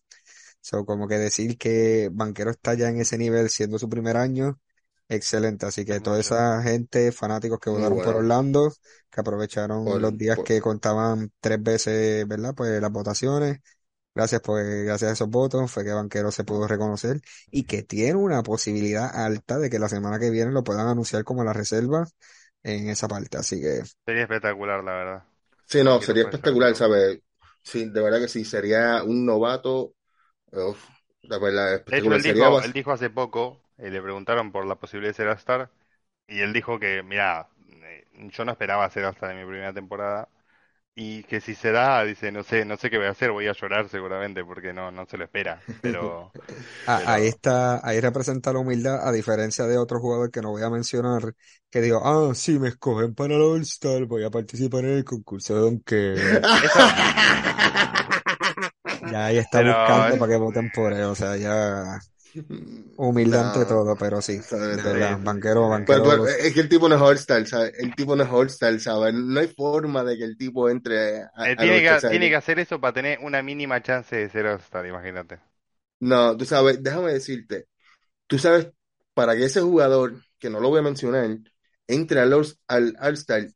So, 0.60 0.86
como 0.86 1.08
que 1.08 1.16
decir 1.18 1.58
que 1.58 2.10
Banquero 2.12 2.50
está 2.50 2.74
ya 2.74 2.88
en 2.88 3.00
ese 3.00 3.18
nivel 3.18 3.50
siendo 3.50 3.78
su 3.78 3.88
primer 3.88 4.16
año, 4.16 4.60
excelente. 5.08 5.66
Así 5.66 5.84
que 5.84 6.00
toda 6.00 6.20
esa 6.20 6.62
gente, 6.62 7.12
fanáticos 7.12 7.58
que 7.60 7.70
Muy 7.70 8.00
votaron 8.00 8.00
por. 8.00 8.16
Orlando, 8.16 8.72
que 9.10 9.20
aprovecharon 9.20 10.00
Por- 10.00 10.00
los 10.00 10.16
días 10.16 10.38
por- 10.38 10.44
que 10.44 10.60
contaban 10.60 11.32
tres 11.40 11.62
veces, 11.62 12.26
¿verdad? 12.28 12.54
Pues 12.54 12.80
las 12.80 12.90
votaciones. 12.92 13.60
Gracias, 14.14 14.42
pues, 14.42 14.84
gracias 14.86 15.10
a 15.10 15.14
esos 15.14 15.30
votos 15.30 15.70
fue 15.72 15.84
que 15.84 15.92
Banquero 15.92 16.32
se 16.32 16.44
pudo 16.44 16.68
reconocer 16.68 17.20
y 17.50 17.64
que 17.64 17.82
tiene 17.84 18.16
una 18.16 18.42
posibilidad 18.42 19.14
alta 19.14 19.58
de 19.60 19.70
que 19.70 19.78
la 19.78 19.88
semana 19.90 20.18
que 20.18 20.30
viene 20.30 20.52
lo 20.52 20.64
puedan 20.64 20.88
anunciar 20.88 21.24
como 21.24 21.44
la 21.44 21.52
reserva 21.52 22.06
en 22.64 22.88
esa 22.90 23.08
parte. 23.08 23.38
Así 23.38 23.60
que 23.60 23.82
Sería 24.04 24.22
espectacular, 24.22 24.82
la 24.84 24.92
verdad. 24.92 25.24
Sí, 25.66 25.82
no, 25.82 26.00
sería 26.00 26.22
espectacular. 26.24 26.74
¿sabes? 26.76 27.20
Sí, 27.62 27.88
de 27.88 28.00
verdad 28.02 28.20
que 28.20 28.28
sí, 28.28 28.44
sería 28.44 29.02
un 29.04 29.24
novato. 29.26 29.94
Uf, 30.52 30.78
la 31.22 31.38
verdad, 31.38 31.74
De 31.86 31.98
hecho, 31.98 32.12
espectacular. 32.12 32.14
él 32.14 32.22
Sería 32.22 32.22
dijo, 32.22 32.44
bas- 32.50 32.64
él 32.64 32.72
dijo 32.74 32.92
hace 32.92 33.08
poco, 33.10 33.62
eh, 33.78 33.90
le 33.90 34.02
preguntaron 34.02 34.52
por 34.52 34.66
la 34.66 34.76
posibilidad 34.76 35.10
de 35.10 35.14
ser 35.16 35.28
All-Star, 35.28 35.70
y 36.28 36.40
él 36.40 36.52
dijo 36.52 36.78
que, 36.78 37.02
mira, 37.02 37.48
eh, 37.82 38.06
yo 38.30 38.44
no 38.44 38.52
esperaba 38.52 38.88
ser 38.90 39.04
All-Star 39.06 39.32
en 39.32 39.38
mi 39.40 39.46
primera 39.46 39.72
temporada, 39.74 40.28
y 40.94 41.24
que 41.24 41.40
si 41.40 41.54
se 41.54 41.72
da, 41.72 42.04
dice, 42.04 42.32
no 42.32 42.42
sé, 42.44 42.64
no 42.64 42.76
sé 42.76 42.90
qué 42.90 42.98
voy 42.98 43.06
a 43.08 43.10
hacer, 43.10 43.32
voy 43.32 43.48
a 43.48 43.52
llorar 43.54 43.88
seguramente, 43.88 44.44
porque 44.44 44.72
no, 44.72 44.90
no 44.92 45.06
se 45.06 45.18
lo 45.18 45.24
espera, 45.24 45.62
pero, 45.82 46.32
ah, 46.86 47.02
ahí 47.06 47.26
pero, 47.26 47.28
está, 47.28 47.86
ahí 47.86 48.00
representa 48.00 48.52
la 48.52 48.58
humildad, 48.60 49.06
a 49.06 49.12
diferencia 49.12 49.66
de 49.66 49.78
otro 49.78 50.00
jugador 50.00 50.30
que 50.30 50.40
no 50.42 50.50
voy 50.50 50.62
a 50.62 50.70
mencionar, 50.70 51.34
que 51.70 51.80
dijo, 51.80 52.00
ah, 52.04 52.34
sí, 52.34 52.58
me 52.58 52.68
escogen 52.68 53.14
para 53.14 53.34
el 53.34 53.42
All-Star, 53.42 54.04
voy 54.06 54.24
a 54.24 54.30
participar 54.30 54.84
en 54.84 54.90
el 54.98 55.04
concurso 55.04 55.54
de 55.54 55.60
Ya 59.10 59.26
ahí 59.26 59.38
está 59.38 59.60
pero, 59.60 59.72
buscando 59.76 60.18
para 60.18 60.32
que 60.32 60.38
voten 60.38 60.70
por 60.70 60.92
él, 60.92 61.04
o 61.04 61.14
sea, 61.14 61.36
ya 61.36 61.98
humildad 62.96 63.40
ante 63.42 63.64
No, 63.64 63.66
todo, 63.66 63.96
pero 63.96 64.20
sí, 64.22 64.40
banquero. 64.50 65.68
Pero, 65.86 66.02
banquero, 66.02 66.02
pero 66.02 66.16
los- 66.16 66.30
es 66.40 66.54
que 66.54 66.60
el 66.60 66.68
tipo 66.68 66.88
no 66.88 66.96
es 66.96 67.00
All-Star, 67.02 67.46
¿sabes? 67.46 67.72
El 67.78 67.94
tipo 67.94 68.16
no 68.16 68.24
es 68.24 68.30
All-Star, 68.30 68.78
¿sabes? 68.80 69.14
No 69.14 69.40
hay 69.40 69.48
forma 69.48 70.04
de 70.04 70.16
que 70.18 70.24
el 70.24 70.36
tipo 70.36 70.68
entre 70.70 71.22
a- 71.22 71.30
Eh, 71.42 71.56
al 71.56 71.70
tiene 71.70 71.80
que, 71.82 72.02
tiene 72.02 72.28
que 72.28 72.34
hacer 72.36 72.58
eso 72.58 72.80
para 72.80 72.92
tener 72.94 73.18
una 73.20 73.40
mínima 73.42 73.80
chance 73.82 74.16
de 74.16 74.28
ser 74.28 74.46
All-Star, 74.46 74.84
imagínate. 74.86 75.40
No, 76.00 76.36
tú 76.36 76.44
sabes, 76.44 76.82
déjame 76.82 77.12
decirte, 77.12 77.68
tú 78.28 78.38
sabes, 78.38 78.68
para 79.14 79.36
que 79.36 79.44
ese 79.46 79.60
jugador, 79.62 80.22
que 80.38 80.50
no 80.50 80.60
lo 80.60 80.70
voy 80.70 80.80
a 80.80 80.82
mencionar, 80.82 81.38
entre 81.88 82.20
al 82.20 82.32
al 82.68 82.96
All-Star, 83.00 83.48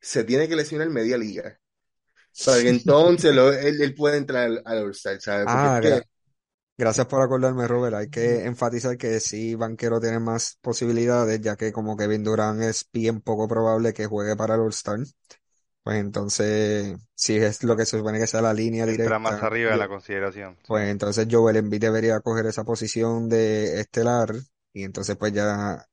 se 0.00 0.24
tiene 0.24 0.48
que 0.48 0.56
lesionar 0.56 0.90
media 0.90 1.18
liga. 1.18 1.58
Para 2.44 2.62
que 2.62 2.70
entonces 2.70 3.34
lo- 3.34 3.52
él, 3.54 3.80
él 3.82 3.94
pueda 3.94 4.16
entrar 4.16 4.44
al, 4.46 4.62
al 4.66 4.78
All-Star, 4.86 5.20
¿sabes? 5.20 5.48
Porque 5.50 5.68
Ah, 5.68 5.80
es 5.80 5.80
gra- 5.80 6.02
que, 6.02 6.06
gracias 6.76 7.06
por 7.06 7.22
acordarme, 7.22 7.66
Robert. 7.68 7.96
Hay 7.96 8.08
que 8.08 8.44
enfatizar 8.44 8.96
que 8.96 9.20
sí, 9.20 9.54
Banquero 9.54 10.00
tiene 10.00 10.20
más 10.20 10.58
posibilidades, 10.60 11.40
ya 11.40 11.56
que 11.56 11.72
como 11.72 11.96
Kevin 11.96 12.24
Durant 12.24 12.62
es 12.62 12.88
bien 12.92 13.20
poco 13.20 13.48
probable 13.48 13.92
que 13.92 14.06
juegue 14.06 14.36
para 14.36 14.54
el 14.54 14.60
All-Star. 14.60 14.98
Pues 15.82 15.98
entonces, 15.98 16.96
si 17.14 17.36
es 17.36 17.62
lo 17.62 17.76
que 17.76 17.86
se 17.86 17.98
supone 17.98 18.18
que 18.18 18.26
sea 18.26 18.42
la 18.42 18.52
línea 18.52 18.84
Entra 18.86 19.18
más 19.18 19.32
directa, 19.32 19.46
arriba 19.46 19.70
de 19.72 19.76
la 19.76 19.88
consideración, 19.88 20.56
pues 20.66 20.88
entonces 20.88 21.28
Joel 21.30 21.56
Embiid 21.56 21.80
debería 21.80 22.20
coger 22.20 22.46
esa 22.46 22.64
posición 22.64 23.28
de 23.28 23.80
estelar 23.80 24.34
y 24.72 24.84
entonces 24.84 25.16
pues 25.16 25.32
ya 25.32 25.86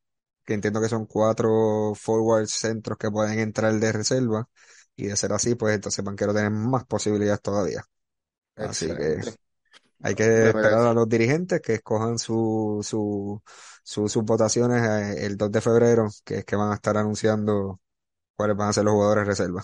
que 0.45 0.53
entiendo 0.53 0.81
que 0.81 0.89
son 0.89 1.05
cuatro 1.05 1.93
forward 1.95 2.47
centros 2.47 2.97
que 2.97 3.11
pueden 3.11 3.39
entrar 3.39 3.73
de 3.73 3.91
reserva 3.91 4.49
y 4.95 5.07
de 5.07 5.15
ser 5.15 5.33
así, 5.33 5.55
pues 5.55 5.75
entonces 5.75 6.03
Banquero 6.03 6.33
tiene 6.33 6.49
más 6.49 6.85
posibilidades 6.85 7.41
todavía. 7.41 7.83
Así 8.55 8.87
que. 8.87 9.19
Hay 10.01 10.15
que 10.15 10.49
esperar 10.49 10.79
a 10.87 10.93
los 10.93 11.07
dirigentes 11.09 11.61
que 11.61 11.75
escojan 11.75 12.17
su, 12.19 12.79
su, 12.83 13.41
su- 13.83 14.07
sus 14.09 14.23
votaciones 14.23 14.81
eh, 14.83 15.25
el 15.25 15.37
2 15.37 15.51
de 15.51 15.61
febrero, 15.61 16.09
que 16.25 16.39
es 16.39 16.45
que 16.45 16.55
van 16.55 16.71
a 16.71 16.75
estar 16.75 16.97
anunciando 16.97 17.79
cuáles 18.35 18.57
van 18.57 18.69
a 18.69 18.73
ser 18.73 18.85
los 18.85 18.93
jugadores 18.93 19.27
reserva. 19.27 19.63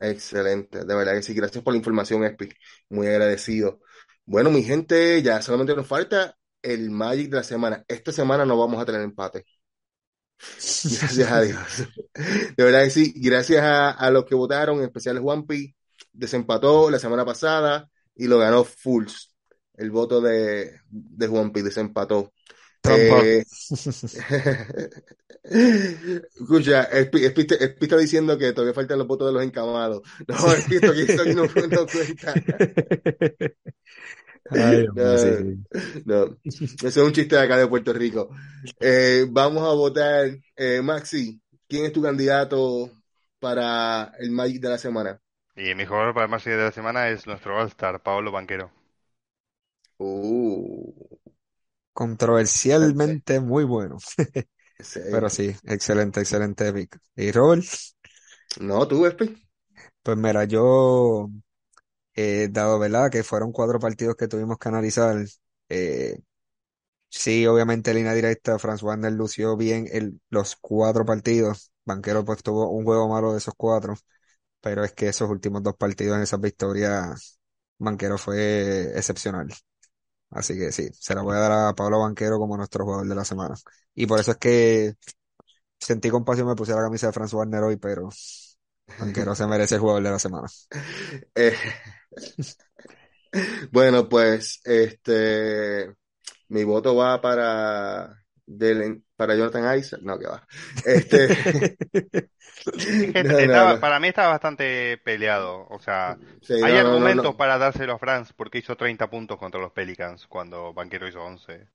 excelente. 0.00 0.84
De 0.84 0.94
verdad 0.94 1.14
que 1.14 1.22
sí, 1.22 1.34
gracias 1.34 1.62
por 1.64 1.72
la 1.74 1.78
información, 1.78 2.24
Espi. 2.24 2.48
Muy 2.88 3.06
agradecido. 3.08 3.80
Bueno, 4.24 4.50
mi 4.50 4.62
gente, 4.62 5.22
ya 5.22 5.42
solamente 5.42 5.74
nos 5.74 5.86
falta 5.86 6.36
el 6.62 6.90
Magic 6.90 7.30
de 7.30 7.36
la 7.38 7.42
semana. 7.42 7.84
Esta 7.88 8.12
semana 8.12 8.44
no 8.44 8.58
vamos 8.58 8.80
a 8.80 8.86
tener 8.86 9.02
empate. 9.02 9.44
Gracias 10.84 11.30
a 11.30 11.40
Dios. 11.42 11.88
De 12.56 12.64
verdad 12.64 12.84
que 12.84 12.90
sí, 12.90 13.12
gracias 13.16 13.62
a, 13.62 13.90
a 13.90 14.10
los 14.10 14.24
que 14.24 14.34
votaron, 14.34 14.78
en 14.78 14.84
especial 14.84 15.18
Juanpi, 15.20 15.74
desempató 16.12 16.90
la 16.90 16.98
semana 16.98 17.24
pasada 17.24 17.90
y 18.14 18.26
lo 18.26 18.38
ganó 18.38 18.64
Fulls. 18.64 19.29
El 19.80 19.90
voto 19.90 20.20
de, 20.20 20.80
de 20.90 21.26
Juanpi 21.26 21.62
desempató. 21.62 22.32
Trampa. 22.82 23.32
Eh, 23.32 23.44
escucha, 25.42 26.82
Espi, 26.84 27.24
está 27.24 27.96
diciendo 27.96 28.36
que 28.38 28.52
todavía 28.52 28.74
faltan 28.74 28.98
los 28.98 29.06
votos 29.06 29.28
de 29.28 29.32
los 29.34 29.42
encamados. 29.42 30.02
No, 30.28 30.52
Espi, 30.52 30.76
esto 30.76 30.90
aquí 30.92 31.02
esto 31.02 31.22
aquí 31.22 31.34
no, 31.34 31.44
no 31.44 31.86
cuenta. 31.92 32.42
Ay, 34.48 34.86
sí, 34.94 34.94
No, 34.94 35.16
sí. 35.16 35.56
no, 36.04 36.38
eso 36.44 36.86
es 36.86 36.96
un 36.96 37.12
chiste 37.12 37.36
de 37.36 37.42
acá 37.42 37.56
de 37.56 37.66
Puerto 37.68 37.92
Rico. 37.92 38.30
Eh, 38.80 39.26
vamos 39.30 39.62
a 39.68 39.74
votar, 39.74 40.30
eh, 40.56 40.80
Maxi, 40.82 41.40
¿quién 41.68 41.84
es 41.86 41.92
tu 41.92 42.02
candidato 42.02 42.90
para 43.38 44.12
el 44.18 44.30
Magic 44.30 44.60
de 44.60 44.68
la 44.68 44.78
semana? 44.78 45.20
Y 45.54 45.76
mi 45.76 45.86
jugador 45.86 46.12
para 46.12 46.24
el 46.24 46.30
Magic 46.32 46.54
de 46.54 46.56
la 46.64 46.72
semana 46.72 47.08
es 47.08 47.24
nuestro 47.28 47.56
All-Star, 47.56 48.02
Paolo 48.02 48.32
Banquero. 48.32 48.72
Uh, 50.00 50.90
Controversialmente 51.92 53.40
muy 53.40 53.64
bueno. 53.64 53.98
sí. 54.78 55.00
Pero 55.10 55.30
sí, 55.30 55.54
excelente, 55.64 56.20
excelente 56.20 56.72
pick. 56.72 56.98
¿Y 57.16 57.32
Robert? 57.32 57.64
No, 58.60 58.86
tú, 58.86 59.04
Espi. 59.06 59.28
Pues 60.02 60.16
mira, 60.16 60.44
yo, 60.44 61.28
eh, 62.14 62.48
dado, 62.50 62.78
¿verdad? 62.78 63.10
Que 63.10 63.24
fueron 63.24 63.52
cuatro 63.52 63.80
partidos 63.80 64.16
que 64.16 64.28
tuvimos 64.28 64.58
que 64.58 64.68
analizar, 64.70 65.18
Eh, 65.70 66.18
sí, 67.10 67.46
obviamente 67.46 67.94
línea 67.94 68.14
directa, 68.14 68.58
Franz 68.58 68.82
Wagner 68.82 69.12
lució 69.12 69.56
bien 69.56 69.86
el, 69.92 70.20
los 70.30 70.56
cuatro 70.56 71.04
partidos. 71.06 71.72
Banquero 71.86 72.24
pues 72.24 72.42
tuvo 72.42 72.70
un 72.72 72.84
juego 72.84 73.08
malo 73.08 73.32
de 73.32 73.38
esos 73.38 73.54
cuatro, 73.56 73.94
pero 74.60 74.84
es 74.84 74.92
que 74.94 75.08
esos 75.08 75.30
últimos 75.30 75.62
dos 75.64 75.76
partidos 75.76 76.16
en 76.18 76.22
esas 76.24 76.40
victorias, 76.40 77.40
Banquero 77.78 78.18
fue 78.18 78.92
excepcional. 78.96 79.48
Así 80.30 80.56
que 80.58 80.72
sí, 80.72 80.88
se 80.92 81.14
la 81.14 81.22
voy 81.22 81.36
a 81.36 81.40
dar 81.40 81.52
a 81.52 81.74
Pablo 81.74 82.00
Banquero 82.00 82.38
como 82.38 82.56
nuestro 82.56 82.84
jugador 82.84 83.08
de 83.08 83.14
la 83.14 83.24
semana. 83.24 83.54
Y 83.94 84.06
por 84.06 84.20
eso 84.20 84.32
es 84.32 84.36
que 84.38 84.94
sentí 85.80 86.10
compasión, 86.10 86.48
me 86.48 86.56
puse 86.56 86.74
la 86.74 86.82
camisa 86.82 87.08
de 87.08 87.14
Franz 87.14 87.32
Wagner 87.34 87.62
hoy, 87.64 87.76
pero 87.78 88.08
Banquero 88.98 89.34
se 89.34 89.46
merece 89.46 89.76
el 89.76 89.82
jugador 89.82 90.02
de 90.04 90.10
la 90.12 90.18
semana. 90.20 90.48
Eh, 91.34 91.54
bueno, 93.72 94.08
pues 94.08 94.60
este 94.64 95.94
mi 96.48 96.64
voto 96.64 96.96
va 96.96 97.20
para 97.20 98.14
Delen- 98.46 99.04
para 99.20 99.36
Jonathan 99.36 99.78
Isaac. 99.78 100.00
No, 100.02 100.18
que 100.18 100.26
va. 100.26 100.46
Este, 100.84 101.28
no, 103.22 103.40
no, 103.40 103.40
estaba- 103.44 103.78
no. 103.78 103.80
para 103.80 104.00
mí 104.00 104.08
estaba 104.08 104.28
bastante 104.30 104.98
peleado. 104.98 105.66
O 105.70 105.78
sea, 105.80 106.18
Sí, 106.42 106.54
hay 106.60 106.76
no, 106.76 106.82
no, 106.82 106.98
no, 106.98 107.10
argumentos 107.10 107.34
no. 107.34 107.36
para 107.36 107.58
dárselo 107.58 107.94
a 107.94 107.98
Franz 107.98 108.32
porque 108.32 108.58
hizo 108.58 108.76
30 108.76 109.08
puntos 109.10 109.38
contra 109.38 109.60
los 109.60 109.72
Pelicans 109.72 110.26
cuando 110.26 110.72
Banquero 110.74 111.08
hizo 111.08 111.22
11. 111.22 111.68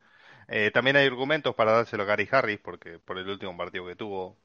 Eh, 0.47 0.71
también 0.73 0.95
hay 0.97 1.07
argumentos 1.07 1.55
para 1.55 1.71
dárselo 1.73 2.03
a 2.03 2.05
Gary 2.05 2.27
Harris 2.31 2.59
porque 2.59 2.99
por 2.99 3.17
el 3.17 3.27
último 3.29 3.55
partido 3.57 3.85
que 3.87 3.95
tuvo. 3.95 4.37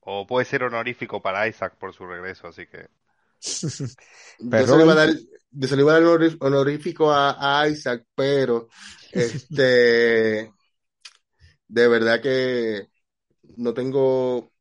O 0.00 0.26
puede 0.26 0.46
ser 0.46 0.62
honorífico 0.64 1.20
para 1.22 1.46
Isaac 1.48 1.76
por 1.78 1.92
su 1.94 2.06
regreso, 2.06 2.48
así 2.48 2.66
que 2.66 2.88
Yo 4.38 4.48
Pero 4.48 4.66
se 4.66 4.76
le 4.76 4.82
iba 4.82 4.92
a 4.92 4.94
Robert, 4.94 5.06
dar, 5.06 5.10
yo 5.50 5.68
se 5.68 5.76
le 5.76 5.82
iba 5.82 5.92
a 5.92 5.94
dar 6.00 6.04
honor- 6.04 6.36
honorífico 6.40 7.12
a, 7.12 7.60
a 7.60 7.68
Isaac, 7.68 8.04
pero 8.14 8.68
este, 9.12 10.54
de 11.68 11.88
verdad 11.88 12.20
que 12.20 12.88
no 13.56 13.74
tengo 13.74 14.52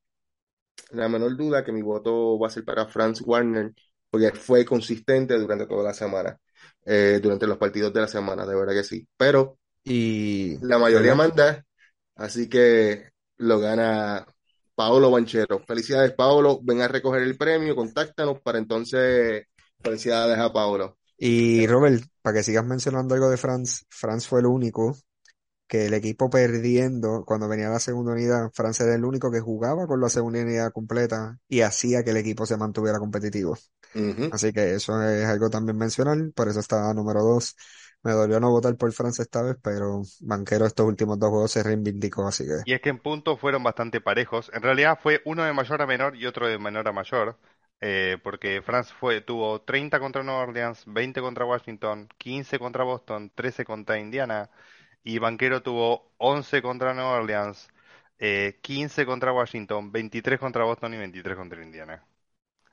la 0.91 1.09
menor 1.09 1.35
duda 1.35 1.63
que 1.63 1.71
mi 1.71 1.81
voto 1.81 2.39
va 2.39 2.47
a 2.47 2.51
ser 2.51 2.63
para 2.63 2.87
Franz 2.87 3.21
Warner, 3.21 3.73
porque 4.09 4.31
fue 4.31 4.65
consistente 4.65 5.37
durante 5.37 5.65
toda 5.65 5.83
la 5.83 5.93
semana, 5.93 6.39
eh, 6.85 7.19
durante 7.21 7.47
los 7.47 7.57
partidos 7.57 7.93
de 7.93 8.01
la 8.01 8.07
semana, 8.07 8.45
de 8.45 8.55
verdad 8.55 8.73
que 8.73 8.83
sí. 8.83 9.07
Pero 9.17 9.57
y, 9.83 10.57
la 10.65 10.77
mayoría 10.77 11.15
manda, 11.15 11.65
así 12.15 12.49
que 12.49 13.09
lo 13.37 13.59
gana 13.59 14.25
Paolo 14.75 15.09
Banchero. 15.09 15.63
Felicidades, 15.65 16.13
Paolo. 16.13 16.59
Ven 16.61 16.81
a 16.81 16.87
recoger 16.87 17.23
el 17.23 17.37
premio, 17.37 17.75
contáctanos 17.75 18.41
para 18.41 18.59
entonces. 18.59 19.45
Felicidades 19.81 20.37
a 20.37 20.51
Paolo. 20.51 20.97
Y 21.17 21.65
Robert, 21.65 22.03
para 22.21 22.37
que 22.37 22.43
sigas 22.43 22.65
mencionando 22.65 23.15
algo 23.15 23.29
de 23.29 23.37
Franz, 23.37 23.85
Franz 23.89 24.27
fue 24.27 24.41
el 24.41 24.45
único 24.45 24.95
que 25.67 25.85
el 25.87 25.93
equipo 25.93 26.29
perdiendo, 26.29 27.23
cuando 27.25 27.47
venía 27.49 27.69
la 27.69 27.79
segunda 27.79 28.13
unidad, 28.13 28.49
Franz 28.53 28.79
era 28.81 28.95
el 28.95 29.05
único 29.05 29.31
que 29.31 29.39
jugaba 29.41 29.87
con 29.87 30.01
la 30.01 30.09
segunda 30.09 30.41
unidad 30.41 30.71
completa 30.71 31.37
y 31.47 31.61
hacía 31.61 32.03
que 32.03 32.11
el 32.11 32.17
equipo 32.17 32.45
se 32.45 32.57
mantuviera 32.57 32.99
competitivo. 32.99 33.57
Así 34.29 34.53
que 34.53 34.75
eso 34.75 35.01
es 35.03 35.25
algo 35.25 35.49
también 35.49 35.77
mencionar, 35.77 36.17
por 36.35 36.49
eso 36.49 36.59
está 36.59 36.93
número 36.93 37.23
dos. 37.23 37.55
Me 38.03 38.11
dolió 38.13 38.39
no 38.39 38.51
votar 38.51 38.75
por 38.77 38.91
Franz 38.93 39.19
esta 39.19 39.41
vez, 39.43 39.57
pero 39.63 40.03
Banquero 40.21 40.65
estos 40.65 40.85
últimos 40.87 41.19
dos 41.19 41.29
juegos 41.29 41.51
se 41.51 41.63
reivindicó, 41.63 42.27
así 42.27 42.45
que 42.45 42.53
Y 42.63 42.73
es 42.73 42.81
que 42.81 42.89
en 42.89 42.99
puntos 42.99 43.39
fueron 43.39 43.63
bastante 43.63 44.01
parejos. 44.01 44.51
En 44.53 44.61
realidad 44.61 44.99
fue 45.01 45.21
uno 45.25 45.43
de 45.43 45.53
mayor 45.53 45.81
a 45.81 45.87
menor 45.87 46.15
y 46.15 46.25
otro 46.25 46.47
de 46.47 46.57
menor 46.59 46.87
a 46.87 46.91
mayor. 46.91 47.39
eh, 47.79 48.17
porque 48.23 48.61
Franz 48.63 48.91
fue, 48.93 49.21
tuvo 49.21 49.61
30 49.61 49.99
contra 49.99 50.23
Nueva 50.23 50.41
Orleans, 50.41 50.83
20 50.87 51.21
contra 51.21 51.45
Washington, 51.45 52.09
15 52.17 52.57
contra 52.59 52.83
Boston, 52.83 53.31
13 53.35 53.63
contra 53.65 53.99
Indiana. 53.99 54.49
Y 55.07 55.19
Banquero 55.19 55.61
tuvo 55.63 56.11
11 56.17 56.61
contra 56.61 56.93
Nueva 56.93 57.21
Orleans, 57.21 57.69
eh, 58.19 58.59
15 58.61 59.05
contra 59.05 59.31
Washington, 59.31 59.89
23 59.89 60.37
contra 60.37 60.65
Boston 60.65 60.95
y 60.95 60.97
23 60.97 61.37
contra 61.37 61.63
Indiana. 61.63 62.05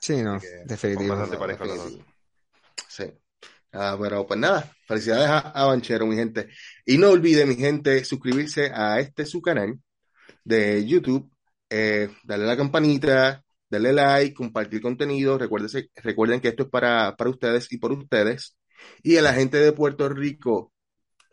sí, 0.01 0.21
no, 0.21 0.41
definitivo. 0.65 1.15
definitivo. 1.29 2.05
Sí. 2.89 3.05
Ah, 3.71 3.97
pero 4.01 4.27
pues 4.27 4.41
nada, 4.41 4.69
felicidades 4.85 5.29
a, 5.29 5.39
a 5.39 5.67
Banchero, 5.67 6.07
mi 6.07 6.17
gente. 6.17 6.49
Y 6.85 6.99
no 6.99 7.11
olviden, 7.11 7.49
mi 7.49 7.55
gente, 7.55 8.05
suscribirse 8.05 8.69
a 8.75 8.99
este 8.99 9.27
su 9.27 9.41
canal 9.41 9.79
de 10.43 10.85
YouTube, 10.85 11.31
eh, 11.71 12.09
darle 12.25 12.47
a 12.47 12.49
la 12.49 12.57
campanita, 12.57 13.45
darle 13.71 13.93
like, 13.93 14.35
compartir 14.35 14.83
contenido. 14.83 15.39
Recuérdense, 15.39 15.89
recuerden 16.03 16.41
que 16.41 16.49
esto 16.49 16.65
es 16.65 16.69
para, 16.69 17.15
para 17.15 17.31
ustedes 17.31 17.73
y 17.73 17.79
por 17.79 17.93
ustedes. 17.93 18.57
Y 19.05 19.19
a 19.19 19.23
la 19.23 19.35
gente 19.35 19.59
de 19.59 19.71
Puerto 19.71 20.09
Rico, 20.09 20.74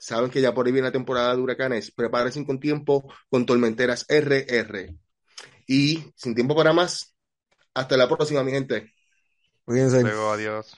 saben 0.01 0.31
que 0.31 0.41
ya 0.41 0.53
por 0.53 0.65
ahí 0.65 0.71
viene 0.71 0.87
la 0.87 0.91
temporada 0.91 1.35
de 1.35 1.41
huracanes. 1.41 1.91
Prepárense 1.91 2.43
con 2.43 2.59
tiempo 2.59 3.13
con 3.29 3.45
tormenteras 3.45 4.05
RR. 4.09 4.95
Y 5.67 6.03
sin 6.15 6.33
tiempo 6.33 6.55
para 6.55 6.73
más, 6.73 7.15
hasta 7.75 7.95
la 7.97 8.09
próxima, 8.09 8.43
mi 8.43 8.51
gente. 8.51 8.93
Cuídense. 9.63 10.01
Luego, 10.01 10.31
adiós. 10.31 10.75